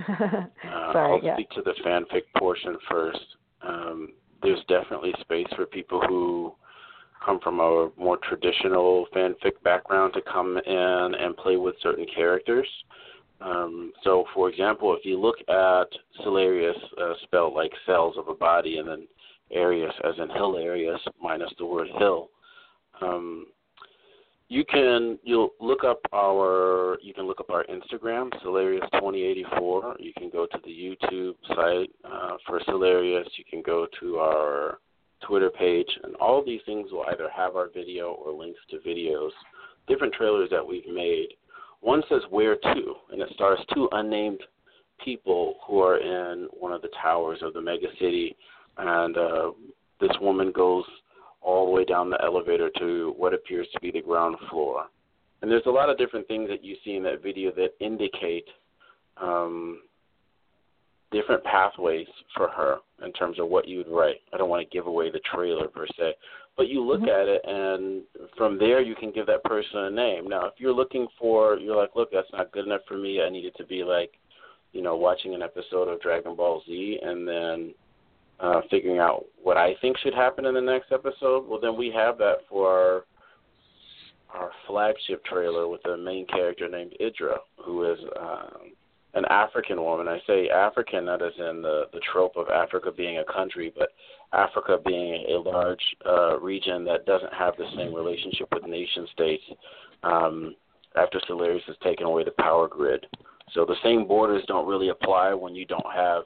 uh, 0.08 0.44
I'll 0.64 1.20
yeah. 1.22 1.36
speak 1.36 1.50
to 1.50 1.62
the 1.62 1.74
fanfic 1.86 2.22
portion 2.38 2.76
first. 2.90 3.20
Um, 3.62 4.08
there's 4.42 4.60
definitely 4.68 5.12
space 5.20 5.46
for 5.54 5.66
people 5.66 6.00
who 6.08 6.54
come 7.24 7.38
from 7.40 7.60
a 7.60 7.90
more 7.96 8.18
traditional 8.28 9.06
fanfic 9.14 9.62
background 9.62 10.12
to 10.14 10.20
come 10.22 10.58
in 10.58 11.14
and 11.18 11.36
play 11.36 11.56
with 11.56 11.76
certain 11.82 12.06
characters. 12.14 12.68
Um, 13.40 13.92
so, 14.04 14.24
for 14.34 14.48
example, 14.48 14.94
if 14.96 15.04
you 15.04 15.20
look 15.20 15.36
at 15.48 15.86
Cellarius, 16.24 16.78
uh, 17.00 17.14
spelled 17.22 17.54
like 17.54 17.72
cells 17.86 18.16
of 18.16 18.28
a 18.28 18.34
body, 18.34 18.78
and 18.78 18.88
then 18.88 19.06
Arius 19.52 19.94
as 20.04 20.14
in 20.18 20.30
hill 20.30 20.56
areas, 20.56 21.00
minus 21.20 21.52
the 21.58 21.66
word 21.66 21.88
hill, 21.98 22.28
um, 23.00 23.46
you 24.48 24.64
can 24.66 25.18
you'll 25.22 25.50
look 25.60 25.82
up 25.82 26.00
our 26.12 26.98
you 27.02 27.14
can 27.14 27.26
look 27.26 27.40
up 27.40 27.48
our 27.50 27.64
Instagram 27.64 28.30
Cellarius 28.44 28.88
2084. 28.92 29.96
You 29.98 30.12
can 30.18 30.28
go 30.30 30.46
to 30.46 30.58
the 30.64 30.70
YouTube 30.70 31.34
site 31.48 31.90
uh, 32.04 32.36
for 32.46 32.60
Cellarius. 32.60 33.24
You 33.38 33.44
can 33.50 33.62
go 33.62 33.86
to 34.00 34.18
our 34.18 34.78
Twitter 35.26 35.50
page, 35.50 35.88
and 36.02 36.14
all 36.16 36.44
these 36.44 36.60
things 36.66 36.92
will 36.92 37.04
either 37.10 37.30
have 37.34 37.56
our 37.56 37.68
video 37.72 38.12
or 38.12 38.32
links 38.32 38.60
to 38.70 38.76
videos, 38.86 39.30
different 39.88 40.12
trailers 40.12 40.50
that 40.50 40.66
we've 40.66 40.86
made. 40.86 41.28
One 41.80 42.02
says 42.08 42.20
where 42.30 42.56
to, 42.56 42.94
and 43.10 43.22
it 43.22 43.28
stars 43.34 43.58
two 43.74 43.88
unnamed 43.92 44.40
people 45.02 45.56
who 45.66 45.80
are 45.80 45.96
in 45.96 46.48
one 46.52 46.72
of 46.72 46.82
the 46.82 46.90
towers 47.00 47.38
of 47.42 47.54
the 47.54 47.60
mega 47.60 47.88
city, 47.98 48.36
and 48.78 49.16
uh, 49.16 49.50
this 50.00 50.12
woman 50.20 50.52
goes 50.52 50.84
all 51.40 51.66
the 51.66 51.72
way 51.72 51.84
down 51.84 52.10
the 52.10 52.22
elevator 52.22 52.70
to 52.78 53.14
what 53.16 53.34
appears 53.34 53.66
to 53.72 53.80
be 53.80 53.90
the 53.90 54.00
ground 54.00 54.36
floor. 54.50 54.86
And 55.40 55.50
there's 55.50 55.66
a 55.66 55.70
lot 55.70 55.90
of 55.90 55.98
different 55.98 56.28
things 56.28 56.48
that 56.48 56.64
you 56.64 56.76
see 56.84 56.94
in 56.94 57.02
that 57.02 57.22
video 57.22 57.50
that 57.52 57.74
indicate 57.80 58.46
um, 59.20 59.80
different 61.10 61.42
pathways 61.44 62.06
for 62.36 62.48
her 62.48 62.76
in 63.04 63.12
terms 63.12 63.38
of 63.38 63.48
what 63.48 63.66
you 63.66 63.78
would 63.78 63.88
write. 63.88 64.20
I 64.32 64.38
don't 64.38 64.48
want 64.48 64.68
to 64.68 64.74
give 64.74 64.86
away 64.86 65.10
the 65.10 65.20
trailer 65.32 65.66
per 65.66 65.86
se, 65.98 66.14
but 66.56 66.68
you 66.68 66.80
look 66.80 67.00
mm-hmm. 67.00 67.08
at 67.08 67.28
it, 67.28 67.42
and 67.44 68.02
from 68.36 68.58
there 68.58 68.80
you 68.80 68.94
can 68.94 69.10
give 69.10 69.26
that 69.26 69.44
person 69.44 69.80
a 69.80 69.90
name. 69.90 70.28
Now, 70.28 70.46
if 70.46 70.54
you're 70.58 70.72
looking 70.72 71.08
for, 71.18 71.58
you're 71.58 71.76
like, 71.76 71.96
look, 71.96 72.10
that's 72.12 72.32
not 72.32 72.52
good 72.52 72.66
enough 72.66 72.82
for 72.86 72.96
me. 72.96 73.20
I 73.20 73.28
need 73.28 73.44
it 73.44 73.56
to 73.56 73.64
be 73.64 73.82
like, 73.84 74.12
you 74.72 74.80
know, 74.80 74.96
watching 74.96 75.34
an 75.34 75.42
episode 75.42 75.88
of 75.88 76.00
Dragon 76.00 76.34
Ball 76.34 76.62
Z, 76.66 76.98
and 77.02 77.28
then 77.28 77.74
uh, 78.42 78.60
figuring 78.70 78.98
out 78.98 79.24
what 79.40 79.56
I 79.56 79.74
think 79.80 79.96
should 79.98 80.14
happen 80.14 80.46
in 80.46 80.54
the 80.54 80.60
next 80.60 80.90
episode, 80.92 81.46
well, 81.46 81.60
then 81.60 81.76
we 81.76 81.92
have 81.94 82.18
that 82.18 82.38
for 82.48 82.68
our, 82.68 83.04
our 84.34 84.50
flagship 84.66 85.24
trailer 85.24 85.68
with 85.68 85.86
a 85.86 85.96
main 85.96 86.26
character 86.26 86.68
named 86.68 86.94
Idra, 87.00 87.36
who 87.64 87.90
is 87.90 87.98
um, 88.20 88.72
an 89.14 89.24
African 89.26 89.80
woman. 89.80 90.08
I 90.08 90.18
say 90.26 90.48
African, 90.48 91.04
not 91.04 91.22
as 91.22 91.34
in 91.38 91.62
the, 91.62 91.84
the 91.92 92.00
trope 92.12 92.36
of 92.36 92.48
Africa 92.48 92.90
being 92.90 93.18
a 93.18 93.32
country, 93.32 93.72
but 93.76 93.90
Africa 94.32 94.78
being 94.84 95.24
a 95.28 95.38
large 95.38 95.82
uh, 96.04 96.40
region 96.40 96.84
that 96.86 97.06
doesn't 97.06 97.32
have 97.32 97.54
the 97.56 97.66
same 97.76 97.94
relationship 97.94 98.48
with 98.52 98.66
nation 98.66 99.06
states 99.12 99.44
um, 100.02 100.56
after 100.96 101.20
Cellarius 101.30 101.62
has 101.66 101.76
taken 101.84 102.06
away 102.06 102.24
the 102.24 102.32
power 102.32 102.66
grid. 102.66 103.06
So 103.52 103.64
the 103.64 103.76
same 103.84 104.08
borders 104.08 104.42
don't 104.48 104.66
really 104.66 104.88
apply 104.88 105.34
when 105.34 105.54
you 105.54 105.66
don't 105.66 105.92
have 105.94 106.22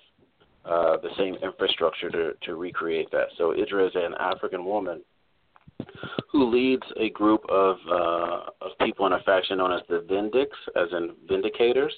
uh, 0.68 0.96
the 0.98 1.10
same 1.16 1.36
infrastructure 1.36 2.10
to, 2.10 2.32
to 2.42 2.56
recreate 2.56 3.10
that. 3.12 3.26
So 3.38 3.52
Idra 3.52 3.86
is 3.86 3.92
an 3.94 4.14
African 4.18 4.64
woman 4.64 5.02
who 6.30 6.50
leads 6.50 6.82
a 6.98 7.10
group 7.10 7.42
of 7.48 7.76
uh, 7.90 8.50
of 8.60 8.72
people 8.80 9.06
in 9.06 9.12
a 9.12 9.20
faction 9.20 9.58
known 9.58 9.72
as 9.72 9.82
the 9.88 10.04
Vindix, 10.10 10.48
as 10.74 10.88
in 10.92 11.14
Vindicators. 11.30 11.92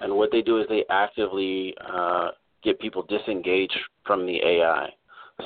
And 0.00 0.14
what 0.14 0.30
they 0.30 0.42
do 0.42 0.60
is 0.60 0.66
they 0.68 0.84
actively 0.90 1.74
uh, 1.92 2.30
get 2.62 2.80
people 2.80 3.02
disengaged 3.02 3.78
from 4.06 4.26
the 4.26 4.38
AI. 4.44 4.88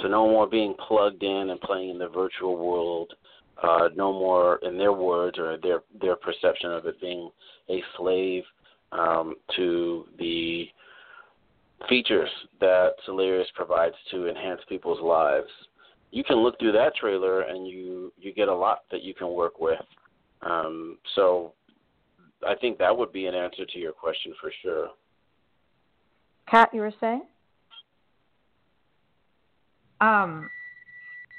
So 0.03 0.09
no 0.09 0.29
more 0.29 0.47
being 0.47 0.75
plugged 0.87 1.23
in 1.23 1.51
and 1.51 1.61
playing 1.61 1.91
in 1.91 1.99
the 1.99 2.09
virtual 2.09 2.57
world. 2.57 3.13
Uh, 3.63 3.89
no 3.97 4.13
more, 4.13 4.61
in 4.63 4.79
their 4.79 4.93
words 4.93 5.37
or 5.39 5.59
their 5.63 5.81
their 6.01 6.15
perception 6.15 6.71
of 6.71 6.87
it, 6.87 7.01
being 7.01 7.29
a 7.69 7.83
slave 7.97 8.45
um, 8.93 9.35
to 9.57 10.07
the 10.19 10.69
features 11.89 12.29
that 12.61 12.93
Cellarius 13.07 13.47
provides 13.55 13.95
to 14.11 14.29
enhance 14.29 14.61
people's 14.69 15.01
lives. 15.01 15.49
You 16.11 16.25
can 16.25 16.37
look 16.37 16.59
through 16.59 16.73
that 16.73 16.97
trailer 16.97 17.43
and 17.43 17.67
you 17.67 18.13
you 18.19 18.33
get 18.33 18.49
a 18.49 18.55
lot 18.55 18.81
that 18.91 19.03
you 19.03 19.15
can 19.15 19.29
work 19.29 19.61
with. 19.61 19.81
Um, 20.43 20.99
so 21.15 21.53
I 22.47 22.55
think 22.55 22.79
that 22.79 22.97
would 22.97 23.13
be 23.13 23.27
an 23.27 23.35
answer 23.35 23.65
to 23.67 23.79
your 23.79 23.93
question 23.93 24.33
for 24.41 24.53
sure. 24.63 24.89
Kat, 26.51 26.71
you 26.73 26.81
were 26.81 26.95
saying? 27.01 27.23
Um, 30.01 30.49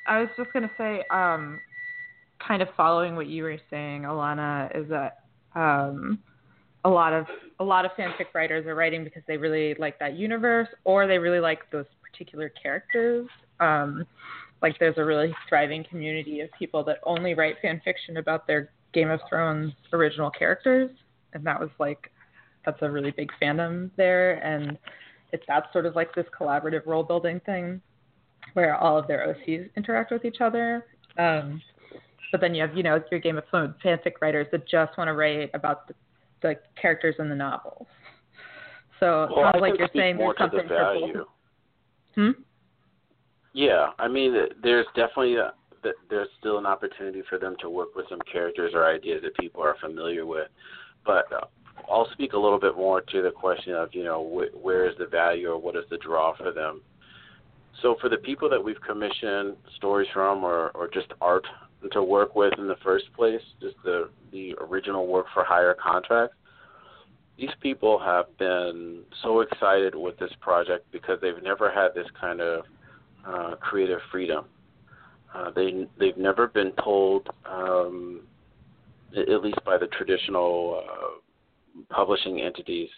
I 0.08 0.20
was 0.20 0.30
just 0.38 0.52
gonna 0.54 0.72
say, 0.78 1.04
um, 1.12 1.60
kind 2.46 2.62
of 2.62 2.68
following 2.76 3.16
what 3.16 3.28
you 3.28 3.44
were 3.44 3.60
saying, 3.70 4.04
Alana, 4.04 4.76
is 4.78 4.88
that 4.90 5.20
um, 5.56 6.20
a 6.86 6.90
lot 6.90 7.14
of 7.14 7.26
a 7.60 7.64
lot 7.64 7.86
of 7.86 7.92
fanfic 7.92 8.34
writers 8.34 8.66
are 8.66 8.76
writing 8.76 9.04
because 9.04 9.24
they 9.28 9.38
really 9.38 9.76
like 9.80 10.00
that 10.00 10.16
universe 10.16 10.70
or 10.86 11.08
they 11.08 11.18
really 11.18 11.40
like 11.40 11.70
those 11.72 11.86
particular 12.02 12.50
characters. 12.50 13.28
Um, 13.60 14.06
like 14.62 14.78
there's 14.80 14.98
a 14.98 15.04
really 15.04 15.34
thriving 15.48 15.84
community 15.90 16.42
of 16.42 16.50
people 16.58 16.84
that 16.86 16.98
only 17.04 17.34
write 17.34 17.56
fan 17.62 17.82
fiction 17.84 18.18
about 18.18 18.48
their 18.48 18.72
Game 18.94 19.10
of 19.10 19.20
Thrones 19.30 19.74
original 19.94 20.30
characters, 20.30 20.90
and 21.34 21.46
that 21.46 21.60
was 21.60 21.70
like 21.80 22.12
that's 22.66 22.82
a 22.82 22.90
really 22.90 23.12
big 23.12 23.30
fandom 23.42 23.90
there, 23.98 24.44
and 24.44 24.78
it's 25.32 25.44
that's 25.48 25.72
sort 25.72 25.86
of 25.86 25.96
like 25.96 26.14
this 26.16 26.26
collaborative 26.38 26.86
role 26.86 27.04
building 27.04 27.40
thing 27.46 27.82
where 28.54 28.76
all 28.76 28.98
of 28.98 29.08
their 29.08 29.36
OCs 29.48 29.70
interact 29.76 30.12
with 30.12 30.26
each 30.26 30.42
other. 30.42 30.86
Um, 31.18 31.62
but 32.32 32.42
then 32.42 32.56
you 32.56 32.62
have 32.62 32.76
you 32.76 32.84
know 32.84 33.02
your 33.12 33.20
Game 33.20 33.38
of 33.38 33.44
Thrones 33.50 33.76
fanfic 33.84 34.14
writers 34.22 34.48
that 34.52 34.68
just 34.68 34.98
want 34.98 35.08
to 35.08 35.14
write 35.14 35.52
about 35.54 35.88
the 35.88 35.94
the 36.42 36.56
characters 36.80 37.16
in 37.20 37.30
the 37.30 37.36
novels. 37.36 37.88
So 39.00 39.28
well, 39.36 39.52
sounds 39.52 39.62
like 39.62 39.80
you're 39.80 39.90
saying 39.96 40.18
there's 40.18 40.36
something 40.38 40.60
to 40.60 40.68
the 40.68 40.74
value. 40.74 41.14
for 41.14 41.20
both. 41.20 41.28
Hmm. 42.16 42.42
Yeah, 43.54 43.92
I 43.98 44.08
mean, 44.08 44.36
there's 44.62 44.86
definitely 44.96 45.36
a, 45.38 45.54
there's 46.10 46.28
still 46.40 46.58
an 46.58 46.66
opportunity 46.66 47.24
for 47.30 47.40
them 47.40 47.56
to 47.62 47.70
work 47.70 47.96
with 47.96 48.06
some 48.10 48.20
characters 48.32 48.74
or 48.76 48.86
ideas 48.86 49.22
that 49.24 49.36
people 49.38 49.64
are 49.64 49.76
familiar 49.82 50.26
with, 50.26 50.50
but 51.06 51.32
uh, 51.32 51.46
I'll 51.90 52.10
speak 52.12 52.34
a 52.34 52.38
little 52.38 52.60
bit 52.60 52.76
more 52.76 53.02
to 53.02 53.22
the 53.22 53.32
question 53.32 53.74
of 53.74 53.90
you 53.94 54.04
know 54.04 54.24
wh- 54.24 54.64
where 54.64 54.88
is 54.90 54.96
the 55.00 55.06
value 55.08 55.50
or 55.50 55.58
what 55.58 55.76
is 55.76 55.86
the 55.90 55.98
draw 55.98 56.36
for 56.36 56.52
them. 56.52 56.82
so 57.82 57.96
for 58.02 58.10
the 58.10 58.18
people 58.18 58.50
that 58.50 58.64
we've 58.64 58.82
commissioned 58.82 59.56
stories 59.78 60.10
from 60.14 60.44
or, 60.44 60.70
or 60.72 60.88
just 60.90 61.08
art 61.22 61.46
to 61.92 62.04
work 62.04 62.36
with 62.36 62.54
in 62.58 62.68
the 62.68 62.76
first 62.84 63.06
place, 63.16 63.42
just 63.62 63.76
the 63.84 64.10
the 64.32 64.56
original 64.60 65.08
work 65.08 65.26
for 65.34 65.44
hire 65.44 65.74
contract, 65.74 66.34
these 67.38 67.50
people 67.62 67.98
have 67.98 68.26
been 68.38 69.04
so 69.24 69.40
excited 69.42 69.96
with 69.96 70.18
this 70.20 70.32
project 70.42 70.86
because 70.92 71.20
they've 71.22 71.42
never 71.42 71.72
had 71.72 71.90
this 71.96 72.08
kind 72.20 72.42
of 72.42 72.66
uh, 73.26 73.56
creative 73.56 74.00
freedom. 74.12 74.46
Uh, 75.34 75.52
they 75.52 75.88
they've 76.00 76.18
never 76.18 76.48
been 76.48 76.72
told, 76.84 77.28
um, 77.46 78.22
at 79.16 79.42
least 79.42 79.60
by 79.66 79.78
the 79.78 79.88
traditional 79.88 80.84
uh, 80.86 81.86
publishing 81.94 82.42
entities, 82.42 82.90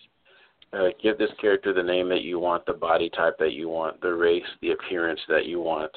uh, 0.73 0.88
give 1.03 1.17
this 1.17 1.29
character 1.39 1.73
the 1.73 1.84
name 1.84 2.09
that 2.09 2.21
you 2.21 2.39
want, 2.39 2.65
the 2.65 2.73
body 2.73 3.09
type 3.09 3.38
that 3.38 3.51
you 3.51 3.69
want, 3.69 3.99
the 4.01 4.13
race, 4.13 4.43
the 4.61 4.71
appearance 4.71 5.19
that 5.27 5.45
you 5.45 5.59
want. 5.59 5.91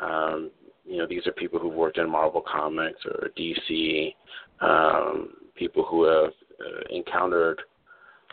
Um, 0.00 0.50
you 0.88 0.96
know, 0.98 1.06
these 1.06 1.26
are 1.26 1.32
people 1.32 1.58
who've 1.58 1.74
worked 1.74 1.98
in 1.98 2.10
Marvel 2.10 2.42
Comics 2.50 3.00
or 3.04 3.28
DC, 3.38 4.14
um, 4.60 5.30
people 5.54 5.84
who 5.84 6.04
have 6.04 6.32
uh, 6.60 6.94
encountered 6.94 7.60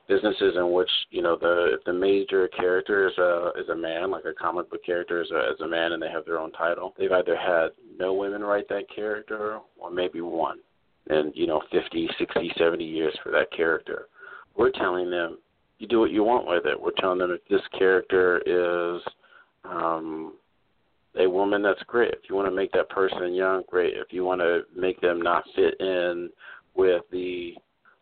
businesses 0.08 0.54
in 0.56 0.72
which 0.72 0.90
you 1.10 1.22
know 1.22 1.36
the 1.36 1.78
the 1.86 1.94
major 1.94 2.48
character 2.50 3.08
is 3.08 3.18
a 3.18 3.52
is 3.60 3.70
a 3.70 3.76
man, 3.76 4.12
like 4.12 4.26
a 4.26 4.34
comic 4.34 4.70
book 4.70 4.84
character 4.86 5.22
is 5.22 5.30
a, 5.32 5.64
a 5.64 5.68
man, 5.68 5.92
and 5.92 6.02
they 6.02 6.10
have 6.10 6.26
their 6.26 6.40
own 6.40 6.52
title. 6.52 6.94
They've 6.98 7.12
either 7.12 7.36
had 7.36 7.70
no 8.00 8.14
women 8.14 8.42
write 8.42 8.70
that 8.70 8.86
character, 8.94 9.60
or 9.78 9.92
maybe 9.92 10.22
one, 10.22 10.60
and 11.10 11.34
you 11.36 11.48
know, 11.48 11.62
50, 11.72 12.10
60, 12.18 12.52
70 12.58 12.84
years 12.84 13.18
for 13.24 13.32
that 13.32 13.52
character. 13.52 14.08
We're 14.56 14.72
telling 14.72 15.10
them 15.10 15.40
you 15.80 15.88
do 15.88 16.00
what 16.00 16.12
you 16.12 16.24
want 16.24 16.48
with 16.48 16.66
it. 16.66 16.80
We're 16.80 16.92
telling 17.00 17.20
them 17.20 17.32
if 17.32 17.42
this 17.50 17.62
character 17.78 18.42
is 18.46 19.02
um, 19.66 20.34
a 21.20 21.30
woman, 21.30 21.62
that's 21.62 21.82
great. 21.88 22.14
If 22.14 22.30
you 22.30 22.36
want 22.36 22.48
to 22.48 22.56
make 22.56 22.72
that 22.74 22.90
person 22.90 23.34
young, 23.34 23.64
great. 23.70 23.94
If 23.96 24.12
you 24.12 24.24
want 24.24 24.42
to 24.42 24.62
make 24.76 25.00
them 25.02 25.22
not 25.22 25.44
fit 25.56 25.80
in 25.80 26.30
with 26.76 27.04
the 27.12 27.54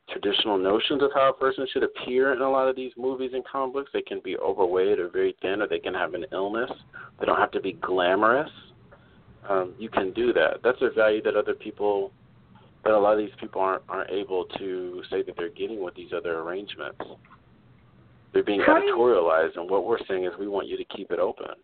traditional 0.09 0.57
notions 0.57 1.01
of 1.01 1.11
how 1.13 1.29
a 1.29 1.33
person 1.33 1.65
should 1.71 1.83
appear 1.83 2.33
in 2.33 2.41
a 2.41 2.49
lot 2.49 2.67
of 2.67 2.75
these 2.75 2.91
movies 2.97 3.31
and 3.33 3.43
comic 3.45 3.73
books, 3.73 3.91
they 3.93 4.01
can 4.01 4.19
be 4.23 4.37
overweight 4.37 4.99
or 4.99 5.09
very 5.09 5.35
thin, 5.41 5.61
or 5.61 5.67
they 5.67 5.79
can 5.79 5.93
have 5.93 6.13
an 6.13 6.25
illness. 6.31 6.71
They 7.19 7.25
don't 7.25 7.39
have 7.39 7.51
to 7.51 7.61
be 7.61 7.73
glamorous. 7.73 8.49
Um, 9.49 9.73
you 9.77 9.89
can 9.89 10.13
do 10.13 10.33
that. 10.33 10.59
That's 10.63 10.81
a 10.81 10.89
value 10.89 11.21
that 11.23 11.35
other 11.35 11.53
people, 11.53 12.11
that 12.83 12.93
a 12.93 12.99
lot 12.99 13.13
of 13.13 13.19
these 13.19 13.35
people 13.39 13.61
aren't 13.61 13.83
aren't 13.89 14.09
able 14.09 14.45
to 14.57 15.01
say 15.09 15.21
that 15.23 15.35
they're 15.37 15.49
getting 15.49 15.83
with 15.83 15.95
these 15.95 16.11
other 16.15 16.39
arrangements. 16.39 16.99
They're 18.33 18.43
being 18.43 18.61
editorialized, 18.61 19.57
and 19.57 19.69
what 19.69 19.85
we're 19.85 20.03
saying 20.07 20.25
is 20.25 20.31
we 20.39 20.47
want 20.47 20.67
you 20.67 20.77
to 20.77 20.85
keep 20.85 21.11
it 21.11 21.19
open. 21.19 21.55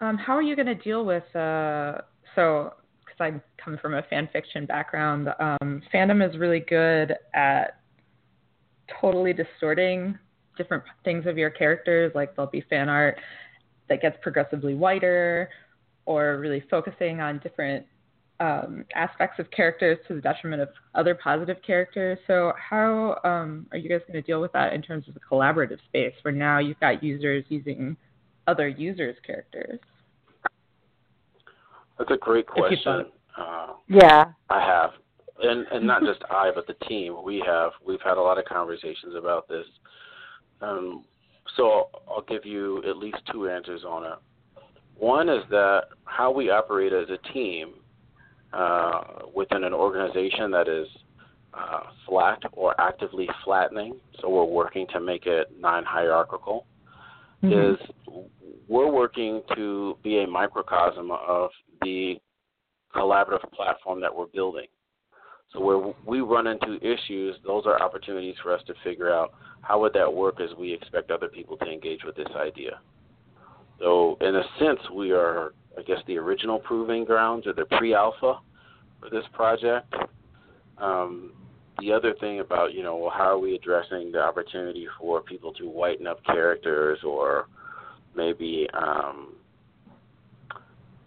Um, 0.00 0.16
how 0.16 0.34
are 0.34 0.42
you 0.42 0.56
going 0.56 0.66
to 0.66 0.74
deal 0.74 1.04
with 1.04 1.24
uh, 1.36 1.98
so? 2.34 2.74
Because 3.04 3.20
I 3.20 3.62
come 3.62 3.78
from 3.82 3.94
a 3.94 4.02
fan 4.04 4.28
fiction 4.32 4.64
background, 4.64 5.28
um, 5.38 5.82
fandom 5.92 6.26
is 6.26 6.38
really 6.38 6.60
good 6.60 7.14
at 7.34 7.80
totally 9.00 9.32
distorting 9.32 10.18
different 10.56 10.84
things 11.04 11.26
of 11.26 11.36
your 11.36 11.50
characters. 11.50 12.12
Like 12.14 12.34
there'll 12.34 12.50
be 12.50 12.62
fan 12.70 12.88
art 12.88 13.18
that 13.88 14.00
gets 14.00 14.16
progressively 14.22 14.74
whiter, 14.74 15.50
or 16.06 16.38
really 16.38 16.64
focusing 16.70 17.20
on 17.20 17.38
different 17.38 17.84
um, 18.40 18.86
aspects 18.94 19.38
of 19.38 19.50
characters 19.50 19.98
to 20.08 20.14
the 20.14 20.20
detriment 20.20 20.62
of 20.62 20.68
other 20.94 21.14
positive 21.14 21.58
characters. 21.64 22.18
So, 22.26 22.52
how 22.56 23.20
um, 23.22 23.66
are 23.70 23.78
you 23.78 23.88
guys 23.88 24.00
going 24.06 24.14
to 24.14 24.22
deal 24.22 24.40
with 24.40 24.52
that 24.52 24.72
in 24.72 24.80
terms 24.80 25.08
of 25.08 25.14
the 25.14 25.20
collaborative 25.20 25.78
space 25.88 26.14
where 26.22 26.32
now 26.32 26.58
you've 26.58 26.80
got 26.80 27.02
users 27.02 27.44
using 27.48 27.96
other 28.50 28.68
users' 28.68 29.16
characters? 29.24 29.78
That's 31.98 32.10
a 32.10 32.16
great 32.16 32.46
question. 32.46 33.06
Uh, 33.36 33.74
Yeah. 33.88 34.24
I 34.48 34.60
have, 34.60 34.90
and 35.42 35.66
and 35.72 35.86
not 35.86 36.02
just 36.02 36.22
I, 36.30 36.50
but 36.54 36.66
the 36.66 36.74
team. 36.86 37.16
We 37.24 37.42
have. 37.46 37.72
We've 37.86 38.00
had 38.02 38.16
a 38.16 38.20
lot 38.20 38.38
of 38.38 38.44
conversations 38.44 39.14
about 39.16 39.48
this. 39.48 39.66
Um, 40.60 41.04
so 41.56 41.88
I'll 42.08 42.26
give 42.28 42.44
you 42.44 42.82
at 42.88 42.96
least 42.96 43.18
two 43.32 43.48
answers 43.48 43.82
on 43.84 44.04
it. 44.04 44.18
One 44.96 45.28
is 45.28 45.42
that 45.50 45.82
how 46.04 46.30
we 46.30 46.50
operate 46.50 46.92
as 46.92 47.08
a 47.08 47.32
team 47.32 47.74
uh, 48.52 49.00
within 49.34 49.64
an 49.64 49.72
organization 49.72 50.50
that 50.50 50.68
is 50.68 50.86
uh, 51.54 51.80
flat 52.06 52.42
or 52.52 52.78
actively 52.80 53.28
flattening. 53.44 53.98
So 54.20 54.28
we're 54.28 54.44
working 54.44 54.86
to 54.92 55.00
make 55.00 55.26
it 55.26 55.52
non-hierarchical. 55.58 56.66
Mm-hmm. 57.42 57.74
Is 57.74 58.26
we're 58.68 58.90
working 58.90 59.42
to 59.56 59.96
be 60.02 60.22
a 60.22 60.26
microcosm 60.26 61.10
of 61.10 61.50
the 61.82 62.16
collaborative 62.94 63.50
platform 63.52 64.00
that 64.00 64.14
we're 64.14 64.26
building. 64.26 64.66
So 65.52 65.60
where 65.60 65.94
we 66.06 66.20
run 66.20 66.46
into 66.46 66.76
issues, 66.76 67.36
those 67.44 67.66
are 67.66 67.82
opportunities 67.82 68.36
for 68.42 68.54
us 68.54 68.62
to 68.66 68.74
figure 68.84 69.12
out 69.12 69.32
how 69.62 69.80
would 69.80 69.92
that 69.94 70.12
work 70.12 70.40
as 70.40 70.56
we 70.56 70.72
expect 70.72 71.10
other 71.10 71.28
people 71.28 71.56
to 71.58 71.66
engage 71.66 72.04
with 72.04 72.14
this 72.14 72.28
idea. 72.36 72.80
So 73.80 74.16
in 74.20 74.36
a 74.36 74.42
sense, 74.58 74.78
we 74.94 75.10
are, 75.10 75.54
I 75.76 75.82
guess, 75.82 75.98
the 76.06 76.18
original 76.18 76.60
proving 76.60 77.04
grounds 77.04 77.46
or 77.46 77.52
the 77.52 77.64
pre-alpha 77.64 78.38
for 79.00 79.10
this 79.10 79.24
project. 79.32 79.92
Um, 80.78 81.32
the 81.80 81.92
other 81.92 82.14
thing 82.20 82.40
about, 82.40 82.74
you 82.74 82.82
know, 82.82 82.96
well, 82.96 83.10
how 83.10 83.24
are 83.24 83.38
we 83.38 83.54
addressing 83.54 84.12
the 84.12 84.20
opportunity 84.20 84.86
for 84.98 85.22
people 85.22 85.52
to 85.54 85.68
whiten 85.68 86.06
up 86.06 86.24
characters 86.24 86.98
or 87.04 87.46
maybe 88.14 88.68
um, 88.74 89.34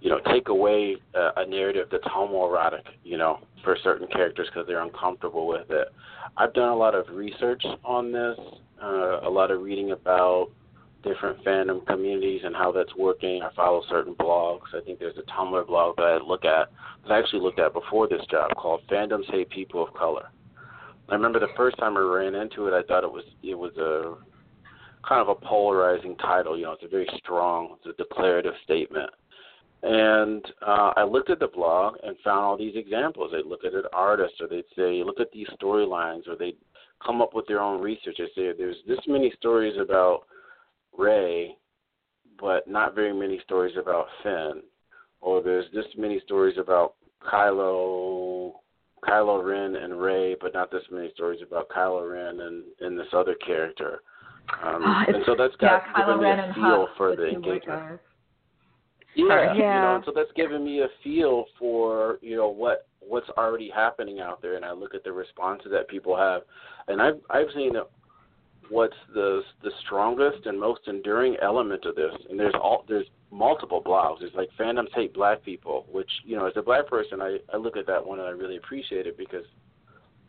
you 0.03 0.09
know, 0.09 0.19
take 0.31 0.49
away 0.49 0.97
a, 1.15 1.29
a 1.37 1.45
narrative 1.45 1.87
that's 1.89 2.03
homoerotic, 2.03 2.83
you 3.05 3.17
know, 3.17 3.39
for 3.63 3.77
certain 3.83 4.05
characters 4.07 4.49
because 4.49 4.67
they're 4.67 4.83
uncomfortable 4.83 5.47
with 5.47 5.69
it. 5.69 5.87
I've 6.35 6.53
done 6.53 6.69
a 6.69 6.75
lot 6.75 6.93
of 6.93 7.05
research 7.09 7.63
on 7.85 8.11
this, 8.11 8.37
uh, 8.83 9.21
a 9.21 9.29
lot 9.29 9.49
of 9.49 9.61
reading 9.61 9.91
about 9.91 10.49
different 11.03 11.41
fandom 11.45 11.85
communities 11.87 12.41
and 12.43 12.53
how 12.53 12.73
that's 12.73 12.93
working. 12.97 13.43
I 13.43 13.55
follow 13.55 13.81
certain 13.89 14.13
blogs. 14.15 14.75
I 14.75 14.81
think 14.83 14.99
there's 14.99 15.17
a 15.17 15.31
Tumblr 15.31 15.65
blog 15.67 15.95
that 15.95 16.03
I 16.03 16.17
look 16.17 16.43
at 16.43 16.69
that 17.03 17.11
I 17.11 17.19
actually 17.19 17.41
looked 17.41 17.59
at 17.59 17.71
before 17.71 18.09
this 18.09 18.25
job 18.29 18.51
called 18.57 18.81
Fandoms 18.91 19.29
Hate 19.31 19.49
People 19.49 19.87
of 19.87 19.93
Color. 19.93 20.27
I 21.09 21.15
remember 21.15 21.39
the 21.39 21.47
first 21.57 21.77
time 21.77 21.97
I 21.97 22.01
ran 22.01 22.35
into 22.35 22.67
it, 22.67 22.73
I 22.73 22.81
thought 22.83 23.03
it 23.03 23.11
was 23.11 23.25
it 23.41 23.55
was 23.55 23.75
a 23.77 24.15
kind 25.07 25.21
of 25.21 25.29
a 25.29 25.35
polarizing 25.35 26.15
title. 26.17 26.57
You 26.57 26.65
know, 26.65 26.71
it's 26.73 26.83
a 26.83 26.87
very 26.87 27.07
strong, 27.17 27.75
it's 27.77 27.99
a 27.99 28.03
declarative 28.03 28.53
statement. 28.63 29.09
And 29.83 30.45
uh, 30.65 30.93
I 30.95 31.03
looked 31.03 31.29
at 31.29 31.39
the 31.39 31.47
blog 31.47 31.95
and 32.03 32.15
found 32.23 32.45
all 32.45 32.57
these 32.57 32.75
examples. 32.77 33.31
They'd 33.31 33.45
look 33.45 33.65
at 33.65 33.73
an 33.73 33.83
artist, 33.91 34.35
or 34.39 34.47
they'd 34.47 34.63
say, 34.77 35.03
look 35.03 35.19
at 35.19 35.31
these 35.33 35.47
storylines, 35.61 36.25
or 36.27 36.37
they'd 36.37 36.55
come 37.05 37.21
up 37.21 37.33
with 37.33 37.47
their 37.47 37.59
own 37.59 37.81
research. 37.81 38.15
They 38.17 38.27
say, 38.27 38.51
there's 38.57 38.77
this 38.87 38.99
many 39.07 39.33
stories 39.37 39.75
about 39.77 40.21
Rey, 40.97 41.57
but 42.39 42.65
not 42.65 42.95
very 42.95 43.11
many 43.13 43.41
stories 43.43 43.75
about 43.77 44.05
Finn. 44.23 44.61
Or 45.19 45.43
there's 45.43 45.65
this 45.73 45.85
many 45.97 46.21
stories 46.21 46.57
about 46.57 46.93
Kylo, 47.21 48.53
Kylo 49.13 49.43
Ren 49.43 49.75
and 49.81 49.99
Rey, 50.01 50.35
but 50.39 50.53
not 50.53 50.71
this 50.71 50.83
many 50.91 51.11
stories 51.13 51.41
about 51.45 51.69
Kylo 51.69 52.11
Ren 52.11 52.39
and, 52.39 52.63
and 52.81 52.97
this 52.97 53.07
other 53.13 53.35
character. 53.35 54.01
Um, 54.63 54.81
Ah, 54.85 55.05
and 55.07 55.17
so 55.25 55.35
that's 55.37 55.53
yeah, 55.61 55.79
got 55.79 55.95
Kylo 55.95 56.15
given 56.15 56.23
me 56.23 56.29
Ren 56.29 56.39
a 56.49 56.53
feel 56.53 56.87
for 56.97 57.15
the 57.15 57.27
engagement. 57.29 57.99
Yeah, 59.15 59.27
Sorry. 59.27 59.47
you 59.57 59.63
know, 59.63 59.69
Yeah. 59.69 59.95
and 59.95 60.05
so 60.05 60.11
that's 60.15 60.31
given 60.35 60.63
me 60.65 60.81
a 60.81 60.87
feel 61.03 61.45
for 61.59 62.17
you 62.21 62.35
know 62.35 62.49
what 62.49 62.87
what's 62.99 63.29
already 63.37 63.69
happening 63.69 64.19
out 64.19 64.41
there, 64.41 64.55
and 64.55 64.65
I 64.65 64.71
look 64.71 64.95
at 64.95 65.03
the 65.03 65.11
responses 65.11 65.71
that 65.71 65.87
people 65.87 66.17
have, 66.17 66.41
and 66.87 67.01
I've 67.01 67.19
I've 67.29 67.47
seen 67.55 67.75
what's 68.73 68.97
the 69.13 69.41
the 69.61 69.69
strongest 69.85 70.47
and 70.47 70.59
most 70.59 70.81
enduring 70.87 71.37
element 71.41 71.85
of 71.85 71.95
this, 71.95 72.11
and 72.29 72.39
there's 72.39 72.55
all 72.55 72.83
there's 72.87 73.05
multiple 73.29 73.81
blogs. 73.83 74.19
There's 74.19 74.33
like 74.33 74.49
fandoms 74.59 74.93
hate 74.95 75.13
black 75.13 75.43
people, 75.43 75.85
which 75.91 76.09
you 76.25 76.35
know 76.35 76.47
as 76.47 76.53
a 76.55 76.61
black 76.61 76.87
person, 76.87 77.21
I 77.21 77.37
I 77.53 77.57
look 77.57 77.77
at 77.77 77.85
that 77.87 78.03
one 78.03 78.19
and 78.19 78.27
I 78.27 78.31
really 78.31 78.57
appreciate 78.57 79.05
it 79.05 79.15
because 79.15 79.45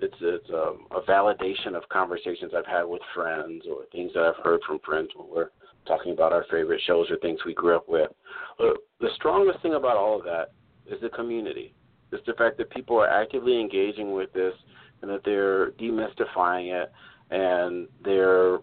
it's 0.00 0.14
it's 0.20 0.50
um, 0.50 0.86
a 0.90 1.00
validation 1.10 1.74
of 1.74 1.88
conversations 1.88 2.52
I've 2.56 2.66
had 2.66 2.84
with 2.84 3.00
friends 3.14 3.64
or 3.68 3.86
things 3.92 4.12
that 4.14 4.22
I've 4.22 4.44
heard 4.44 4.60
from 4.66 4.78
friends 4.80 5.08
when 5.16 5.28
we're 5.34 5.50
talking 5.86 6.12
about 6.12 6.32
our 6.32 6.44
favorite 6.50 6.82
shows 6.86 7.10
or 7.10 7.16
things 7.18 7.40
we 7.46 7.54
grew 7.54 7.76
up 7.76 7.88
with. 7.88 8.10
But 8.58 8.76
the 9.00 9.08
strongest 9.16 9.62
thing 9.62 9.74
about 9.74 9.96
all 9.96 10.18
of 10.18 10.24
that 10.24 10.52
is 10.86 11.00
the 11.00 11.08
community. 11.08 11.74
It's 12.12 12.24
the 12.26 12.34
fact 12.34 12.58
that 12.58 12.70
people 12.70 12.96
are 12.96 13.08
actively 13.08 13.58
engaging 13.58 14.12
with 14.12 14.32
this 14.34 14.54
and 15.02 15.10
that 15.10 15.22
they're 15.24 15.72
demystifying 15.72 16.72
it 16.72 16.92
and 17.34 17.88
they're 18.04 18.58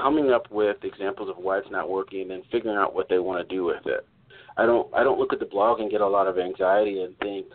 coming 0.00 0.30
up 0.30 0.50
with 0.50 0.76
examples 0.84 1.28
of 1.28 1.36
why 1.36 1.58
it's 1.58 1.70
not 1.70 1.90
working 1.90 2.22
and 2.22 2.30
then 2.30 2.42
figuring 2.50 2.76
out 2.76 2.94
what 2.94 3.08
they 3.08 3.18
want 3.18 3.46
to 3.46 3.54
do 3.54 3.64
with 3.64 3.84
it. 3.84 4.06
I 4.56 4.64
don't 4.64 4.92
I 4.94 5.02
don't 5.02 5.18
look 5.18 5.32
at 5.32 5.40
the 5.40 5.46
blog 5.46 5.80
and 5.80 5.90
get 5.90 6.00
a 6.00 6.06
lot 6.06 6.28
of 6.28 6.38
anxiety 6.38 7.02
and 7.02 7.18
think, 7.18 7.46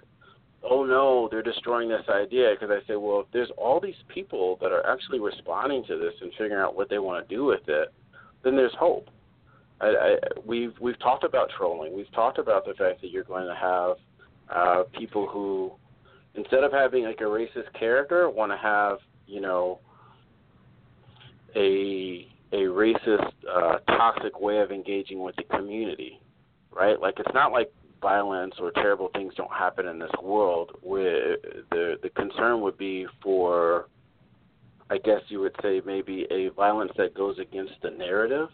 oh 0.70 0.84
no, 0.84 1.30
they're 1.32 1.42
destroying 1.42 1.88
this 1.88 2.04
idea 2.10 2.54
because 2.54 2.70
I 2.70 2.86
say, 2.88 2.96
well, 2.96 3.22
if 3.22 3.28
there's 3.32 3.52
all 3.58 3.80
these 3.80 3.96
people 4.14 4.58
that 4.62 4.72
are 4.72 4.86
actually 4.86 5.20
responding 5.20 5.86
to 5.88 5.98
this 5.98 6.14
and 6.22 6.32
figuring 6.32 6.62
out 6.62 6.76
what 6.76 6.90
they 6.90 7.00
want 7.00 7.28
to 7.28 7.36
do 7.36 7.46
with 7.46 7.68
it, 7.68 7.94
then 8.44 8.56
there's 8.56 8.74
hope. 8.78 9.10
I, 9.80 9.86
I, 9.88 10.16
we've 10.46 10.74
we've 10.82 11.00
talked 11.00 11.24
about 11.24 11.50
trolling. 11.58 11.96
We've 11.96 12.12
talked 12.12 12.40
about 12.40 12.66
the 12.66 12.74
fact 12.74 13.02
that 13.02 13.12
you're 13.12 13.24
going 13.24 13.48
to 13.48 13.56
have 13.56 13.96
uh, 14.54 14.84
people 14.98 15.28
who, 15.28 15.72
instead 16.36 16.64
of 16.64 16.74
having 16.74 17.06
like 17.06 17.22
a 17.22 17.26
racist 17.26 17.72
character, 17.80 18.30
want 18.30 18.52
to 18.52 18.58
have 18.58 18.98
you 19.28 19.40
know 19.40 19.80
a 21.58 22.28
a 22.54 22.62
racist, 22.62 23.32
uh, 23.52 23.80
toxic 23.88 24.40
way 24.40 24.60
of 24.60 24.72
engaging 24.72 25.22
with 25.22 25.36
the 25.36 25.44
community, 25.44 26.22
right? 26.72 27.00
Like 27.00 27.16
it's 27.20 27.34
not 27.34 27.52
like 27.52 27.72
violence 28.02 28.54
or 28.60 28.72
terrible 28.72 29.10
things 29.14 29.34
don't 29.36 29.52
happen 29.52 29.88
in 29.88 30.00
this 30.00 30.12
world. 30.24 30.72
Where 30.82 31.38
the 31.72 31.96
the 32.02 32.10
concern 32.10 32.62
would 32.62 32.78
be 32.78 33.06
for, 33.22 33.88
I 34.90 34.98
guess 34.98 35.22
you 35.28 35.40
would 35.42 35.56
say 35.62 35.82
maybe 35.86 36.26
a 36.32 36.50
violence 36.50 36.92
that 36.98 37.14
goes 37.14 37.38
against 37.40 37.74
the 37.82 37.90
narrative. 37.90 38.50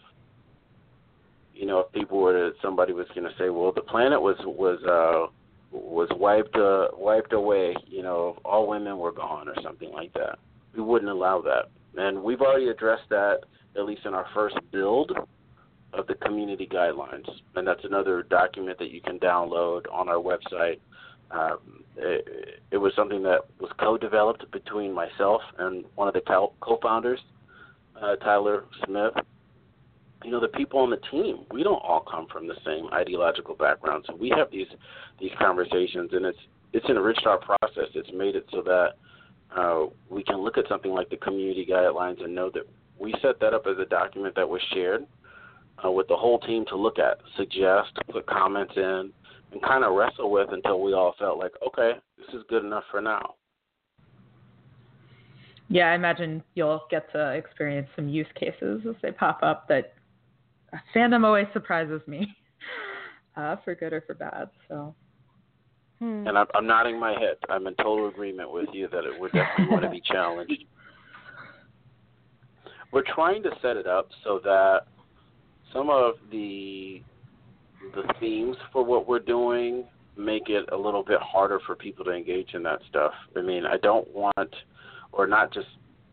You 1.53 1.67
know, 1.67 1.81
if 1.81 1.91
people 1.91 2.19
were 2.19 2.33
to 2.33 2.55
somebody 2.61 2.93
was 2.93 3.07
going 3.13 3.29
to 3.29 3.37
say, 3.37 3.49
well, 3.49 3.71
the 3.71 3.81
planet 3.81 4.19
was 4.19 4.37
was 4.43 4.79
uh, 4.83 5.31
was 5.71 6.07
wiped 6.15 6.55
uh, 6.55 6.87
wiped 6.97 7.33
away. 7.33 7.75
You 7.85 8.01
know, 8.01 8.39
all 8.43 8.67
women 8.67 8.97
were 8.97 9.11
gone 9.11 9.47
or 9.47 9.55
something 9.61 9.91
like 9.91 10.13
that. 10.13 10.39
We 10.75 10.81
wouldn't 10.81 11.11
allow 11.11 11.41
that, 11.41 11.69
and 11.97 12.21
we've 12.21 12.41
already 12.41 12.69
addressed 12.69 13.09
that 13.09 13.39
at 13.75 13.85
least 13.85 14.05
in 14.05 14.13
our 14.13 14.25
first 14.33 14.55
build 14.71 15.11
of 15.93 16.07
the 16.07 16.15
community 16.15 16.67
guidelines, 16.71 17.27
and 17.55 17.67
that's 17.67 17.83
another 17.83 18.23
document 18.23 18.79
that 18.79 18.89
you 18.89 19.01
can 19.01 19.19
download 19.19 19.81
on 19.91 20.09
our 20.09 20.15
website. 20.15 20.79
Um, 21.31 21.83
it, 21.97 22.61
it, 22.71 22.77
was 22.77 22.93
something 22.95 23.21
that 23.23 23.41
was 23.59 23.71
co-developed 23.79 24.51
between 24.51 24.93
myself 24.93 25.41
and 25.59 25.85
one 25.95 26.07
of 26.07 26.13
the 26.13 26.21
co-founders, 26.61 27.19
uh, 28.01 28.15
Tyler 28.17 28.65
Smith. 28.85 29.13
You 30.23 30.31
know, 30.31 30.39
the 30.39 30.47
people 30.47 30.79
on 30.79 30.89
the 30.89 30.99
team, 31.11 31.45
we 31.51 31.63
don't 31.63 31.81
all 31.83 32.05
come 32.09 32.27
from 32.31 32.47
the 32.47 32.55
same 32.65 32.87
ideological 32.93 33.55
background. 33.55 34.05
So 34.07 34.15
we 34.15 34.31
have 34.35 34.49
these 34.51 34.67
these 35.19 35.31
conversations, 35.39 36.11
and 36.13 36.25
it's 36.25 36.37
it's 36.71 36.85
enriched 36.87 37.25
our 37.25 37.39
process. 37.39 37.89
It's 37.93 38.09
made 38.13 38.35
it 38.35 38.45
so 38.51 38.61
that 38.61 38.93
uh, 39.55 39.85
we 40.09 40.23
can 40.23 40.37
look 40.37 40.57
at 40.57 40.67
something 40.67 40.91
like 40.91 41.09
the 41.09 41.17
community 41.17 41.65
guidelines 41.69 42.23
and 42.23 42.33
know 42.33 42.49
that 42.53 42.63
we 42.99 43.13
set 43.21 43.39
that 43.39 43.53
up 43.53 43.65
as 43.67 43.77
a 43.79 43.85
document 43.85 44.35
that 44.35 44.47
was 44.47 44.61
shared 44.73 45.05
uh, 45.83 45.91
with 45.91 46.07
the 46.07 46.15
whole 46.15 46.39
team 46.39 46.65
to 46.67 46.75
look 46.75 46.99
at, 46.99 47.19
suggest, 47.37 47.91
put 48.11 48.25
comments 48.25 48.73
in, 48.75 49.11
and 49.51 49.61
kind 49.61 49.83
of 49.83 49.93
wrestle 49.93 50.31
with 50.31 50.49
until 50.51 50.81
we 50.81 50.93
all 50.93 51.13
felt 51.19 51.37
like, 51.37 51.51
okay, 51.67 51.93
this 52.17 52.27
is 52.33 52.41
good 52.49 52.63
enough 52.63 52.83
for 52.89 53.01
now. 53.01 53.35
Yeah, 55.69 55.91
I 55.91 55.95
imagine 55.95 56.43
you'll 56.55 56.83
get 56.89 57.11
to 57.13 57.31
experience 57.31 57.87
some 57.95 58.07
use 58.07 58.27
cases 58.35 58.81
as 58.87 58.95
they 59.01 59.11
pop 59.11 59.39
up 59.43 59.67
that 59.69 59.93
fandom 60.95 61.23
always 61.25 61.47
surprises 61.53 62.01
me, 62.07 62.27
uh, 63.37 63.55
for 63.63 63.75
good 63.75 63.93
or 63.93 64.01
for 64.01 64.13
bad. 64.13 64.49
So. 64.67 64.95
Hmm. 66.03 66.27
And 66.27 66.37
I'm, 66.37 66.47
I'm 66.53 66.67
nodding 66.67 66.99
my 66.99 67.11
head. 67.11 67.37
I'm 67.47 67.65
in 67.65 67.75
total 67.75 68.09
agreement 68.09 68.51
with 68.51 68.67
you 68.73 68.89
that 68.89 69.05
it 69.05 69.17
would 69.17 69.31
definitely 69.31 69.71
want 69.71 69.83
to 69.83 69.89
be 69.89 70.01
challenged. 70.05 70.65
We're 72.91 73.05
trying 73.15 73.41
to 73.43 73.51
set 73.61 73.77
it 73.77 73.87
up 73.87 74.09
so 74.25 74.41
that 74.43 74.81
some 75.71 75.89
of 75.89 76.15
the 76.29 77.01
the 77.95 78.03
themes 78.19 78.57
for 78.73 78.83
what 78.83 79.07
we're 79.07 79.19
doing 79.19 79.85
make 80.17 80.49
it 80.49 80.65
a 80.73 80.77
little 80.77 81.03
bit 81.03 81.19
harder 81.21 81.59
for 81.65 81.75
people 81.75 82.03
to 82.05 82.11
engage 82.11 82.53
in 82.53 82.63
that 82.63 82.79
stuff. 82.89 83.13
I 83.37 83.41
mean, 83.41 83.65
I 83.65 83.77
don't 83.77 84.07
want, 84.13 84.55
or 85.13 85.25
not 85.25 85.53
just 85.53 85.67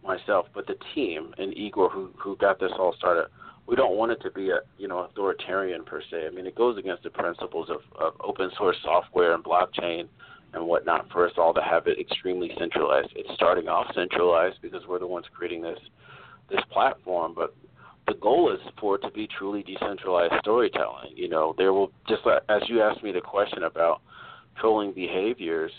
myself, 0.04 0.46
but 0.54 0.66
the 0.68 0.76
team 0.94 1.34
and 1.36 1.52
Igor 1.56 1.90
who 1.90 2.10
who 2.16 2.36
got 2.36 2.60
this 2.60 2.70
all 2.78 2.94
started. 2.96 3.26
We 3.66 3.76
don't 3.76 3.96
want 3.96 4.12
it 4.12 4.20
to 4.22 4.30
be 4.30 4.50
a 4.50 4.60
you 4.78 4.88
know 4.88 5.00
authoritarian 5.00 5.84
per 5.84 6.02
se. 6.10 6.26
I 6.26 6.30
mean, 6.30 6.46
it 6.46 6.54
goes 6.54 6.76
against 6.78 7.02
the 7.04 7.10
principles 7.10 7.70
of, 7.70 7.80
of 7.98 8.14
open 8.20 8.50
source 8.56 8.76
software 8.82 9.34
and 9.34 9.44
blockchain 9.44 10.08
and 10.52 10.66
whatnot 10.66 11.08
for 11.12 11.26
us 11.26 11.32
all 11.38 11.54
to 11.54 11.62
have 11.62 11.86
it 11.86 11.98
extremely 11.98 12.50
centralized. 12.58 13.08
It's 13.14 13.32
starting 13.34 13.68
off 13.68 13.86
centralized 13.94 14.56
because 14.62 14.82
we're 14.88 14.98
the 14.98 15.06
ones 15.06 15.26
creating 15.32 15.62
this 15.62 15.78
this 16.50 16.60
platform, 16.72 17.32
but 17.34 17.54
the 18.08 18.14
goal 18.14 18.52
is 18.52 18.60
for 18.80 18.96
it 18.96 19.02
to 19.02 19.10
be 19.12 19.28
truly 19.38 19.62
decentralized 19.62 20.34
storytelling. 20.40 21.12
You 21.14 21.28
know, 21.28 21.54
there 21.56 21.72
will 21.72 21.92
just 22.08 22.22
as 22.48 22.62
you 22.68 22.82
asked 22.82 23.02
me 23.02 23.12
the 23.12 23.20
question 23.20 23.62
about 23.62 24.00
trolling 24.60 24.92
behaviors, 24.92 25.70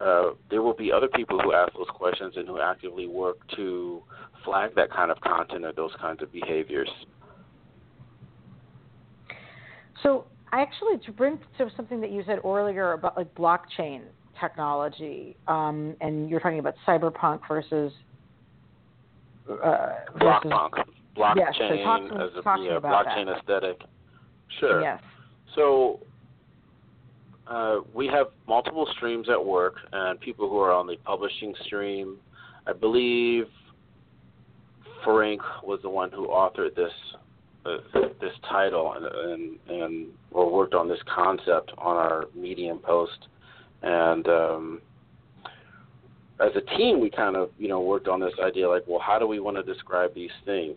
uh, 0.00 0.30
there 0.50 0.62
will 0.62 0.74
be 0.74 0.92
other 0.92 1.08
people 1.08 1.38
who 1.40 1.52
ask 1.52 1.72
those 1.74 1.88
questions 1.94 2.34
and 2.36 2.48
who 2.48 2.60
actively 2.60 3.06
work 3.06 3.38
to 3.56 4.02
flag 4.44 4.74
that 4.74 4.90
kind 4.90 5.10
of 5.10 5.20
content 5.20 5.64
or 5.64 5.72
those 5.72 5.92
kinds 6.00 6.22
of 6.22 6.32
behaviors. 6.32 6.88
So, 10.02 10.24
I 10.50 10.62
actually 10.62 10.98
to 11.04 11.12
bring 11.12 11.38
to 11.58 11.70
something 11.76 12.00
that 12.00 12.10
you 12.10 12.22
said 12.26 12.38
earlier 12.44 12.92
about 12.92 13.16
like 13.16 13.34
blockchain 13.34 14.02
technology, 14.40 15.36
um, 15.46 15.94
and 16.00 16.30
you're 16.30 16.40
talking 16.40 16.58
about 16.58 16.74
cyberpunk 16.86 17.40
versus 17.46 17.92
uh, 19.50 19.90
Blockpunk, 20.18 20.84
blockchain 21.16 21.36
yes, 21.36 21.54
so 21.58 21.76
talk 21.82 22.08
to, 22.08 22.14
as 22.14 22.30
a 22.34 22.62
yeah, 22.62 22.78
blockchain 22.78 23.26
that. 23.26 23.38
aesthetic. 23.38 23.80
Sure. 24.60 24.80
Yes. 24.80 25.00
So 25.54 26.00
uh, 27.46 27.80
we 27.94 28.06
have 28.08 28.28
multiple 28.46 28.86
streams 28.96 29.28
at 29.28 29.42
work, 29.42 29.76
and 29.92 30.20
people 30.20 30.48
who 30.48 30.58
are 30.60 30.72
on 30.72 30.86
the 30.86 30.96
publishing 31.04 31.54
stream. 31.64 32.16
I 32.66 32.72
believe 32.72 33.46
Frank 35.04 35.40
was 35.62 35.80
the 35.82 35.88
one 35.88 36.10
who 36.10 36.28
authored 36.28 36.74
this 36.74 36.92
this 38.20 38.32
title 38.48 38.94
and, 38.94 39.06
and 39.06 39.82
and 39.82 40.06
or 40.30 40.52
worked 40.52 40.74
on 40.74 40.88
this 40.88 41.00
concept 41.14 41.72
on 41.78 41.96
our 41.96 42.24
Medium 42.34 42.78
post, 42.78 43.28
and 43.82 44.26
um, 44.28 44.80
as 46.40 46.50
a 46.56 46.76
team, 46.76 47.00
we 47.00 47.10
kind 47.10 47.36
of 47.36 47.50
you 47.58 47.68
know 47.68 47.80
worked 47.80 48.08
on 48.08 48.20
this 48.20 48.34
idea 48.44 48.68
like, 48.68 48.84
well, 48.86 49.00
how 49.00 49.18
do 49.18 49.26
we 49.26 49.40
want 49.40 49.56
to 49.56 49.62
describe 49.62 50.14
these 50.14 50.30
things? 50.44 50.76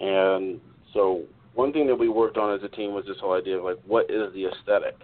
And 0.00 0.60
so 0.92 1.22
one 1.54 1.72
thing 1.72 1.86
that 1.86 1.94
we 1.94 2.08
worked 2.08 2.36
on 2.36 2.54
as 2.54 2.62
a 2.64 2.68
team 2.68 2.94
was 2.94 3.04
this 3.06 3.16
whole 3.20 3.34
idea 3.34 3.58
of 3.58 3.64
like, 3.64 3.78
what 3.86 4.10
is 4.10 4.32
the 4.34 4.46
aesthetic? 4.46 4.96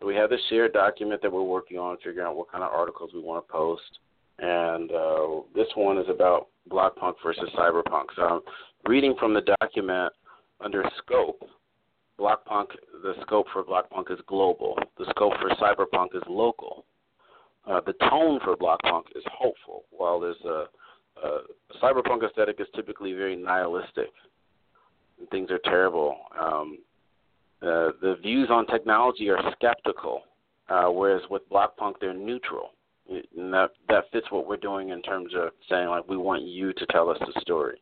So 0.00 0.06
we 0.06 0.14
have 0.14 0.30
this 0.30 0.40
shared 0.48 0.72
document 0.72 1.20
that 1.22 1.32
we're 1.32 1.42
working 1.42 1.78
on, 1.78 1.96
figuring 1.96 2.26
out 2.26 2.36
what 2.36 2.50
kind 2.50 2.62
of 2.62 2.72
articles 2.72 3.10
we 3.12 3.20
want 3.20 3.44
to 3.44 3.52
post. 3.52 3.98
And 4.38 4.92
uh, 4.92 5.40
this 5.54 5.66
one 5.74 5.98
is 5.98 6.06
about 6.08 6.46
Blockpunk 6.70 7.14
versus 7.24 7.50
Cyberpunk. 7.56 8.04
So 8.14 8.44
reading 8.86 9.14
from 9.18 9.34
the 9.34 9.42
document 9.60 10.12
under 10.60 10.84
scope. 10.98 11.42
Blockpunk, 12.18 12.66
the 13.02 13.14
scope 13.22 13.46
for 13.52 13.62
Blockpunk 13.62 14.10
is 14.10 14.18
global. 14.26 14.76
The 14.98 15.06
scope 15.10 15.34
for 15.40 15.50
Cyberpunk 15.50 16.16
is 16.16 16.22
local. 16.28 16.84
Uh, 17.66 17.80
the 17.86 17.92
tone 18.10 18.40
for 18.42 18.56
Blockpunk 18.56 19.02
is 19.14 19.22
hopeful, 19.30 19.84
while 19.90 20.18
there's 20.18 20.40
a, 20.44 20.64
a 21.24 21.40
cyberpunk 21.82 22.28
aesthetic 22.28 22.60
is 22.60 22.66
typically 22.74 23.12
very 23.12 23.36
nihilistic. 23.36 24.10
Things 25.30 25.50
are 25.50 25.60
terrible. 25.64 26.16
Um, 26.40 26.78
uh, 27.60 27.90
the 28.00 28.16
views 28.22 28.48
on 28.50 28.66
technology 28.66 29.28
are 29.30 29.38
skeptical, 29.52 30.22
uh, 30.68 30.86
whereas 30.86 31.22
with 31.30 31.48
Blockpunk 31.50 31.94
they're 32.00 32.14
neutral. 32.14 32.70
And 33.08 33.52
that 33.52 33.70
that 33.88 34.04
fits 34.12 34.26
what 34.30 34.46
we're 34.46 34.58
doing 34.58 34.90
in 34.90 35.02
terms 35.02 35.32
of 35.36 35.50
saying 35.68 35.88
like 35.88 36.08
we 36.08 36.16
want 36.16 36.42
you 36.42 36.72
to 36.72 36.86
tell 36.86 37.08
us 37.08 37.18
the 37.20 37.40
story. 37.40 37.80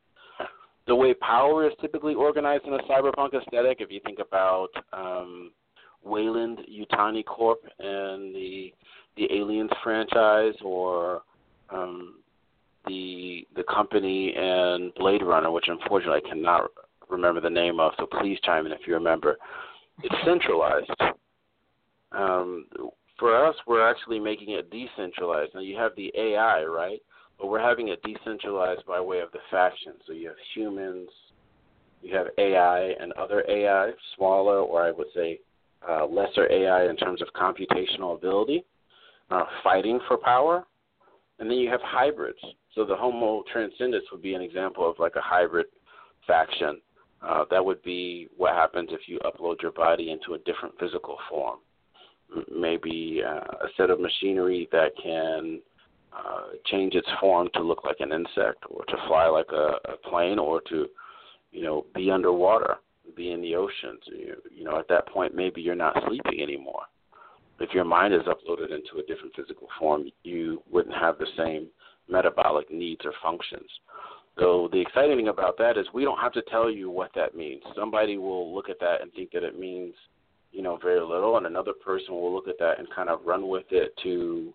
The 0.86 0.94
way 0.94 1.14
power 1.14 1.66
is 1.66 1.72
typically 1.80 2.14
organized 2.14 2.64
in 2.64 2.74
a 2.74 2.78
cyberpunk 2.84 3.34
aesthetic, 3.34 3.78
if 3.80 3.90
you 3.90 4.00
think 4.04 4.18
about 4.20 4.68
um, 4.92 5.50
Weyland 6.04 6.60
Yutani 6.70 7.24
Corp 7.24 7.60
and 7.78 8.34
the 8.34 8.72
the 9.16 9.26
Aliens 9.32 9.70
franchise 9.82 10.54
or 10.62 11.22
um, 11.70 12.16
the 12.86 13.46
the 13.56 13.64
company 13.64 14.32
and 14.36 14.94
Blade 14.94 15.22
Runner, 15.22 15.50
which 15.50 15.66
unfortunately 15.68 16.20
I 16.24 16.28
cannot 16.28 16.70
remember 17.08 17.40
the 17.40 17.50
name 17.50 17.80
of, 17.80 17.92
so 17.98 18.06
please 18.06 18.38
chime 18.44 18.66
in 18.66 18.72
if 18.72 18.80
you 18.86 18.94
remember. 18.94 19.36
It's 20.02 20.14
centralized. 20.24 20.90
Um, 22.12 22.66
for 23.18 23.46
us, 23.46 23.54
we're 23.66 23.88
actually 23.88 24.20
making 24.20 24.50
it 24.50 24.70
decentralized. 24.70 25.52
Now 25.54 25.60
you 25.60 25.76
have 25.76 25.92
the 25.96 26.12
AI, 26.16 26.64
right? 26.64 27.00
But 27.38 27.48
we're 27.48 27.60
having 27.60 27.88
it 27.88 28.02
decentralized 28.02 28.86
by 28.86 29.00
way 29.00 29.20
of 29.20 29.30
the 29.32 29.40
factions. 29.50 30.00
So 30.06 30.12
you 30.12 30.28
have 30.28 30.36
humans, 30.54 31.08
you 32.02 32.16
have 32.16 32.28
AI 32.38 32.94
and 33.00 33.12
other 33.12 33.44
AI, 33.48 33.90
smaller 34.16 34.60
or 34.60 34.82
I 34.82 34.90
would 34.90 35.08
say 35.14 35.40
uh, 35.88 36.06
lesser 36.06 36.50
AI 36.50 36.88
in 36.88 36.96
terms 36.96 37.20
of 37.20 37.28
computational 37.34 38.16
ability 38.16 38.64
uh, 39.30 39.44
fighting 39.62 40.00
for 40.06 40.16
power, 40.16 40.64
and 41.38 41.50
then 41.50 41.58
you 41.58 41.70
have 41.70 41.80
hybrids. 41.82 42.38
So 42.74 42.84
the 42.84 42.96
Homo 42.96 43.42
transcendus 43.52 44.02
would 44.12 44.22
be 44.22 44.34
an 44.34 44.42
example 44.42 44.88
of 44.88 44.98
like 44.98 45.16
a 45.16 45.20
hybrid 45.20 45.66
faction. 46.26 46.80
Uh, 47.22 47.44
that 47.50 47.64
would 47.64 47.82
be 47.82 48.28
what 48.36 48.54
happens 48.54 48.90
if 48.92 49.00
you 49.06 49.18
upload 49.20 49.62
your 49.62 49.72
body 49.72 50.10
into 50.10 50.34
a 50.34 50.38
different 50.38 50.74
physical 50.78 51.16
form. 51.30 51.58
Maybe 52.54 53.22
uh, 53.26 53.64
a 53.64 53.68
set 53.76 53.90
of 53.90 54.00
machinery 54.00 54.68
that 54.72 54.90
can 55.02 55.60
uh, 56.16 56.46
change 56.66 56.94
its 56.94 57.08
form 57.20 57.48
to 57.54 57.62
look 57.62 57.84
like 57.84 58.00
an 58.00 58.12
insect, 58.12 58.64
or 58.70 58.84
to 58.86 58.96
fly 59.06 59.26
like 59.26 59.50
a, 59.52 59.92
a 59.92 59.96
plane, 60.08 60.38
or 60.38 60.60
to, 60.70 60.86
you 61.52 61.62
know, 61.62 61.84
be 61.94 62.10
underwater. 62.10 62.76
be 63.16 63.32
in 63.32 63.40
the 63.40 63.54
oceans. 63.54 64.00
You, 64.06 64.34
you 64.54 64.64
know, 64.64 64.78
at 64.78 64.88
that 64.88 65.08
point, 65.08 65.34
maybe 65.34 65.60
you're 65.60 65.74
not 65.74 65.96
sleeping 66.06 66.40
anymore. 66.42 66.82
If 67.58 67.70
your 67.72 67.84
mind 67.84 68.12
is 68.14 68.22
uploaded 68.22 68.70
into 68.70 68.98
a 68.98 69.06
different 69.06 69.34
physical 69.34 69.68
form, 69.78 70.04
you 70.24 70.62
wouldn't 70.70 70.94
have 70.94 71.18
the 71.18 71.26
same 71.36 71.68
metabolic 72.08 72.70
needs 72.70 73.00
or 73.04 73.12
functions. 73.22 73.68
So 74.38 74.68
the 74.70 74.80
exciting 74.80 75.16
thing 75.16 75.28
about 75.28 75.56
that 75.58 75.78
is 75.78 75.86
we 75.94 76.04
don't 76.04 76.18
have 76.18 76.32
to 76.32 76.42
tell 76.50 76.70
you 76.70 76.90
what 76.90 77.10
that 77.14 77.34
means. 77.34 77.62
Somebody 77.74 78.18
will 78.18 78.54
look 78.54 78.68
at 78.68 78.78
that 78.80 79.00
and 79.00 79.10
think 79.12 79.30
that 79.32 79.42
it 79.42 79.58
means, 79.58 79.94
you 80.52 80.62
know, 80.62 80.78
very 80.82 81.00
little, 81.00 81.38
and 81.38 81.46
another 81.46 81.72
person 81.72 82.14
will 82.14 82.34
look 82.34 82.48
at 82.48 82.58
that 82.58 82.78
and 82.78 82.86
kind 82.94 83.08
of 83.08 83.20
run 83.24 83.48
with 83.48 83.64
it 83.70 83.94
to 84.02 84.52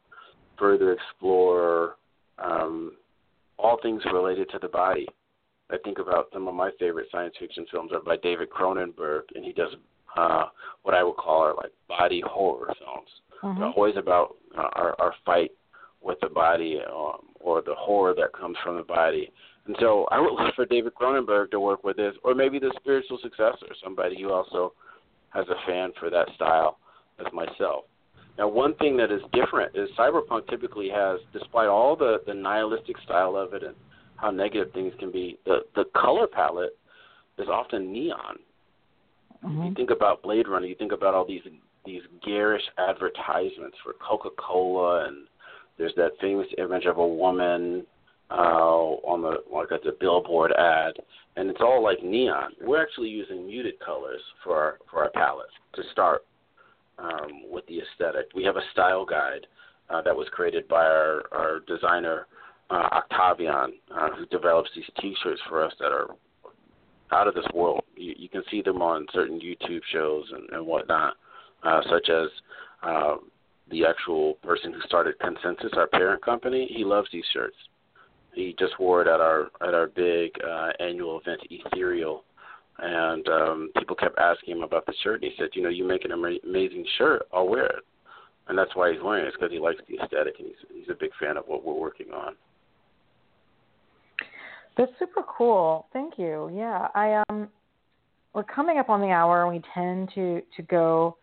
further 0.58 0.93
explore 0.93 1.95
um, 2.39 2.93
all 3.58 3.80
things 3.82 4.02
related 4.12 4.49
to 4.52 4.60
the 4.60 4.68
body. 4.68 5.08
I 5.70 5.78
think 5.84 5.99
about 5.99 6.28
some 6.34 6.47
of 6.47 6.56
my 6.56 6.72
favorite 6.80 7.08
science 7.12 7.34
fiction 7.39 7.66
films 7.72 7.91
are 7.93 8.02
by 8.02 8.18
David 8.18 8.49
Cronenberg, 8.49 9.22
and 9.36 9.45
he 9.45 9.54
does 9.54 9.74
uh, 10.18 10.45
what 10.84 10.93
I 10.93 11.04
would 11.04 11.16
call 11.16 11.41
are 11.43 11.54
like 11.56 11.72
body 11.88 12.22
horror 12.26 12.74
films. 12.80 13.10
Mm-hmm. 13.43 13.60
They're 13.60 13.70
always 13.70 13.95
about 13.97 14.36
uh, 14.58 14.68
our, 14.74 14.95
our 14.99 15.14
fight 15.26 15.52
with 16.02 16.18
the 16.22 16.30
body 16.30 16.80
um, 16.91 17.30
or 17.39 17.62
the 17.62 17.76
horror 17.76 18.14
that 18.16 18.34
comes 18.34 18.58
from 18.64 18.78
the 18.78 18.84
body. 18.84 19.32
And 19.68 19.76
so 19.80 20.08
I 20.12 20.20
would 20.20 20.34
look 20.43 20.56
for 20.56 20.66
David 20.66 20.93
Cronenberg 20.95 21.52
to 21.52 21.60
work 21.60 21.84
with 21.84 21.97
this, 21.97 22.14
or 22.24 22.36
maybe 22.36 22.60
the 22.60 22.74
spiritual 22.80 23.20
successor, 23.22 23.68
somebody 23.84 24.22
who 24.22 24.32
also 24.32 24.74
has 25.30 25.45
a 25.47 25.68
fan 25.68 25.91
for 25.99 26.10
that 26.10 26.28
style 26.36 26.78
as 27.20 27.32
myself. 27.34 27.86
Now, 28.38 28.47
one 28.47 28.75
thing 28.75 28.97
that 28.97 29.11
is 29.11 29.21
different 29.34 29.75
is 29.75 29.89
cyberpunk 29.97 30.47
typically 30.49 30.89
has, 30.89 31.19
despite 31.34 31.67
all 31.67 31.95
the, 31.95 32.21
the 32.25 32.34
nihilistic 32.34 32.95
style 33.03 33.36
of 33.36 33.53
it 33.53 33.63
and 33.63 33.75
how 34.15 34.32
negative 34.32 34.73
things 34.73 34.93
can 34.99 35.11
be, 35.11 35.38
the, 35.45 35.59
the 35.75 35.86
color 35.95 36.27
palette 36.27 36.77
is 37.38 37.47
often 37.47 37.91
neon. 37.91 38.38
Mm-hmm. 39.43 39.63
You 39.63 39.73
think 39.73 39.89
about 39.89 40.21
Blade 40.21 40.47
Runner, 40.47 40.65
you 40.65 40.75
think 40.75 40.91
about 40.91 41.13
all 41.13 41.25
these 41.25 41.41
these 41.84 42.01
garish 42.23 42.61
advertisements 42.77 43.75
for 43.84 43.93
Coca 44.07 44.29
Cola, 44.38 45.07
and 45.07 45.25
there's 45.79 45.93
that 45.95 46.11
famous 46.21 46.45
image 46.59 46.86
of 46.86 46.97
a 46.97 47.07
woman 47.07 47.84
uh, 48.29 48.34
on 48.34 49.23
the 49.23 49.38
like 49.51 49.69
it's 49.71 49.86
a 49.88 49.99
billboard 49.99 50.51
ad, 50.53 50.93
and 51.38 51.49
it's 51.49 51.61
all 51.61 51.84
like 51.84 52.03
neon. 52.03 52.51
We're 52.61 52.82
actually 52.82 53.09
using 53.09 53.47
muted 53.47 53.79
colors 53.79 54.21
for 54.43 54.55
our 54.57 54.77
for 54.89 55.03
our 55.03 55.09
palette 55.09 55.49
to 55.73 55.82
start 55.91 56.23
um, 57.02 57.49
with 57.49 57.66
the 57.68 57.80
aesthetic. 57.80 58.28
We 58.36 58.43
have 58.43 58.58
a 58.58 58.64
style 58.72 59.06
guide 59.06 59.47
uh, 59.89 60.02
that 60.04 60.16
was 60.16 60.28
created 60.32 60.68
by 60.68 60.86
our 60.86 61.24
our 61.32 61.60
designer 61.68 62.28
uh, 62.70 62.88
Octavian, 62.93 63.74
uh, 63.93 64.10
who 64.18 64.26
develops 64.28 64.70
these 64.76 64.86
T-shirts 64.99 65.41
for 65.49 65.64
us 65.64 65.74
that 65.80 65.91
are 65.91 66.08
out 67.12 67.28
of 67.28 67.34
this 67.34 67.45
world. 67.54 67.84
You, 67.95 68.14
you 68.18 68.30
can 68.30 68.43
see 68.49 68.62
them 68.62 68.82
on 68.82 69.06
certain 69.14 69.39
YouTube 69.39 69.82
shows 69.91 70.26
and, 70.32 70.49
and 70.52 70.66
whatnot, 70.66 71.16
uh, 71.64 71.82
such 71.89 72.10
as 72.10 72.30
uh, 72.84 73.16
the 73.70 73.86
actual 73.86 74.36
person 74.36 74.74
who 74.74 74.80
started 74.86 75.16
ConsenSys, 75.20 75.76
our 75.76 75.88
parent 75.88 76.24
company. 76.24 76.70
He 76.74 76.86
loves 76.86 77.10
these 77.12 77.26
shirts. 77.34 77.58
He 78.34 78.56
just 78.58 78.80
wore 78.80 79.02
it 79.02 79.10
at 79.10 79.20
our 79.20 79.52
at 79.62 79.74
our 79.74 79.88
big 79.88 80.32
uh, 80.41 80.70
annual 80.80 81.20
event, 81.20 81.41
Ethereal, 81.49 82.24
and 82.82 83.27
um, 83.27 83.69
people 83.77 83.95
kept 83.95 84.17
asking 84.17 84.57
him 84.57 84.63
about 84.63 84.86
the 84.86 84.93
shirt. 85.03 85.21
And 85.21 85.32
he 85.32 85.38
said, 85.38 85.49
"You 85.53 85.63
know, 85.63 85.69
you 85.69 85.88
make 85.88 86.05
an 86.05 86.11
ama- 86.11 86.39
amazing 86.43 86.86
shirt. 86.97 87.23
I'll 87.34 87.47
wear 87.47 87.65
it." 87.65 87.84
And 88.47 88.57
that's 88.57 88.75
why 88.75 88.91
he's 88.91 89.01
wearing 89.01 89.25
it. 89.25 89.27
It's 89.29 89.38
because 89.38 89.51
he 89.51 89.59
likes 89.59 89.79
the 89.88 90.03
aesthetic, 90.03 90.36
and 90.39 90.47
he's 90.47 90.79
he's 90.79 90.89
a 90.89 90.97
big 90.99 91.11
fan 91.19 91.38
of 91.38 91.45
what 91.47 91.63
we're 91.63 91.79
working 91.79 92.11
on. 92.11 92.34
That's 94.77 94.91
super 94.99 95.23
cool. 95.38 95.88
Thank 95.93 96.17
you. 96.17 96.51
Yeah, 96.53 96.88
I 96.95 97.23
um, 97.29 97.49
we're 98.34 98.43
coming 98.43 98.77
up 98.77 98.89
on 98.89 99.01
the 99.01 99.09
hour, 99.09 99.43
and 99.43 99.53
we 99.53 99.61
tend 99.73 100.09
to 100.15 100.41
to 100.55 100.61
go 100.63 101.17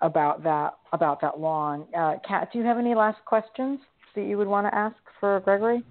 about 0.00 0.42
that 0.44 0.74
about 0.92 1.20
that 1.20 1.40
long. 1.40 1.86
Uh, 1.96 2.16
Kat, 2.26 2.50
do 2.52 2.58
you 2.58 2.64
have 2.64 2.78
any 2.78 2.94
last 2.94 3.18
questions 3.24 3.80
that 4.14 4.22
you 4.22 4.36
would 4.36 4.48
want 4.48 4.66
to 4.66 4.74
ask 4.74 4.96
for 5.20 5.40
Gregory? 5.40 5.82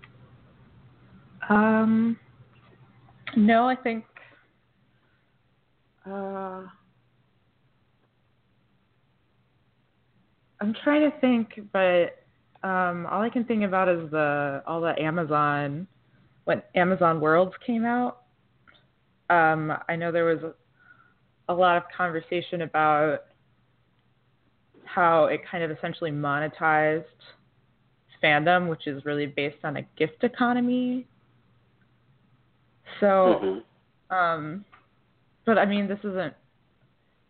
Um, 1.50 2.18
no, 3.36 3.68
I 3.68 3.76
think. 3.76 4.04
Uh, 6.08 6.62
I'm 10.60 10.74
trying 10.84 11.10
to 11.10 11.20
think, 11.20 11.60
but 11.74 12.24
um, 12.68 13.06
all 13.08 13.22
I 13.22 13.30
can 13.30 13.44
think 13.44 13.64
about 13.64 13.90
is 13.90 14.10
the 14.12 14.64
all 14.66 14.82
the 14.82 15.00
Amazon 15.00 15.88
when 16.46 16.62
Amazon 16.76 17.20
Worlds 17.20 17.54
came 17.66 17.86
out. 17.86 18.22
Um, 19.30 19.74
I 19.90 19.96
know 19.96 20.12
there 20.12 20.26
was 20.26 20.40
a, 20.44 21.52
a 21.52 21.54
lot 21.54 21.78
of 21.78 21.84
conversation 21.96 22.62
about 22.62 23.26
how 24.86 25.26
it 25.26 25.42
kind 25.50 25.64
of 25.64 25.72
essentially 25.72 26.12
monetized 26.12 27.04
fandom, 28.24 28.70
which 28.70 28.88
is 28.88 29.04
really 29.06 29.28
based 29.28 29.64
on 29.64 29.78
a 29.78 29.82
gift 29.98 30.24
economy. 30.24 31.06
So, 33.00 33.62
mm-hmm. 34.10 34.16
um, 34.16 34.66
but 35.48 35.58
I 35.58 35.66
mean, 35.66 35.88
this 35.88 36.00
isn't, 36.04 36.34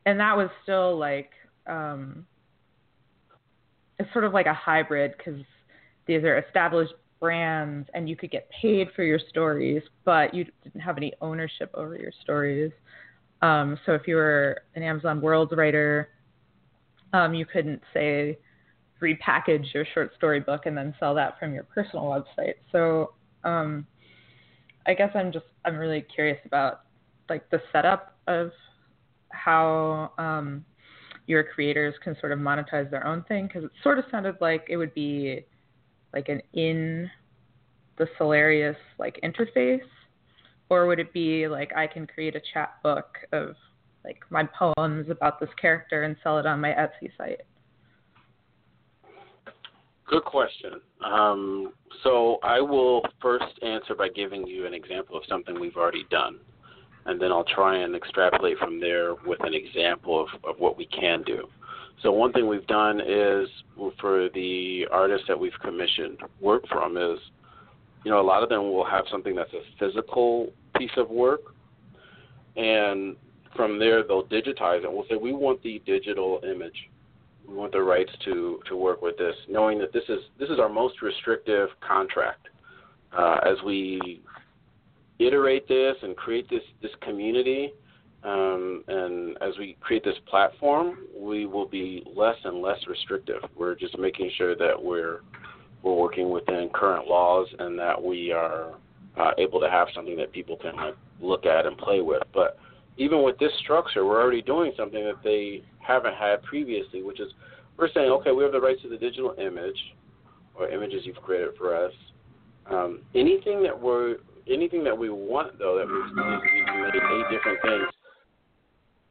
and 0.08 0.20
that 0.20 0.36
was 0.36 0.50
still 0.64 0.98
like, 0.98 1.30
um, 1.68 2.26
it's 4.00 4.12
sort 4.12 4.26
of 4.26 4.34
like 4.34 4.48
a 4.48 4.54
hybrid 4.54 5.14
because 5.16 5.40
these 6.08 6.24
are 6.24 6.40
established 6.40 6.94
brands 7.20 7.88
and 7.94 8.10
you 8.10 8.16
could 8.16 8.32
get 8.32 8.50
paid 8.50 8.88
for 8.96 9.04
your 9.04 9.20
stories, 9.30 9.84
but 10.04 10.34
you 10.34 10.46
didn't 10.64 10.82
have 10.82 10.98
any 10.98 11.14
ownership 11.22 11.70
over 11.76 11.96
your 11.96 12.12
stories. 12.24 12.72
Um, 13.44 13.78
so 13.86 13.94
if 13.94 14.08
you 14.08 14.16
were 14.16 14.64
an 14.74 14.82
Amazon 14.82 15.22
Worlds 15.22 15.54
writer, 15.56 16.10
um, 17.14 17.36
you 17.36 17.46
couldn't 17.46 17.82
say 17.94 18.40
repackage 19.00 19.74
your 19.76 19.86
short 19.94 20.16
story 20.16 20.40
book 20.40 20.66
and 20.66 20.76
then 20.76 20.96
sell 21.00 21.14
that 21.14 21.38
from 21.38 21.54
your 21.54 21.64
personal 21.64 22.06
website. 22.06 22.56
So 22.72 23.14
um, 23.44 23.86
I 24.88 24.96
guess 24.96 25.12
I'm 25.14 25.32
just 25.32 25.46
I'm 25.66 25.78
really 25.78 26.02
curious 26.02 26.40
about 26.46 26.82
like 27.30 27.50
the 27.50 27.62
setup 27.72 28.18
of 28.28 28.52
how 29.30 30.12
um, 30.18 30.66
your 31.28 31.44
creators 31.44 31.94
can 32.04 32.16
sort 32.20 32.32
of 32.32 32.40
monetize 32.40 32.90
their 32.90 33.06
own 33.06 33.24
thing 33.24 33.48
because 33.48 33.64
it 33.64 33.72
sort 33.84 34.00
of 34.00 34.06
sounded 34.10 34.36
like 34.42 34.66
it 34.70 34.78
would 34.78 34.94
be 34.94 35.46
like 36.14 36.30
an 36.30 36.42
in 36.54 37.10
the 37.98 38.08
Cellarius 38.20 38.76
like 38.98 39.20
interface, 39.24 39.82
or 40.70 40.88
would 40.88 41.00
it 41.00 41.12
be 41.14 41.48
like 41.48 41.76
I 41.76 41.88
can 41.88 42.08
create 42.08 42.36
a 42.36 42.42
chapbook 42.54 43.18
of 43.32 43.56
like 44.04 44.20
my 44.30 44.48
poems 44.58 45.10
about 45.10 45.40
this 45.40 45.50
character 45.60 46.04
and 46.04 46.16
sell 46.24 46.40
it 46.40 46.46
on 46.46 46.62
my 46.62 46.70
Etsy 46.70 47.10
site? 47.18 47.42
Good 50.08 50.24
question. 50.24 50.80
Um, 51.04 51.74
so 52.04 52.38
I 52.42 52.62
will 52.62 53.02
first 53.22 53.62
answer 53.62 53.94
by 53.94 54.08
giving 54.08 54.48
you 54.48 54.66
an 54.66 54.74
example 54.74 55.18
of 55.18 55.24
something 55.28 55.60
we've 55.60 55.76
already 55.76 56.06
done, 56.10 56.40
and 57.08 57.20
then 57.22 57.32
I'll 57.32 57.46
try 57.46 57.78
and 57.78 57.96
extrapolate 57.96 58.58
from 58.58 58.80
there 58.80 59.16
with 59.26 59.40
an 59.44 59.54
example 59.54 60.22
of, 60.22 60.28
of 60.44 60.60
what 60.60 60.78
we 60.78 60.86
can 60.88 61.24
do. 61.24 61.48
So 62.04 62.12
one 62.12 62.32
thing 62.32 62.48
we've 62.48 62.68
done 62.68 63.02
is 63.02 63.48
for 64.00 64.30
the 64.36 64.86
artists 64.92 65.26
that 65.28 65.40
we've 65.40 65.58
commissioned 65.64 66.20
work 66.40 66.68
from 66.68 66.98
is, 66.98 67.18
you 68.04 68.12
know, 68.12 68.20
a 68.20 68.28
lot 68.28 68.44
of 68.44 68.50
them 68.50 68.72
will 68.72 68.86
have 68.86 69.06
something 69.10 69.36
that's 69.36 69.54
a 69.54 69.62
physical 69.80 70.52
piece 70.78 70.92
of 70.98 71.10
work, 71.10 71.42
and 72.56 73.16
from 73.56 73.80
there 73.80 74.04
they'll 74.04 74.26
digitize 74.26 74.84
it. 74.84 74.92
We'll 74.92 75.06
say 75.10 75.16
we 75.16 75.34
want 75.34 75.64
the 75.64 75.82
digital 75.86 76.40
image. 76.44 76.90
We 77.48 77.56
want 77.56 77.72
the 77.72 77.82
rights 77.82 78.12
to 78.26 78.60
to 78.68 78.76
work 78.76 79.02
with 79.02 79.18
this, 79.18 79.36
knowing 79.50 79.80
that 79.80 79.92
this 79.94 80.04
is 80.10 80.20
this 80.38 80.50
is 80.50 80.60
our 80.60 80.70
most 80.70 81.02
restrictive 81.02 81.70
contract. 81.86 82.50
Uh, 83.18 83.38
as 83.44 83.56
we 83.66 84.22
iterate 85.20 85.68
this 85.68 85.96
and 86.02 86.16
create 86.16 86.50
this 86.50 86.64
this 86.82 86.92
community, 87.02 87.74
um, 88.24 88.84
and 88.88 89.38
as 89.42 89.58
we 89.58 89.78
create 89.82 90.04
this 90.04 90.18
platform, 90.30 91.00
we 91.18 91.46
will 91.46 91.68
be 91.68 92.04
less 92.16 92.38
and 92.44 92.62
less 92.62 92.80
restrictive. 92.88 93.42
We're 93.56 93.76
just 93.76 93.98
making 93.98 94.32
sure 94.38 94.56
that 94.56 94.82
we're 94.82 95.22
we're 95.84 95.96
working 95.96 96.30
within 96.32 96.70
current 96.74 97.08
laws 97.08 97.48
and 97.60 97.78
that 97.80 98.02
we 98.02 98.32
are 98.32 98.76
uh, 99.18 99.32
able 99.38 99.60
to 99.60 99.70
have 99.70 99.88
something 99.96 100.18
that 100.18 100.32
people 100.32 100.58
can 100.58 100.76
like, 100.76 100.96
look 101.22 101.46
at 101.46 101.66
and 101.66 101.78
play 101.78 102.02
with. 102.02 102.24
But 102.34 102.58
even 102.98 103.24
with 103.24 103.38
this 103.38 103.52
structure, 103.60 104.06
we're 104.06 104.22
already 104.22 104.42
doing 104.42 104.72
something 104.76 105.04
that 105.04 105.24
they 105.24 105.64
haven't 105.80 106.16
had 106.16 106.42
previously, 106.44 107.04
which 107.04 107.20
is 107.20 107.32
we're 107.78 107.92
saying, 107.94 108.10
okay, 108.12 108.32
we 108.32 108.44
have 108.44 108.52
the 108.52 108.60
rights 108.60 108.82
to 108.82 108.90
the 108.90 108.98
digital 108.98 109.36
image 109.40 109.78
or 110.56 110.68
images 110.70 111.02
you've 111.04 111.18
created 111.18 111.52
for 111.58 111.76
us. 111.76 111.94
Um, 112.70 113.02
anything 113.16 113.62
that 113.64 113.80
we're 113.80 114.18
anything 114.50 114.84
that 114.84 114.98
we 114.98 115.10
want 115.10 115.58
though 115.60 115.78
that 115.78 115.88
we've 115.88 116.16
made 116.16 116.96
eight 116.96 117.36
different 117.36 117.62
things 117.62 117.94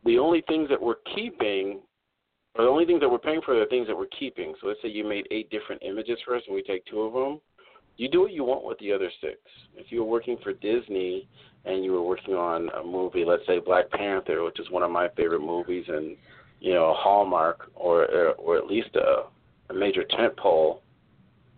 the 0.06 0.18
only 0.18 0.42
things 0.46 0.68
that 0.68 0.80
we're 0.80 1.02
keeping, 1.14 1.80
or 2.54 2.64
the 2.64 2.70
only 2.70 2.86
things 2.86 3.00
that 3.00 3.08
we're 3.08 3.18
paying 3.18 3.40
for, 3.44 3.56
are 3.56 3.60
the 3.60 3.66
things 3.66 3.88
that 3.88 3.96
we're 3.96 4.06
keeping. 4.06 4.54
So 4.60 4.68
let's 4.68 4.80
say 4.80 4.88
you 4.88 5.04
made 5.06 5.26
eight 5.30 5.50
different 5.50 5.82
images 5.82 6.18
for 6.24 6.36
us, 6.36 6.42
and 6.46 6.54
we 6.54 6.62
take 6.62 6.86
two 6.86 7.00
of 7.00 7.12
them. 7.12 7.40
you 7.96 8.08
do 8.08 8.20
what 8.20 8.32
you 8.32 8.44
want 8.44 8.64
with 8.64 8.78
the 8.78 8.92
other 8.92 9.10
six. 9.20 9.38
If 9.74 9.90
you 9.90 10.04
were 10.04 10.10
working 10.10 10.38
for 10.42 10.52
Disney 10.52 11.26
and 11.64 11.84
you 11.84 11.92
were 11.92 12.02
working 12.02 12.34
on 12.34 12.68
a 12.80 12.84
movie, 12.84 13.24
let's 13.24 13.44
say 13.46 13.58
Black 13.58 13.90
Panther, 13.90 14.44
which 14.44 14.60
is 14.60 14.70
one 14.70 14.82
of 14.82 14.90
my 14.90 15.08
favorite 15.16 15.40
movies, 15.40 15.84
and 15.88 16.16
you 16.60 16.72
know 16.72 16.90
a 16.90 16.94
Hallmark, 16.94 17.70
or 17.74 18.04
or 18.34 18.56
at 18.56 18.66
least 18.66 18.94
a, 18.94 19.24
a 19.70 19.74
major 19.74 20.04
tentpole 20.04 20.78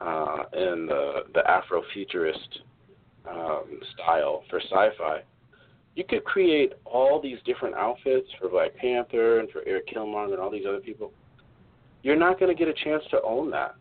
uh, 0.01 0.45
in 0.55 0.87
the 0.87 1.25
the 1.35 1.43
Afrofuturist 1.47 2.61
um, 3.31 3.81
style 3.95 4.45
for 4.49 4.61
sci-fi, 4.61 5.23
you 5.95 6.05
could 6.09 6.25
create 6.25 6.75
all 6.85 7.21
these 7.21 7.39
different 7.45 7.75
outfits 7.75 8.29
for 8.39 8.49
Black 8.49 8.75
Panther 8.77 9.41
and 9.41 9.51
for 9.51 9.67
Erik 9.67 9.89
Killmonger 9.89 10.33
and 10.33 10.41
all 10.41 10.51
these 10.51 10.67
other 10.69 10.81
people. 10.81 11.13
You're 12.03 12.17
not 12.17 12.39
going 12.39 12.55
to 12.55 12.59
get 12.59 12.69
a 12.69 12.85
chance 12.85 13.03
to 13.11 13.21
own 13.23 13.51
that. 13.51 13.75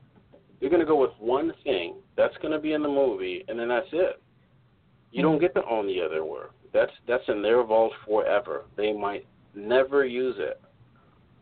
You're 0.59 0.71
going 0.71 0.81
to 0.81 0.87
go 0.87 0.99
with 0.99 1.11
one 1.19 1.53
thing 1.63 1.95
that's 2.15 2.35
going 2.37 2.51
to 2.51 2.59
be 2.59 2.73
in 2.73 2.81
the 2.81 2.89
movie, 2.89 3.45
and 3.47 3.59
then 3.59 3.67
that's 3.67 3.87
it. 3.91 4.21
You 5.11 5.21
don't 5.21 5.39
get 5.39 5.53
to 5.55 5.65
own 5.69 5.85
the 5.85 6.01
other 6.01 6.25
work. 6.25 6.53
That's 6.73 6.91
that's 7.07 7.23
in 7.27 7.41
their 7.41 7.63
vault 7.63 7.93
forever. 8.05 8.65
They 8.75 8.91
might 8.91 9.25
never 9.55 10.05
use 10.05 10.35
it. 10.37 10.61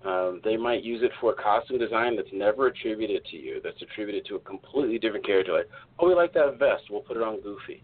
Um, 0.06 0.40
they 0.44 0.56
might 0.56 0.84
use 0.84 1.02
it 1.02 1.12
for 1.20 1.32
a 1.32 1.36
costume 1.36 1.80
design 1.80 2.16
that's 2.16 2.30
never 2.32 2.68
attributed 2.68 3.26
to 3.32 3.38
you. 3.38 3.60
That's 3.64 3.82
attributed 3.82 4.26
to 4.28 4.36
a 4.36 4.40
completely 4.40 5.00
different 5.00 5.26
character. 5.26 5.54
Like, 5.54 5.70
oh, 6.00 6.08
we 6.08 6.14
like 6.14 6.34
that 6.34 6.60
vest. 6.60 6.84
We'll 6.92 7.02
put 7.02 7.18
it 7.18 7.24
on 7.24 7.42
Goofy, 7.42 7.82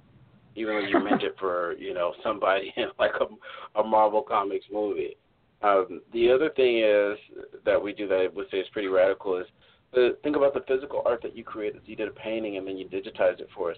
even 0.56 0.76
though 0.76 0.88
you 0.88 1.04
meant 1.04 1.24
it 1.24 1.36
for 1.40 1.74
you 1.78 1.94
know 1.94 2.14
somebody 2.24 2.74
in 2.78 2.88
like 3.00 3.12
a, 3.20 3.80
a 3.80 3.84
Marvel 3.84 4.22
Comics 4.22 4.66
movie. 4.72 5.18
Um, 5.64 6.02
the 6.12 6.32
other 6.32 6.50
thing 6.50 6.80
is 6.80 7.18
that 7.66 7.82
we 7.82 7.94
do 7.94 8.08
that 8.08 8.16
I 8.16 8.28
would 8.34 8.48
say 8.50 8.58
is 8.58 8.68
pretty 8.74 8.88
radical 8.88 9.38
is 9.38 9.46
the, 9.94 10.18
think 10.24 10.36
about 10.36 10.54
the 10.54 10.64
physical 10.68 11.04
art 11.06 11.22
that 11.22 11.36
you 11.36 11.44
created. 11.44 11.82
You 11.86 11.96
did 11.96 12.08
a 12.08 12.12
painting 12.12 12.58
and 12.58 12.66
then 12.66 12.78
you 12.78 12.88
digitized 12.88 13.42
it 13.42 13.50
for 13.56 13.72
us. 13.72 13.78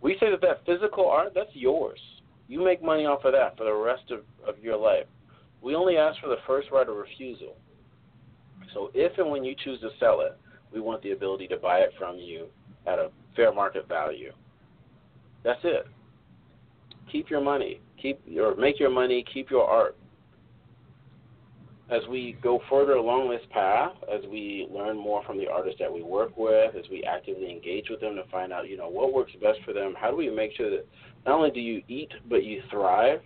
We 0.00 0.16
say 0.20 0.30
that 0.30 0.40
that 0.42 0.64
physical 0.64 1.06
art 1.08 1.32
that's 1.34 1.50
yours. 1.52 1.98
You 2.46 2.64
make 2.64 2.82
money 2.82 3.06
off 3.06 3.24
of 3.24 3.32
that 3.32 3.56
for 3.56 3.64
the 3.64 3.74
rest 3.74 4.10
of, 4.10 4.20
of 4.46 4.62
your 4.62 4.76
life. 4.76 5.06
We 5.62 5.74
only 5.74 5.96
ask 5.96 6.20
for 6.20 6.28
the 6.28 6.38
first 6.46 6.68
right 6.70 6.88
of 6.88 6.96
refusal. 6.96 7.56
So 8.72 8.90
if 8.94 9.18
and 9.18 9.30
when 9.30 9.44
you 9.44 9.54
choose 9.62 9.80
to 9.80 9.90
sell 9.98 10.20
it, 10.20 10.38
we 10.72 10.80
want 10.80 11.02
the 11.02 11.12
ability 11.12 11.48
to 11.48 11.56
buy 11.56 11.78
it 11.78 11.92
from 11.98 12.18
you 12.18 12.46
at 12.86 12.98
a 12.98 13.10
fair 13.34 13.52
market 13.52 13.88
value. 13.88 14.32
That's 15.42 15.60
it. 15.64 15.86
Keep 17.10 17.30
your 17.30 17.40
money. 17.40 17.80
Keep 18.00 18.20
your 18.26 18.54
make 18.56 18.78
your 18.78 18.90
money. 18.90 19.24
Keep 19.32 19.50
your 19.50 19.64
art 19.64 19.96
as 21.90 22.02
we 22.08 22.36
go 22.42 22.60
further 22.70 22.92
along 22.92 23.30
this 23.30 23.42
path, 23.50 23.92
as 24.12 24.22
we 24.30 24.68
learn 24.70 24.96
more 24.96 25.24
from 25.24 25.38
the 25.38 25.48
artists 25.48 25.78
that 25.80 25.92
we 25.92 26.02
work 26.02 26.36
with, 26.36 26.74
as 26.76 26.84
we 26.90 27.02
actively 27.02 27.50
engage 27.50 27.90
with 27.90 28.00
them 28.00 28.14
to 28.14 28.22
find 28.30 28.52
out, 28.52 28.68
you 28.68 28.76
know, 28.76 28.88
what 28.88 29.12
works 29.12 29.32
best 29.42 29.58
for 29.64 29.72
them, 29.72 29.94
how 29.98 30.10
do 30.10 30.16
we 30.16 30.30
make 30.30 30.52
sure 30.56 30.70
that 30.70 30.86
not 31.26 31.34
only 31.34 31.50
do 31.50 31.60
you 31.60 31.82
eat, 31.88 32.10
but 32.28 32.44
you 32.44 32.62
thrive, 32.70 33.20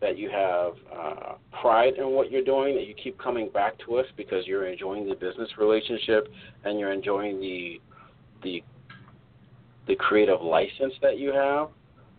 that 0.00 0.16
you 0.16 0.30
have 0.30 0.72
uh, 0.96 1.32
pride 1.60 1.94
in 1.98 2.10
what 2.10 2.30
you're 2.30 2.44
doing, 2.44 2.74
that 2.76 2.86
you 2.86 2.94
keep 2.94 3.18
coming 3.18 3.50
back 3.50 3.74
to 3.84 3.96
us 3.96 4.06
because 4.16 4.46
you're 4.46 4.66
enjoying 4.66 5.06
the 5.06 5.14
business 5.14 5.50
relationship 5.58 6.28
and 6.64 6.78
you're 6.78 6.92
enjoying 6.92 7.40
the 7.40 7.80
the 8.44 8.62
the 9.88 9.96
creative 9.96 10.40
license 10.42 10.92
that 11.02 11.18
you 11.18 11.32
have. 11.32 11.70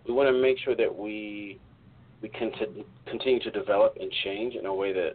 We 0.05 0.13
want 0.13 0.27
to 0.27 0.41
make 0.41 0.57
sure 0.59 0.75
that 0.75 0.93
we 0.93 1.59
we 2.21 2.27
can 2.27 2.51
continue 3.07 3.39
to 3.39 3.51
develop 3.51 3.95
and 3.99 4.11
change 4.25 4.55
in 4.55 4.65
a 4.65 4.73
way 4.73 4.91
that 4.91 5.11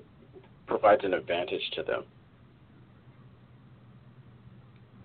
provides 0.66 1.04
an 1.04 1.12
advantage 1.12 1.60
to 1.74 1.82
them. 1.82 2.04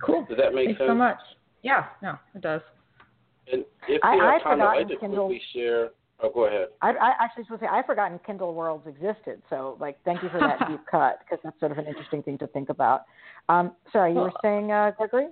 Cool. 0.01 0.25
Does 0.29 0.37
that 0.37 0.53
make 0.53 0.67
Thanks 0.67 0.79
sense? 0.79 0.89
so 0.89 0.95
much. 0.95 1.17
Yeah, 1.61 1.85
no, 2.01 2.17
it 2.33 2.41
does. 2.41 2.61
And 3.51 3.65
if 3.89 3.99
I, 4.01 4.15
we 4.15 4.21
have 4.21 4.29
I'd 4.29 4.43
time, 4.43 4.61
I'd 4.61 4.65
forgotten 4.65 4.77
like 4.77 4.87
to 4.87 4.97
Kindle. 4.97 5.27
quickly 5.27 5.41
share. 5.53 5.89
Oh, 6.21 6.31
go 6.33 6.45
ahead. 6.45 6.67
I, 6.81 6.91
I 6.91 7.13
actually 7.19 7.43
supposed 7.43 7.61
to 7.61 7.65
say 7.67 7.69
I've 7.71 7.85
forgotten 7.85 8.19
Kindle 8.25 8.53
Worlds 8.53 8.87
existed. 8.87 9.41
So 9.49 9.77
like, 9.79 9.97
thank 10.05 10.23
you 10.23 10.29
for 10.29 10.39
that 10.39 10.59
deep 10.69 10.81
cut 10.89 11.19
because 11.19 11.39
that's 11.43 11.59
sort 11.59 11.71
of 11.73 11.77
an 11.77 11.85
interesting 11.87 12.23
thing 12.23 12.37
to 12.37 12.47
think 12.47 12.69
about. 12.69 13.03
Um, 13.49 13.73
sorry, 13.91 14.13
you 14.13 14.19
were 14.19 14.31
saying, 14.41 14.71
uh, 14.71 14.91
Gregory? 14.97 15.27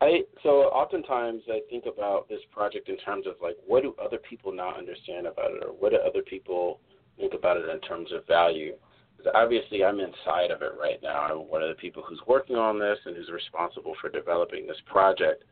I 0.00 0.20
so 0.42 0.64
oftentimes 0.64 1.42
I 1.48 1.60
think 1.70 1.84
about 1.86 2.28
this 2.28 2.40
project 2.52 2.88
in 2.88 2.98
terms 2.98 3.26
of 3.26 3.34
like 3.42 3.56
what 3.66 3.82
do 3.82 3.94
other 4.02 4.18
people 4.18 4.52
not 4.52 4.76
understand 4.76 5.26
about 5.26 5.52
it, 5.52 5.64
or 5.64 5.72
what 5.72 5.92
do 5.92 5.98
other 5.98 6.22
people 6.22 6.80
think 7.16 7.32
about 7.34 7.56
it 7.56 7.68
in 7.68 7.80
terms 7.80 8.10
of 8.12 8.26
value. 8.26 8.74
Because 9.16 9.32
obviously, 9.34 9.82
I'm 9.82 10.00
inside 10.00 10.50
of 10.50 10.60
it 10.60 10.72
right 10.78 11.00
now. 11.02 11.20
I'm 11.20 11.48
one 11.48 11.62
of 11.62 11.68
the 11.68 11.80
people 11.80 12.02
who's 12.06 12.20
working 12.26 12.56
on 12.56 12.78
this 12.78 12.98
and 13.06 13.16
who's 13.16 13.30
responsible 13.30 13.94
for 14.00 14.10
developing 14.10 14.66
this 14.66 14.80
project. 14.84 15.44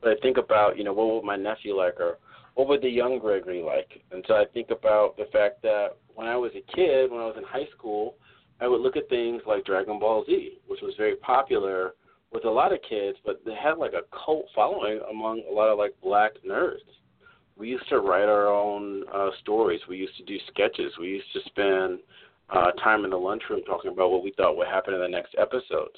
But 0.00 0.12
I 0.12 0.14
think 0.22 0.38
about, 0.38 0.78
you 0.78 0.84
know, 0.84 0.94
what 0.94 1.14
would 1.14 1.24
my 1.24 1.36
nephew 1.36 1.76
like, 1.76 2.00
or 2.00 2.18
what 2.54 2.68
would 2.68 2.80
the 2.80 2.88
young 2.88 3.18
Gregory 3.18 3.62
like? 3.62 4.02
And 4.10 4.24
so 4.26 4.34
I 4.34 4.44
think 4.54 4.70
about 4.70 5.18
the 5.18 5.26
fact 5.30 5.60
that 5.62 5.96
when 6.14 6.26
I 6.26 6.36
was 6.36 6.52
a 6.52 6.74
kid, 6.74 7.10
when 7.10 7.20
I 7.20 7.26
was 7.26 7.36
in 7.36 7.44
high 7.44 7.68
school, 7.76 8.14
I 8.60 8.66
would 8.66 8.80
look 8.80 8.96
at 8.96 9.10
things 9.10 9.42
like 9.46 9.66
Dragon 9.66 9.98
Ball 9.98 10.24
Z, 10.24 10.58
which 10.66 10.80
was 10.80 10.94
very 10.96 11.16
popular 11.16 11.92
with 12.32 12.44
a 12.44 12.50
lot 12.50 12.72
of 12.72 12.78
kids, 12.88 13.18
but 13.24 13.42
they 13.44 13.54
had 13.54 13.78
like 13.78 13.92
a 13.92 14.02
cult 14.24 14.46
following 14.54 15.00
among 15.10 15.42
a 15.50 15.52
lot 15.52 15.68
of 15.68 15.78
like 15.78 15.94
black 16.02 16.32
nerds 16.48 16.78
we 17.60 17.68
used 17.68 17.88
to 17.90 18.00
write 18.00 18.28
our 18.28 18.48
own 18.48 19.04
uh, 19.14 19.28
stories. 19.42 19.80
We 19.86 19.98
used 19.98 20.16
to 20.16 20.24
do 20.24 20.38
sketches. 20.48 20.92
We 20.98 21.08
used 21.08 21.30
to 21.34 21.40
spend 21.44 22.00
uh, 22.48 22.72
time 22.82 23.04
in 23.04 23.10
the 23.10 23.18
lunchroom 23.18 23.60
talking 23.64 23.92
about 23.92 24.10
what 24.10 24.24
we 24.24 24.32
thought 24.36 24.56
would 24.56 24.66
happen 24.66 24.94
in 24.94 25.00
the 25.00 25.08
next 25.08 25.34
episodes. 25.38 25.94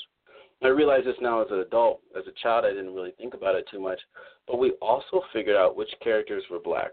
I 0.64 0.68
realize 0.68 1.04
this 1.04 1.16
now 1.20 1.40
as 1.42 1.48
an 1.50 1.60
adult. 1.60 2.00
As 2.16 2.24
a 2.26 2.42
child, 2.42 2.64
I 2.64 2.70
didn't 2.70 2.94
really 2.94 3.12
think 3.18 3.34
about 3.34 3.54
it 3.54 3.66
too 3.70 3.80
much. 3.80 3.98
But 4.46 4.58
we 4.58 4.72
also 4.82 5.22
figured 5.32 5.56
out 5.56 5.76
which 5.76 5.88
characters 6.02 6.44
were 6.50 6.60
black. 6.60 6.90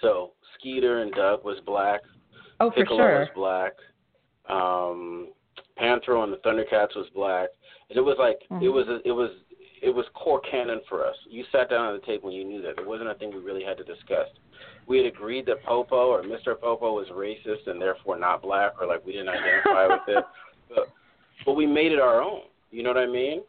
So 0.00 0.32
Skeeter 0.58 1.02
and 1.02 1.12
Doug 1.12 1.44
was 1.44 1.58
black. 1.66 2.00
Oh, 2.60 2.70
Piccolo 2.70 2.98
for 2.98 3.02
sure. 3.02 3.18
was 3.20 3.28
black. 3.34 4.56
Um, 4.56 5.28
Panthro 5.78 6.22
and 6.24 6.32
the 6.32 6.38
Thundercats 6.38 6.96
was 6.96 7.06
black. 7.14 7.48
And 7.90 7.98
it 7.98 8.02
was 8.02 8.16
like 8.18 8.40
mm-hmm. 8.50 8.64
it 8.64 8.68
was 8.68 8.86
a, 8.88 9.06
it 9.06 9.12
was 9.12 9.30
it 9.82 9.90
was 9.90 10.06
core 10.14 10.40
canon 10.48 10.80
for 10.88 11.06
us. 11.06 11.16
You 11.28 11.44
sat 11.52 11.68
down 11.70 11.94
at 11.94 12.00
the 12.00 12.06
table 12.06 12.28
and 12.28 12.38
you 12.38 12.44
knew 12.44 12.62
that. 12.62 12.78
It 12.78 12.86
wasn't 12.86 13.10
a 13.10 13.14
thing 13.14 13.30
we 13.34 13.40
really 13.40 13.64
had 13.64 13.76
to 13.78 13.84
discuss. 13.84 14.28
We 14.86 14.98
had 14.98 15.06
agreed 15.06 15.46
that 15.46 15.62
Popo 15.64 16.08
or 16.08 16.22
Mr. 16.22 16.58
Popo 16.58 16.94
was 16.94 17.08
racist 17.12 17.70
and 17.70 17.80
therefore 17.80 18.18
not 18.18 18.42
black, 18.42 18.72
or 18.80 18.86
like 18.86 19.04
we 19.04 19.12
didn't 19.12 19.28
identify 19.28 19.86
with 19.86 20.02
it. 20.08 20.24
But, 20.72 20.86
but 21.44 21.54
we 21.54 21.66
made 21.66 21.90
it 21.90 21.98
our 21.98 22.22
own. 22.22 22.42
You 22.70 22.84
know 22.84 22.90
what 22.90 23.02
I 23.02 23.06
mean? 23.08 23.42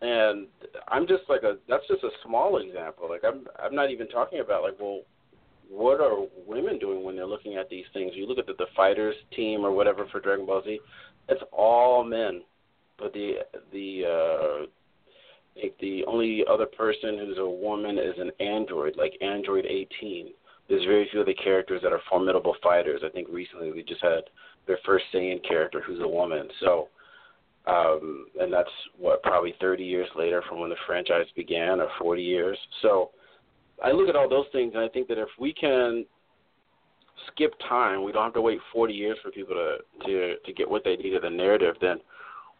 And 0.00 0.46
I'm 0.88 1.06
just 1.06 1.24
like 1.28 1.42
a 1.42 1.58
that's 1.68 1.86
just 1.88 2.02
a 2.04 2.08
small 2.24 2.56
example. 2.56 3.06
Like 3.06 3.20
I'm 3.22 3.46
I'm 3.62 3.74
not 3.74 3.90
even 3.90 4.08
talking 4.08 4.40
about 4.40 4.62
like 4.62 4.80
well 4.80 5.02
what 5.68 6.00
are 6.00 6.26
women 6.46 6.78
doing 6.78 7.04
when 7.04 7.16
they're 7.16 7.26
looking 7.26 7.56
at 7.56 7.68
these 7.68 7.84
things? 7.92 8.12
You 8.14 8.26
look 8.26 8.38
at 8.38 8.46
the, 8.46 8.54
the 8.54 8.66
fighters 8.74 9.14
team 9.36 9.60
or 9.60 9.72
whatever 9.72 10.06
for 10.10 10.20
Dragon 10.20 10.46
Ball 10.46 10.62
Z, 10.64 10.80
it's 11.28 11.42
all 11.52 12.04
men. 12.04 12.42
But 12.98 13.12
the 13.12 13.34
the 13.72 14.04
uh 14.04 14.66
the 15.80 16.04
only 16.06 16.44
other 16.50 16.66
person 16.66 17.18
who's 17.18 17.38
a 17.38 17.48
woman 17.48 17.98
is 17.98 18.14
an 18.18 18.30
android, 18.40 18.96
like 18.96 19.12
Android 19.20 19.66
18. 19.66 20.28
There's 20.68 20.84
very 20.84 21.08
few 21.10 21.20
of 21.20 21.26
the 21.26 21.34
characters 21.34 21.80
that 21.82 21.92
are 21.92 22.00
formidable 22.08 22.54
fighters. 22.62 23.00
I 23.04 23.08
think 23.08 23.28
recently 23.30 23.72
we 23.72 23.82
just 23.82 24.02
had 24.02 24.24
their 24.66 24.78
first 24.84 25.06
Saiyan 25.12 25.46
character 25.46 25.82
who's 25.84 26.00
a 26.00 26.08
woman. 26.08 26.48
So, 26.60 26.88
um, 27.66 28.26
and 28.40 28.52
that's 28.52 28.70
what 28.98 29.22
probably 29.22 29.54
30 29.60 29.82
years 29.82 30.08
later 30.14 30.42
from 30.48 30.60
when 30.60 30.70
the 30.70 30.76
franchise 30.86 31.26
began, 31.34 31.80
or 31.80 31.88
40 31.98 32.22
years. 32.22 32.58
So, 32.82 33.10
I 33.82 33.92
look 33.92 34.08
at 34.08 34.16
all 34.16 34.28
those 34.28 34.46
things 34.52 34.72
and 34.74 34.84
I 34.84 34.88
think 34.88 35.08
that 35.08 35.18
if 35.18 35.28
we 35.38 35.52
can 35.52 36.04
skip 37.32 37.54
time, 37.68 38.04
we 38.04 38.12
don't 38.12 38.24
have 38.24 38.34
to 38.34 38.40
wait 38.40 38.58
40 38.72 38.92
years 38.92 39.16
for 39.22 39.30
people 39.30 39.54
to 39.54 39.78
to 40.06 40.34
to 40.44 40.52
get 40.52 40.68
what 40.68 40.84
they 40.84 40.96
need 40.96 41.14
of 41.14 41.22
the 41.22 41.30
narrative. 41.30 41.76
Then 41.80 41.98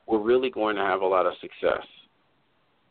we're 0.09 0.19
really 0.19 0.51
going 0.51 0.77
to 0.77 0.83
have 0.83 1.03
a 1.03 1.07
lot 1.07 1.27
of 1.27 1.35
success 1.41 1.87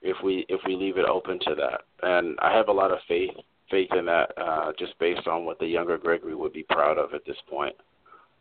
if 0.01 0.15
we 0.24 0.45
if 0.47 0.61
we 0.65 0.76
leave 0.76 0.97
it 0.97 1.05
open 1.05 1.39
to 1.39 1.55
that. 1.55 1.82
And 2.03 2.38
I 2.39 2.55
have 2.55 2.70
a 2.70 2.74
lot 2.74 2.91
of 2.91 2.99
faith 3.07 3.32
faith 3.70 3.89
in 3.97 4.05
that, 4.05 4.32
uh, 4.38 4.72
just 4.80 4.97
based 4.99 5.28
on 5.28 5.45
what 5.45 5.59
the 5.59 5.68
younger 5.68 5.97
Gregory 5.97 6.36
would 6.36 6.53
be 6.53 6.63
proud 6.63 6.97
of 6.97 7.13
at 7.13 7.26
this 7.26 7.36
point. 7.49 7.76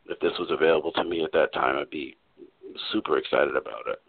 If 0.08 0.20
this 0.20 0.32
was 0.38 0.48
available 0.50 0.92
to 0.92 1.04
me 1.04 1.24
at 1.24 1.32
that 1.32 1.52
time, 1.52 1.76
I'd 1.78 1.90
be 1.90 2.16
super 2.92 3.18
excited 3.18 3.56
about 3.56 3.82
it. 3.88 4.00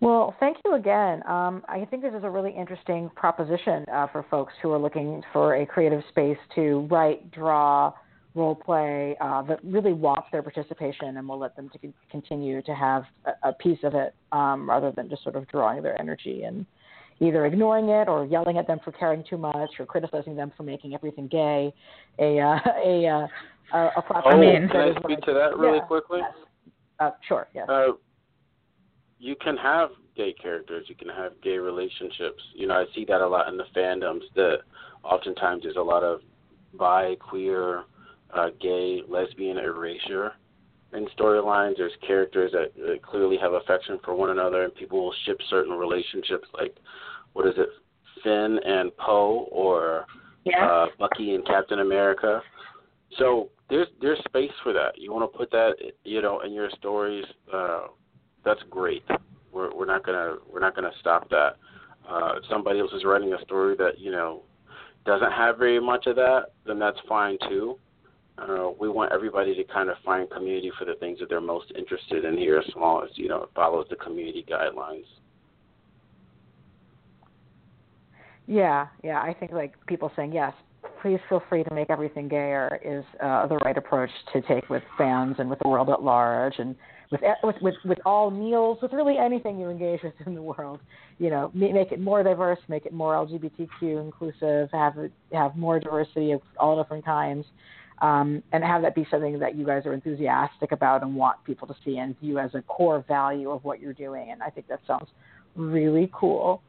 Well, 0.00 0.36
thank 0.38 0.58
you 0.64 0.74
again. 0.74 1.26
Um, 1.26 1.64
I 1.66 1.86
think 1.90 2.02
this 2.02 2.12
is 2.14 2.24
a 2.24 2.30
really 2.30 2.54
interesting 2.54 3.10
proposition 3.16 3.86
uh, 3.92 4.06
for 4.08 4.24
folks 4.30 4.52
who 4.60 4.70
are 4.72 4.78
looking 4.78 5.22
for 5.32 5.56
a 5.56 5.66
creative 5.66 6.02
space 6.10 6.36
to 6.56 6.86
write, 6.90 7.30
draw, 7.30 7.92
role 8.34 8.54
play 8.54 9.16
uh, 9.20 9.42
that 9.42 9.60
really 9.64 9.92
wants 9.92 10.26
their 10.32 10.42
participation 10.42 11.16
and 11.16 11.28
will 11.28 11.38
let 11.38 11.54
them 11.56 11.70
to 11.70 11.92
continue 12.10 12.60
to 12.62 12.74
have 12.74 13.04
a, 13.26 13.48
a 13.48 13.52
piece 13.52 13.78
of 13.84 13.94
it 13.94 14.14
um, 14.32 14.68
rather 14.68 14.90
than 14.90 15.08
just 15.08 15.22
sort 15.22 15.36
of 15.36 15.46
drawing 15.48 15.82
their 15.82 16.00
energy 16.00 16.42
and 16.42 16.66
either 17.20 17.46
ignoring 17.46 17.88
it 17.88 18.08
or 18.08 18.24
yelling 18.24 18.58
at 18.58 18.66
them 18.66 18.80
for 18.84 18.92
caring 18.92 19.22
too 19.28 19.38
much 19.38 19.70
or 19.78 19.86
criticizing 19.86 20.34
them 20.34 20.52
for 20.56 20.64
making 20.64 20.94
everything 20.94 21.28
gay 21.28 21.72
a 22.18 22.40
uh, 22.40 22.58
a 22.84 23.06
uh, 23.72 23.90
a 23.96 24.02
platform. 24.02 24.40
Oh, 24.40 24.68
can 24.68 24.76
I 24.76 25.00
speak 25.00 25.20
to 25.22 25.32
that 25.32 25.56
really 25.56 25.78
yeah, 25.78 25.84
quickly? 25.84 26.20
Yes. 26.20 26.46
Uh, 27.00 27.10
sure. 27.26 27.48
Yes. 27.54 27.68
Uh, 27.68 27.92
you 29.18 29.34
can 29.36 29.56
have 29.56 29.90
gay 30.16 30.32
characters, 30.32 30.86
you 30.88 30.94
can 30.94 31.08
have 31.08 31.32
gay 31.42 31.58
relationships. 31.58 32.42
You 32.54 32.66
know, 32.66 32.74
I 32.74 32.84
see 32.94 33.04
that 33.06 33.20
a 33.20 33.26
lot 33.26 33.48
in 33.48 33.56
the 33.56 33.64
fandoms. 33.74 34.20
That 34.34 34.58
oftentimes 35.02 35.62
there's 35.62 35.76
a 35.76 35.82
lot 35.82 36.02
of 36.02 36.20
bi, 36.78 37.16
queer, 37.18 37.84
uh, 38.34 38.48
gay, 38.60 39.02
lesbian 39.08 39.58
erasure 39.58 40.32
in 40.92 41.06
storylines. 41.18 41.74
There's 41.76 41.92
characters 42.06 42.52
that, 42.52 42.74
that 42.76 43.02
clearly 43.02 43.36
have 43.38 43.52
affection 43.52 43.98
for 44.04 44.14
one 44.14 44.30
another, 44.30 44.64
and 44.64 44.74
people 44.74 45.04
will 45.04 45.14
ship 45.24 45.38
certain 45.50 45.72
relationships, 45.72 46.48
like 46.54 46.76
what 47.32 47.46
is 47.46 47.54
it, 47.56 47.68
Finn 48.22 48.58
and 48.64 48.96
Poe, 48.96 49.48
or 49.50 50.06
yeah. 50.44 50.64
uh, 50.64 50.86
Bucky 50.98 51.34
and 51.34 51.46
Captain 51.46 51.80
America. 51.80 52.40
So 53.18 53.50
there's 53.70 53.88
there's 54.00 54.18
space 54.26 54.52
for 54.62 54.72
that. 54.72 54.92
You 54.96 55.12
want 55.12 55.30
to 55.30 55.38
put 55.38 55.50
that, 55.50 55.74
you 56.04 56.22
know, 56.22 56.40
in 56.40 56.52
your 56.52 56.70
stories. 56.78 57.24
Uh, 57.52 57.88
that's 58.44 58.60
great. 58.70 59.02
We're 59.52 59.74
we're 59.74 59.86
not 59.86 60.04
gonna 60.04 60.36
we're 60.52 60.60
not 60.60 60.74
gonna 60.74 60.92
stop 61.00 61.28
that. 61.30 61.56
Uh, 62.08 62.34
if 62.36 62.44
somebody 62.50 62.80
else 62.80 62.92
is 62.92 63.04
writing 63.04 63.32
a 63.32 63.42
story 63.44 63.76
that 63.76 63.98
you 63.98 64.10
know 64.10 64.42
doesn't 65.06 65.32
have 65.32 65.58
very 65.58 65.80
much 65.80 66.06
of 66.06 66.16
that, 66.16 66.52
then 66.66 66.78
that's 66.78 66.98
fine 67.08 67.38
too. 67.48 67.78
Uh, 68.36 68.70
we 68.80 68.88
want 68.88 69.12
everybody 69.12 69.54
to 69.54 69.64
kind 69.64 69.88
of 69.88 69.96
find 70.04 70.28
community 70.30 70.72
for 70.78 70.84
the 70.84 70.94
things 70.94 71.20
that 71.20 71.28
they're 71.28 71.40
most 71.40 71.72
interested 71.78 72.24
in 72.24 72.36
here, 72.36 72.58
as 72.58 72.74
long 72.74 73.04
as 73.04 73.10
you 73.14 73.28
know 73.28 73.44
it 73.44 73.48
follows 73.54 73.86
the 73.90 73.96
community 73.96 74.44
guidelines. 74.50 75.04
Yeah, 78.46 78.88
yeah. 79.02 79.20
I 79.20 79.34
think 79.38 79.52
like 79.52 79.74
people 79.86 80.10
saying 80.16 80.32
yes, 80.32 80.52
please 81.00 81.20
feel 81.28 81.42
free 81.48 81.62
to 81.62 81.74
make 81.74 81.90
everything 81.90 82.28
gayer 82.28 82.80
is 82.84 83.04
uh, 83.22 83.46
the 83.46 83.56
right 83.58 83.76
approach 83.76 84.10
to 84.32 84.42
take 84.42 84.68
with 84.68 84.82
fans 84.98 85.36
and 85.38 85.48
with 85.48 85.60
the 85.60 85.68
world 85.68 85.88
at 85.90 86.02
large 86.02 86.54
and 86.58 86.74
with 87.12 87.20
with 87.42 87.56
with, 87.62 87.74
with 87.84 87.98
all 88.04 88.30
meals, 88.30 88.78
with 88.82 88.92
really 88.92 89.16
anything 89.16 89.58
you 89.58 89.68
engage 89.68 90.02
with 90.02 90.14
in 90.26 90.34
the 90.34 90.42
world. 90.42 90.80
You 91.18 91.30
know, 91.30 91.50
make 91.54 91.92
it 91.92 92.00
more 92.00 92.22
diverse, 92.22 92.58
make 92.68 92.86
it 92.86 92.92
more 92.92 93.14
LGBTQ 93.14 94.02
inclusive, 94.02 94.70
have 94.72 94.94
have 95.32 95.56
more 95.56 95.78
diversity 95.78 96.32
of 96.32 96.40
all 96.58 96.82
different 96.82 97.04
kinds. 97.04 97.46
Um, 98.00 98.42
and 98.52 98.64
have 98.64 98.82
that 98.82 98.94
be 98.94 99.06
something 99.10 99.38
that 99.38 99.56
you 99.56 99.64
guys 99.64 99.86
are 99.86 99.94
enthusiastic 99.94 100.72
about 100.72 101.02
and 101.02 101.14
want 101.14 101.42
people 101.44 101.68
to 101.68 101.76
see 101.84 101.98
and 101.98 102.18
view 102.18 102.38
as 102.38 102.50
a 102.54 102.62
core 102.62 103.04
value 103.06 103.50
of 103.50 103.62
what 103.62 103.80
you're 103.80 103.92
doing. 103.92 104.30
And 104.32 104.42
I 104.42 104.50
think 104.50 104.66
that 104.68 104.80
sounds 104.86 105.08
really 105.54 106.10
cool. 106.12 106.60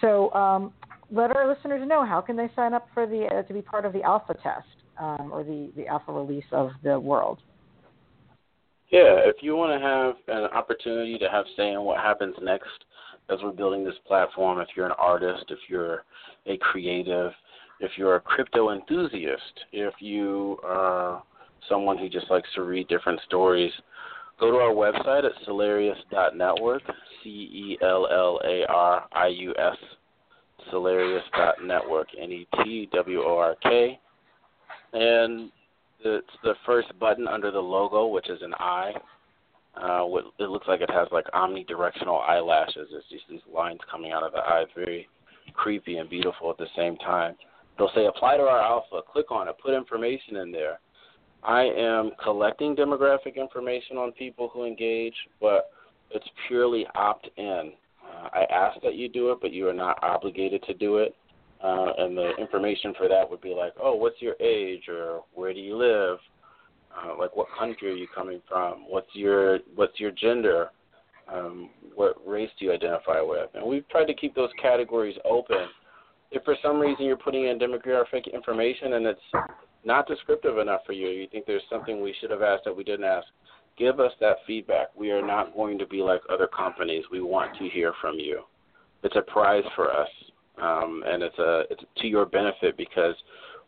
So 0.00 0.32
um, 0.32 0.72
let 1.10 1.30
our 1.30 1.48
listeners 1.48 1.86
know 1.86 2.04
how 2.04 2.20
can 2.20 2.36
they 2.36 2.50
sign 2.56 2.74
up 2.74 2.88
for 2.92 3.06
the 3.06 3.26
uh, 3.26 3.42
to 3.42 3.54
be 3.54 3.62
part 3.62 3.84
of 3.84 3.92
the 3.92 4.02
alpha 4.02 4.34
test 4.42 4.66
um, 4.98 5.30
or 5.32 5.44
the, 5.44 5.70
the 5.76 5.86
alpha 5.86 6.12
release 6.12 6.44
of 6.52 6.70
the 6.82 6.98
world. 6.98 7.38
Yeah, 8.90 9.18
if 9.24 9.36
you 9.40 9.56
want 9.56 9.80
to 9.80 9.86
have 9.86 10.14
an 10.36 10.50
opportunity 10.50 11.18
to 11.18 11.28
have 11.28 11.46
say 11.56 11.72
in 11.72 11.82
what 11.82 11.98
happens 11.98 12.34
next 12.42 12.84
as 13.30 13.38
we're 13.42 13.52
building 13.52 13.84
this 13.84 13.94
platform, 14.06 14.60
if 14.60 14.68
you're 14.76 14.86
an 14.86 14.92
artist, 14.98 15.44
if 15.48 15.58
you're 15.68 16.04
a 16.46 16.56
creative, 16.58 17.32
if 17.80 17.92
you're 17.96 18.16
a 18.16 18.20
crypto 18.20 18.70
enthusiast, 18.70 19.64
if 19.72 19.94
you 20.00 20.58
are 20.64 21.22
someone 21.68 21.98
who 21.98 22.08
just 22.08 22.30
likes 22.30 22.48
to 22.54 22.62
read 22.62 22.88
different 22.88 23.20
stories, 23.26 23.72
go 24.38 24.50
to 24.50 24.56
our 24.58 24.72
website 24.72 25.24
at 25.24 25.32
cellarius.network, 25.46 26.82
C 27.22 27.28
E 27.28 27.78
L 27.82 28.06
L 28.10 28.40
A 28.44 28.64
R 28.68 29.04
I 29.12 29.28
U 29.28 29.54
S, 29.58 29.76
cellarius.network, 30.72 32.08
N 32.20 32.32
E 32.32 32.46
T 32.62 32.88
W 32.92 33.22
O 33.22 33.38
R 33.38 33.56
K. 33.62 33.98
And 34.92 35.50
it's 36.04 36.26
the 36.42 36.54
first 36.66 36.88
button 37.00 37.26
under 37.26 37.50
the 37.50 37.58
logo, 37.58 38.06
which 38.06 38.28
is 38.28 38.40
an 38.42 38.54
eye. 38.58 38.92
Uh, 39.76 40.06
it 40.38 40.48
looks 40.48 40.68
like 40.68 40.80
it 40.80 40.90
has 40.90 41.08
like 41.10 41.24
omnidirectional 41.34 42.20
eyelashes. 42.28 42.88
There's 42.92 43.04
just 43.10 43.24
these 43.28 43.40
lines 43.52 43.80
coming 43.90 44.12
out 44.12 44.22
of 44.22 44.32
the 44.32 44.38
eye, 44.38 44.64
very 44.76 45.08
creepy 45.54 45.98
and 45.98 46.08
beautiful 46.08 46.50
at 46.50 46.58
the 46.58 46.68
same 46.76 46.96
time. 46.98 47.34
They'll 47.76 47.90
say 47.94 48.06
apply 48.06 48.36
to 48.36 48.44
our 48.44 48.60
alpha. 48.60 49.00
Click 49.10 49.30
on 49.30 49.48
it. 49.48 49.56
Put 49.62 49.74
information 49.74 50.36
in 50.36 50.52
there. 50.52 50.78
I 51.42 51.62
am 51.62 52.12
collecting 52.22 52.74
demographic 52.74 53.36
information 53.36 53.96
on 53.96 54.12
people 54.12 54.48
who 54.52 54.64
engage, 54.64 55.14
but 55.40 55.70
it's 56.10 56.26
purely 56.48 56.86
opt 56.94 57.28
in. 57.36 57.72
Uh, 58.02 58.28
I 58.32 58.44
ask 58.50 58.80
that 58.82 58.94
you 58.94 59.08
do 59.08 59.32
it, 59.32 59.38
but 59.42 59.52
you 59.52 59.68
are 59.68 59.74
not 59.74 60.02
obligated 60.02 60.62
to 60.64 60.74
do 60.74 60.98
it. 60.98 61.14
Uh, 61.62 61.92
and 61.98 62.16
the 62.16 62.32
information 62.38 62.94
for 62.96 63.08
that 63.08 63.28
would 63.28 63.40
be 63.40 63.54
like, 63.54 63.72
oh, 63.82 63.94
what's 63.94 64.20
your 64.20 64.34
age 64.40 64.82
or 64.88 65.22
where 65.34 65.52
do 65.52 65.60
you 65.60 65.76
live? 65.76 66.18
Uh, 66.96 67.16
like 67.18 67.34
what 67.36 67.46
country 67.58 67.90
are 67.90 67.96
you 67.96 68.06
coming 68.14 68.40
from? 68.48 68.84
What's 68.88 69.08
your 69.14 69.58
what's 69.74 69.98
your 69.98 70.12
gender? 70.12 70.68
Um, 71.32 71.70
what 71.94 72.16
race 72.26 72.50
do 72.58 72.66
you 72.66 72.72
identify 72.72 73.20
with? 73.20 73.48
And 73.54 73.66
we've 73.66 73.88
tried 73.88 74.04
to 74.06 74.14
keep 74.14 74.34
those 74.34 74.50
categories 74.60 75.16
open. 75.24 75.66
If 76.34 76.44
for 76.44 76.56
some 76.62 76.78
reason 76.78 77.06
you're 77.06 77.16
putting 77.16 77.44
in 77.44 77.58
demographic 77.58 78.32
information 78.32 78.94
and 78.94 79.06
it's 79.06 79.20
not 79.84 80.06
descriptive 80.06 80.58
enough 80.58 80.80
for 80.84 80.92
you, 80.92 81.08
you 81.08 81.28
think 81.28 81.46
there's 81.46 81.62
something 81.70 82.02
we 82.02 82.14
should 82.20 82.30
have 82.30 82.42
asked 82.42 82.64
that 82.64 82.76
we 82.76 82.84
didn't 82.84 83.04
ask, 83.04 83.26
give 83.78 84.00
us 84.00 84.12
that 84.20 84.38
feedback. 84.46 84.88
We 84.96 85.10
are 85.10 85.24
not 85.24 85.54
going 85.54 85.78
to 85.78 85.86
be 85.86 85.98
like 85.98 86.20
other 86.28 86.48
companies. 86.48 87.04
We 87.10 87.20
want 87.20 87.56
to 87.58 87.68
hear 87.68 87.92
from 88.00 88.18
you. 88.18 88.42
It's 89.02 89.16
a 89.16 89.22
prize 89.22 89.64
for 89.76 89.90
us 89.90 90.08
um, 90.60 91.02
and 91.06 91.22
it's 91.22 91.38
a 91.38 91.62
it's 91.70 91.82
to 91.98 92.06
your 92.06 92.26
benefit 92.26 92.76
because 92.76 93.14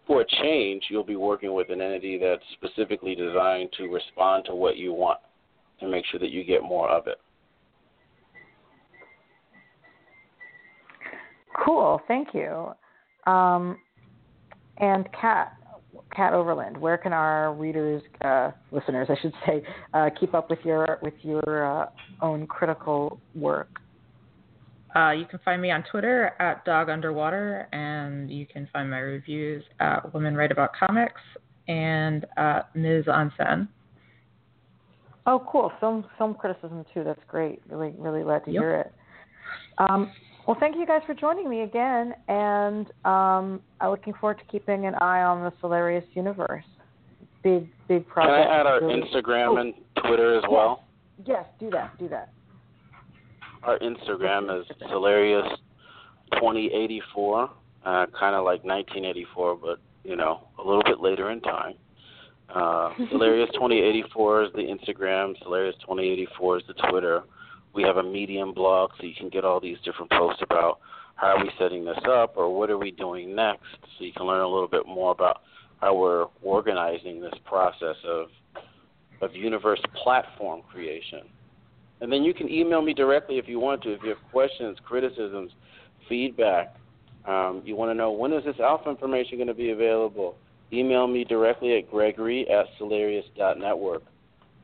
for 0.07 0.21
a 0.21 0.27
change 0.43 0.85
you'll 0.89 1.05
be 1.05 1.17
working 1.17 1.53
with 1.55 1.71
an 1.71 1.81
entity 1.81 2.19
that's 2.19 2.43
specifically 2.53 3.15
designed 3.15 3.71
to 3.77 3.89
respond 3.89 4.45
to 4.47 4.55
what 4.55 4.77
you 4.77 4.93
want 4.93 5.19
and 5.81 5.91
make 5.91 6.05
sure 6.07 6.21
that 6.21 6.31
you 6.31 6.45
get 6.45 6.63
more 6.63 6.89
of 6.89 7.07
it. 7.07 7.19
Cool, 11.65 12.01
thank 12.07 12.29
you. 12.35 12.73
Um, 13.27 13.79
and 14.79 15.09
Kat, 15.19 15.55
Kat 16.15 16.33
Overland, 16.33 16.77
where 16.77 16.99
can 16.99 17.13
our 17.13 17.55
readers, 17.55 18.03
uh, 18.23 18.51
listeners, 18.71 19.09
I 19.11 19.17
should 19.21 19.33
say, 19.47 19.63
uh, 19.95 20.11
keep 20.19 20.35
up 20.35 20.51
with 20.51 20.59
your 20.65 20.99
with 21.03 21.15
your 21.23 21.83
uh, 21.83 21.87
own 22.21 22.47
critical 22.47 23.21
work? 23.35 23.81
Uh, 24.95 25.11
you 25.11 25.27
can 25.27 25.39
find 25.45 25.61
me 25.61 25.71
on 25.71 25.85
Twitter 25.91 26.33
at 26.39 26.65
Dog 26.65 26.89
Underwater, 26.89 27.69
and 27.73 28.31
you 28.31 28.47
can 28.47 28.69
find 28.73 28.91
my 28.91 28.99
reviews 28.99 29.63
at 29.81 30.13
Women 30.15 30.35
Write 30.35 30.53
About 30.53 30.71
Comics 30.75 31.21
and 31.69 32.25
at 32.37 32.75
Ms. 32.75 33.05
En 33.09 33.33
Scène. 33.39 33.69
Oh, 35.27 35.45
cool! 35.51 35.73
Film 35.81 36.05
film 36.17 36.35
criticism 36.35 36.85
too. 36.95 37.03
That's 37.03 37.21
great. 37.29 37.61
Really, 37.69 37.93
really 37.99 38.23
glad 38.23 38.45
to 38.45 38.51
yep. 38.51 38.63
hear 38.63 38.75
it. 38.77 38.93
Um, 39.79 40.11
well, 40.47 40.57
thank 40.61 40.77
you 40.77 40.87
guys 40.87 41.03
for 41.07 41.15
joining 41.15 41.51
me 41.51 41.63
again, 41.63 42.15
and 42.29 42.87
um, 43.05 43.61
I'm 43.81 43.91
looking 43.91 44.13
forward 44.15 44.39
to 44.39 44.45
keeping 44.45 44.87
an 44.87 44.95
eye 44.97 45.23
on 45.23 45.43
the 45.43 45.51
Cellarius 45.61 46.05
universe. 46.15 46.63
Big, 47.43 47.69
big 47.89 48.07
project. 48.07 48.49
Can 48.49 48.51
I 48.51 48.61
add 48.61 48.67
our 48.67 48.81
really... 48.81 49.03
Instagram 49.03 49.49
oh. 49.49 49.57
and 49.59 49.75
Twitter 50.05 50.37
as 50.37 50.45
yes. 50.45 50.53
well? 50.53 50.85
Yes, 51.25 51.45
do 51.59 51.69
that. 51.71 51.99
Do 51.99 52.09
that. 52.09 52.33
Our 53.65 53.81
Instagram 53.81 54.61
is 54.61 54.67
Cellarius2084, 54.89 57.51
uh, 57.85 58.07
kind 58.19 58.37
of 58.37 58.45
like 58.45 58.63
1984, 58.63 59.57
but 59.57 59.81
you 60.05 60.15
know, 60.15 60.47
a 60.59 60.63
little 60.63 60.85
bit 60.85 61.01
later 61.01 61.33
in 61.33 61.41
time. 61.41 61.75
Uh, 62.49 62.91
Cellarius2084 63.13 64.47
is 64.47 64.53
the 64.53 64.63
Instagram. 64.63 65.35
Cellarius2084 65.43 66.59
is 66.59 66.63
the 66.69 66.75
Twitter. 66.89 67.25
We 67.77 67.83
have 67.83 67.99
a 67.99 68.03
Medium 68.03 68.55
blog, 68.55 68.91
so 68.99 69.07
you 69.07 69.15
can 69.15 69.29
get 69.29 69.45
all 69.45 69.61
these 69.61 69.77
different 69.85 70.11
posts 70.11 70.41
about 70.43 70.81
how 71.17 71.37
are 71.37 71.45
we 71.45 71.51
setting 71.59 71.85
this 71.85 71.99
up 72.09 72.35
or 72.37 72.57
what 72.57 72.71
are 72.71 72.79
we 72.79 72.91
doing 72.91 73.37
next, 73.37 73.77
so 73.99 74.05
you 74.05 74.13
can 74.15 74.27
learn 74.27 74.41
a 74.41 74.49
little 74.49 74.67
bit 74.67 74.87
more 74.87 75.13
about 75.13 75.43
how 75.83 75.95
we're 75.95 76.27
organizing 76.43 77.21
this 77.21 77.35
process 77.45 77.97
of 78.09 78.29
of 79.23 79.35
universe 79.35 79.81
platform 80.03 80.63
creation. 80.71 81.21
And 82.01 82.13
then 82.13 82.23
you 82.23 82.35
can 82.35 82.51
email 82.51 82.83
me 82.83 82.93
directly 82.93 83.39
if 83.39 83.49
you 83.49 83.59
want 83.59 83.83
to. 83.83 83.93
If 83.93 84.03
you 84.03 84.11
have 84.11 84.19
questions, 84.31 84.77
criticisms, 84.85 85.53
feedback, 86.09 86.77
um, 87.27 87.63
you 87.65 87.77
want 87.77 87.91
to 87.91 87.95
know 87.95 88.13
when 88.13 88.33
is 88.33 88.45
this 88.45 88.61
alpha 88.61 88.91
information 88.91 89.39
going 89.39 89.49
to 89.49 89.55
be 89.55 89.71
available, 89.71 90.37
email 90.73 91.07
me 91.07 91.25
directly 91.25 91.79
at 91.79 91.91
gregory 91.91 92.49
at 92.51 92.67
cellarius.network. 92.79 94.03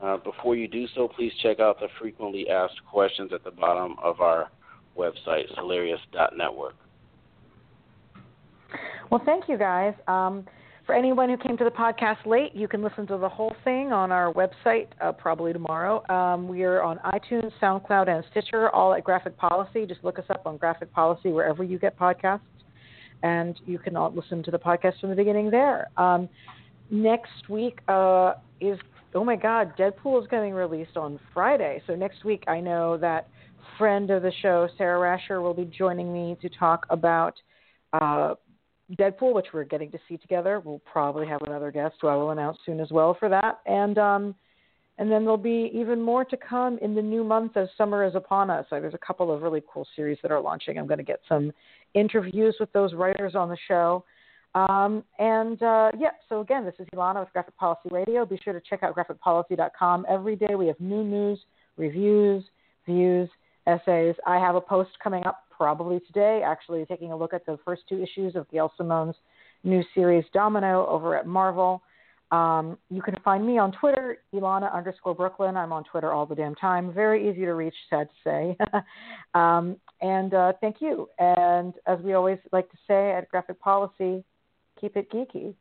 Uh, 0.02 0.16
before 0.16 0.56
you 0.56 0.66
do 0.66 0.86
so, 0.96 1.06
please 1.06 1.32
check 1.42 1.60
out 1.60 1.78
the 1.78 1.86
frequently 2.00 2.48
asked 2.50 2.80
questions 2.90 3.30
at 3.32 3.44
the 3.44 3.50
bottom 3.52 3.94
of 4.02 4.20
our 4.20 4.50
website, 4.98 5.44
cellarius.network. 5.56 6.74
Well, 9.10 9.22
thank 9.24 9.48
you 9.48 9.56
guys. 9.56 9.94
Um, 10.08 10.44
for 10.86 10.96
anyone 10.96 11.28
who 11.28 11.36
came 11.36 11.56
to 11.58 11.64
the 11.64 11.70
podcast 11.70 12.26
late, 12.26 12.54
you 12.56 12.66
can 12.66 12.82
listen 12.82 13.06
to 13.06 13.16
the 13.16 13.28
whole 13.28 13.54
thing 13.62 13.92
on 13.92 14.10
our 14.10 14.32
website 14.32 14.88
uh, 15.00 15.12
probably 15.12 15.52
tomorrow. 15.52 16.04
Um, 16.12 16.48
we 16.48 16.64
are 16.64 16.82
on 16.82 16.98
iTunes, 16.98 17.52
SoundCloud, 17.62 18.08
and 18.08 18.24
Stitcher, 18.32 18.70
all 18.70 18.92
at 18.94 19.04
Graphic 19.04 19.36
Policy. 19.36 19.86
Just 19.86 20.02
look 20.02 20.18
us 20.18 20.24
up 20.30 20.46
on 20.46 20.56
Graphic 20.56 20.92
Policy 20.92 21.30
wherever 21.30 21.62
you 21.62 21.78
get 21.78 21.96
podcasts, 21.96 22.40
and 23.22 23.60
you 23.64 23.78
can 23.78 23.96
all 23.96 24.12
listen 24.12 24.42
to 24.42 24.50
the 24.50 24.58
podcast 24.58 24.98
from 25.00 25.10
the 25.10 25.16
beginning 25.16 25.50
there. 25.50 25.88
Um, 25.96 26.28
next 26.90 27.48
week 27.48 27.78
uh, 27.86 28.34
is 28.60 28.78
oh 29.14 29.24
my 29.24 29.36
God, 29.36 29.76
Deadpool 29.76 30.20
is 30.22 30.28
getting 30.28 30.54
released 30.54 30.96
on 30.96 31.18
Friday. 31.34 31.82
So 31.86 31.94
next 31.94 32.24
week, 32.24 32.44
I 32.48 32.60
know 32.60 32.96
that 32.98 33.28
friend 33.78 34.10
of 34.10 34.22
the 34.22 34.32
show, 34.42 34.68
Sarah 34.76 34.98
Rasher, 34.98 35.40
will 35.40 35.54
be 35.54 35.64
joining 35.64 36.12
me 36.12 36.36
to 36.42 36.48
talk 36.48 36.86
about 36.90 37.34
uh, 37.92 38.34
Deadpool, 38.98 39.34
which 39.34 39.46
we're 39.52 39.64
getting 39.64 39.90
to 39.92 39.98
see 40.08 40.16
together. 40.16 40.60
We'll 40.60 40.80
probably 40.80 41.26
have 41.26 41.42
another 41.42 41.70
guest 41.70 41.96
who 42.00 42.08
I 42.08 42.16
will 42.16 42.30
announce 42.30 42.58
soon 42.66 42.80
as 42.80 42.90
well 42.90 43.16
for 43.18 43.28
that. 43.28 43.60
And 43.66 43.98
um, 43.98 44.34
and 44.98 45.10
then 45.10 45.22
there'll 45.22 45.38
be 45.38 45.70
even 45.74 46.00
more 46.00 46.24
to 46.24 46.36
come 46.36 46.78
in 46.78 46.94
the 46.94 47.02
new 47.02 47.24
month 47.24 47.56
as 47.56 47.68
summer 47.78 48.04
is 48.04 48.14
upon 48.14 48.50
us. 48.50 48.66
So 48.68 48.78
there's 48.78 48.94
a 48.94 48.98
couple 48.98 49.32
of 49.32 49.42
really 49.42 49.62
cool 49.72 49.86
series 49.96 50.18
that 50.22 50.30
are 50.30 50.40
launching. 50.40 50.78
I'm 50.78 50.86
going 50.86 50.98
to 50.98 51.04
get 51.04 51.20
some 51.28 51.50
interviews 51.94 52.56
with 52.60 52.70
those 52.72 52.92
writers 52.92 53.34
on 53.34 53.48
the 53.48 53.56
show. 53.66 54.04
Um, 54.54 55.02
and 55.18 55.62
uh, 55.62 55.90
yeah, 55.98 56.10
so 56.28 56.40
again, 56.40 56.64
this 56.64 56.74
is 56.78 56.86
Elana 56.94 57.20
with 57.20 57.32
Graphic 57.32 57.56
Policy 57.56 57.88
Radio. 57.90 58.26
Be 58.26 58.38
sure 58.42 58.52
to 58.52 58.60
check 58.60 58.82
out 58.82 58.94
graphicpolicy.com. 58.94 60.06
Every 60.08 60.36
day 60.36 60.54
we 60.54 60.66
have 60.66 60.78
new 60.78 61.02
news, 61.02 61.38
reviews, 61.76 62.44
views, 62.86 63.28
essays. 63.66 64.14
I 64.26 64.36
have 64.36 64.54
a 64.54 64.60
post 64.60 64.90
coming 65.02 65.24
up 65.24 65.44
probably 65.50 66.00
today, 66.00 66.42
actually 66.44 66.84
taking 66.84 67.12
a 67.12 67.16
look 67.16 67.32
at 67.32 67.46
the 67.46 67.58
first 67.64 67.82
two 67.88 68.02
issues 68.02 68.36
of 68.36 68.50
Gail 68.50 68.72
Simone's 68.76 69.14
new 69.64 69.82
series 69.94 70.24
Domino 70.34 70.86
over 70.86 71.16
at 71.16 71.26
Marvel. 71.26 71.82
Um, 72.32 72.78
you 72.90 73.02
can 73.02 73.16
find 73.22 73.46
me 73.46 73.58
on 73.58 73.72
Twitter, 73.72 74.18
Elana 74.34 74.74
underscore 74.74 75.14
Brooklyn. 75.14 75.56
I'm 75.56 75.72
on 75.72 75.84
Twitter 75.84 76.12
all 76.12 76.24
the 76.24 76.34
damn 76.34 76.54
time. 76.54 76.92
Very 76.92 77.28
easy 77.28 77.40
to 77.40 77.52
reach, 77.52 77.74
sad 77.90 78.08
to 78.08 78.14
say. 78.24 78.56
um, 79.34 79.76
and 80.00 80.32
uh, 80.32 80.54
thank 80.60 80.76
you. 80.80 81.08
And 81.18 81.74
as 81.86 82.00
we 82.00 82.14
always 82.14 82.38
like 82.50 82.70
to 82.70 82.76
say 82.88 83.12
at 83.12 83.28
Graphic 83.28 83.60
Policy, 83.60 84.24
keep 84.82 84.96
it 84.96 85.10
geeky. 85.10 85.54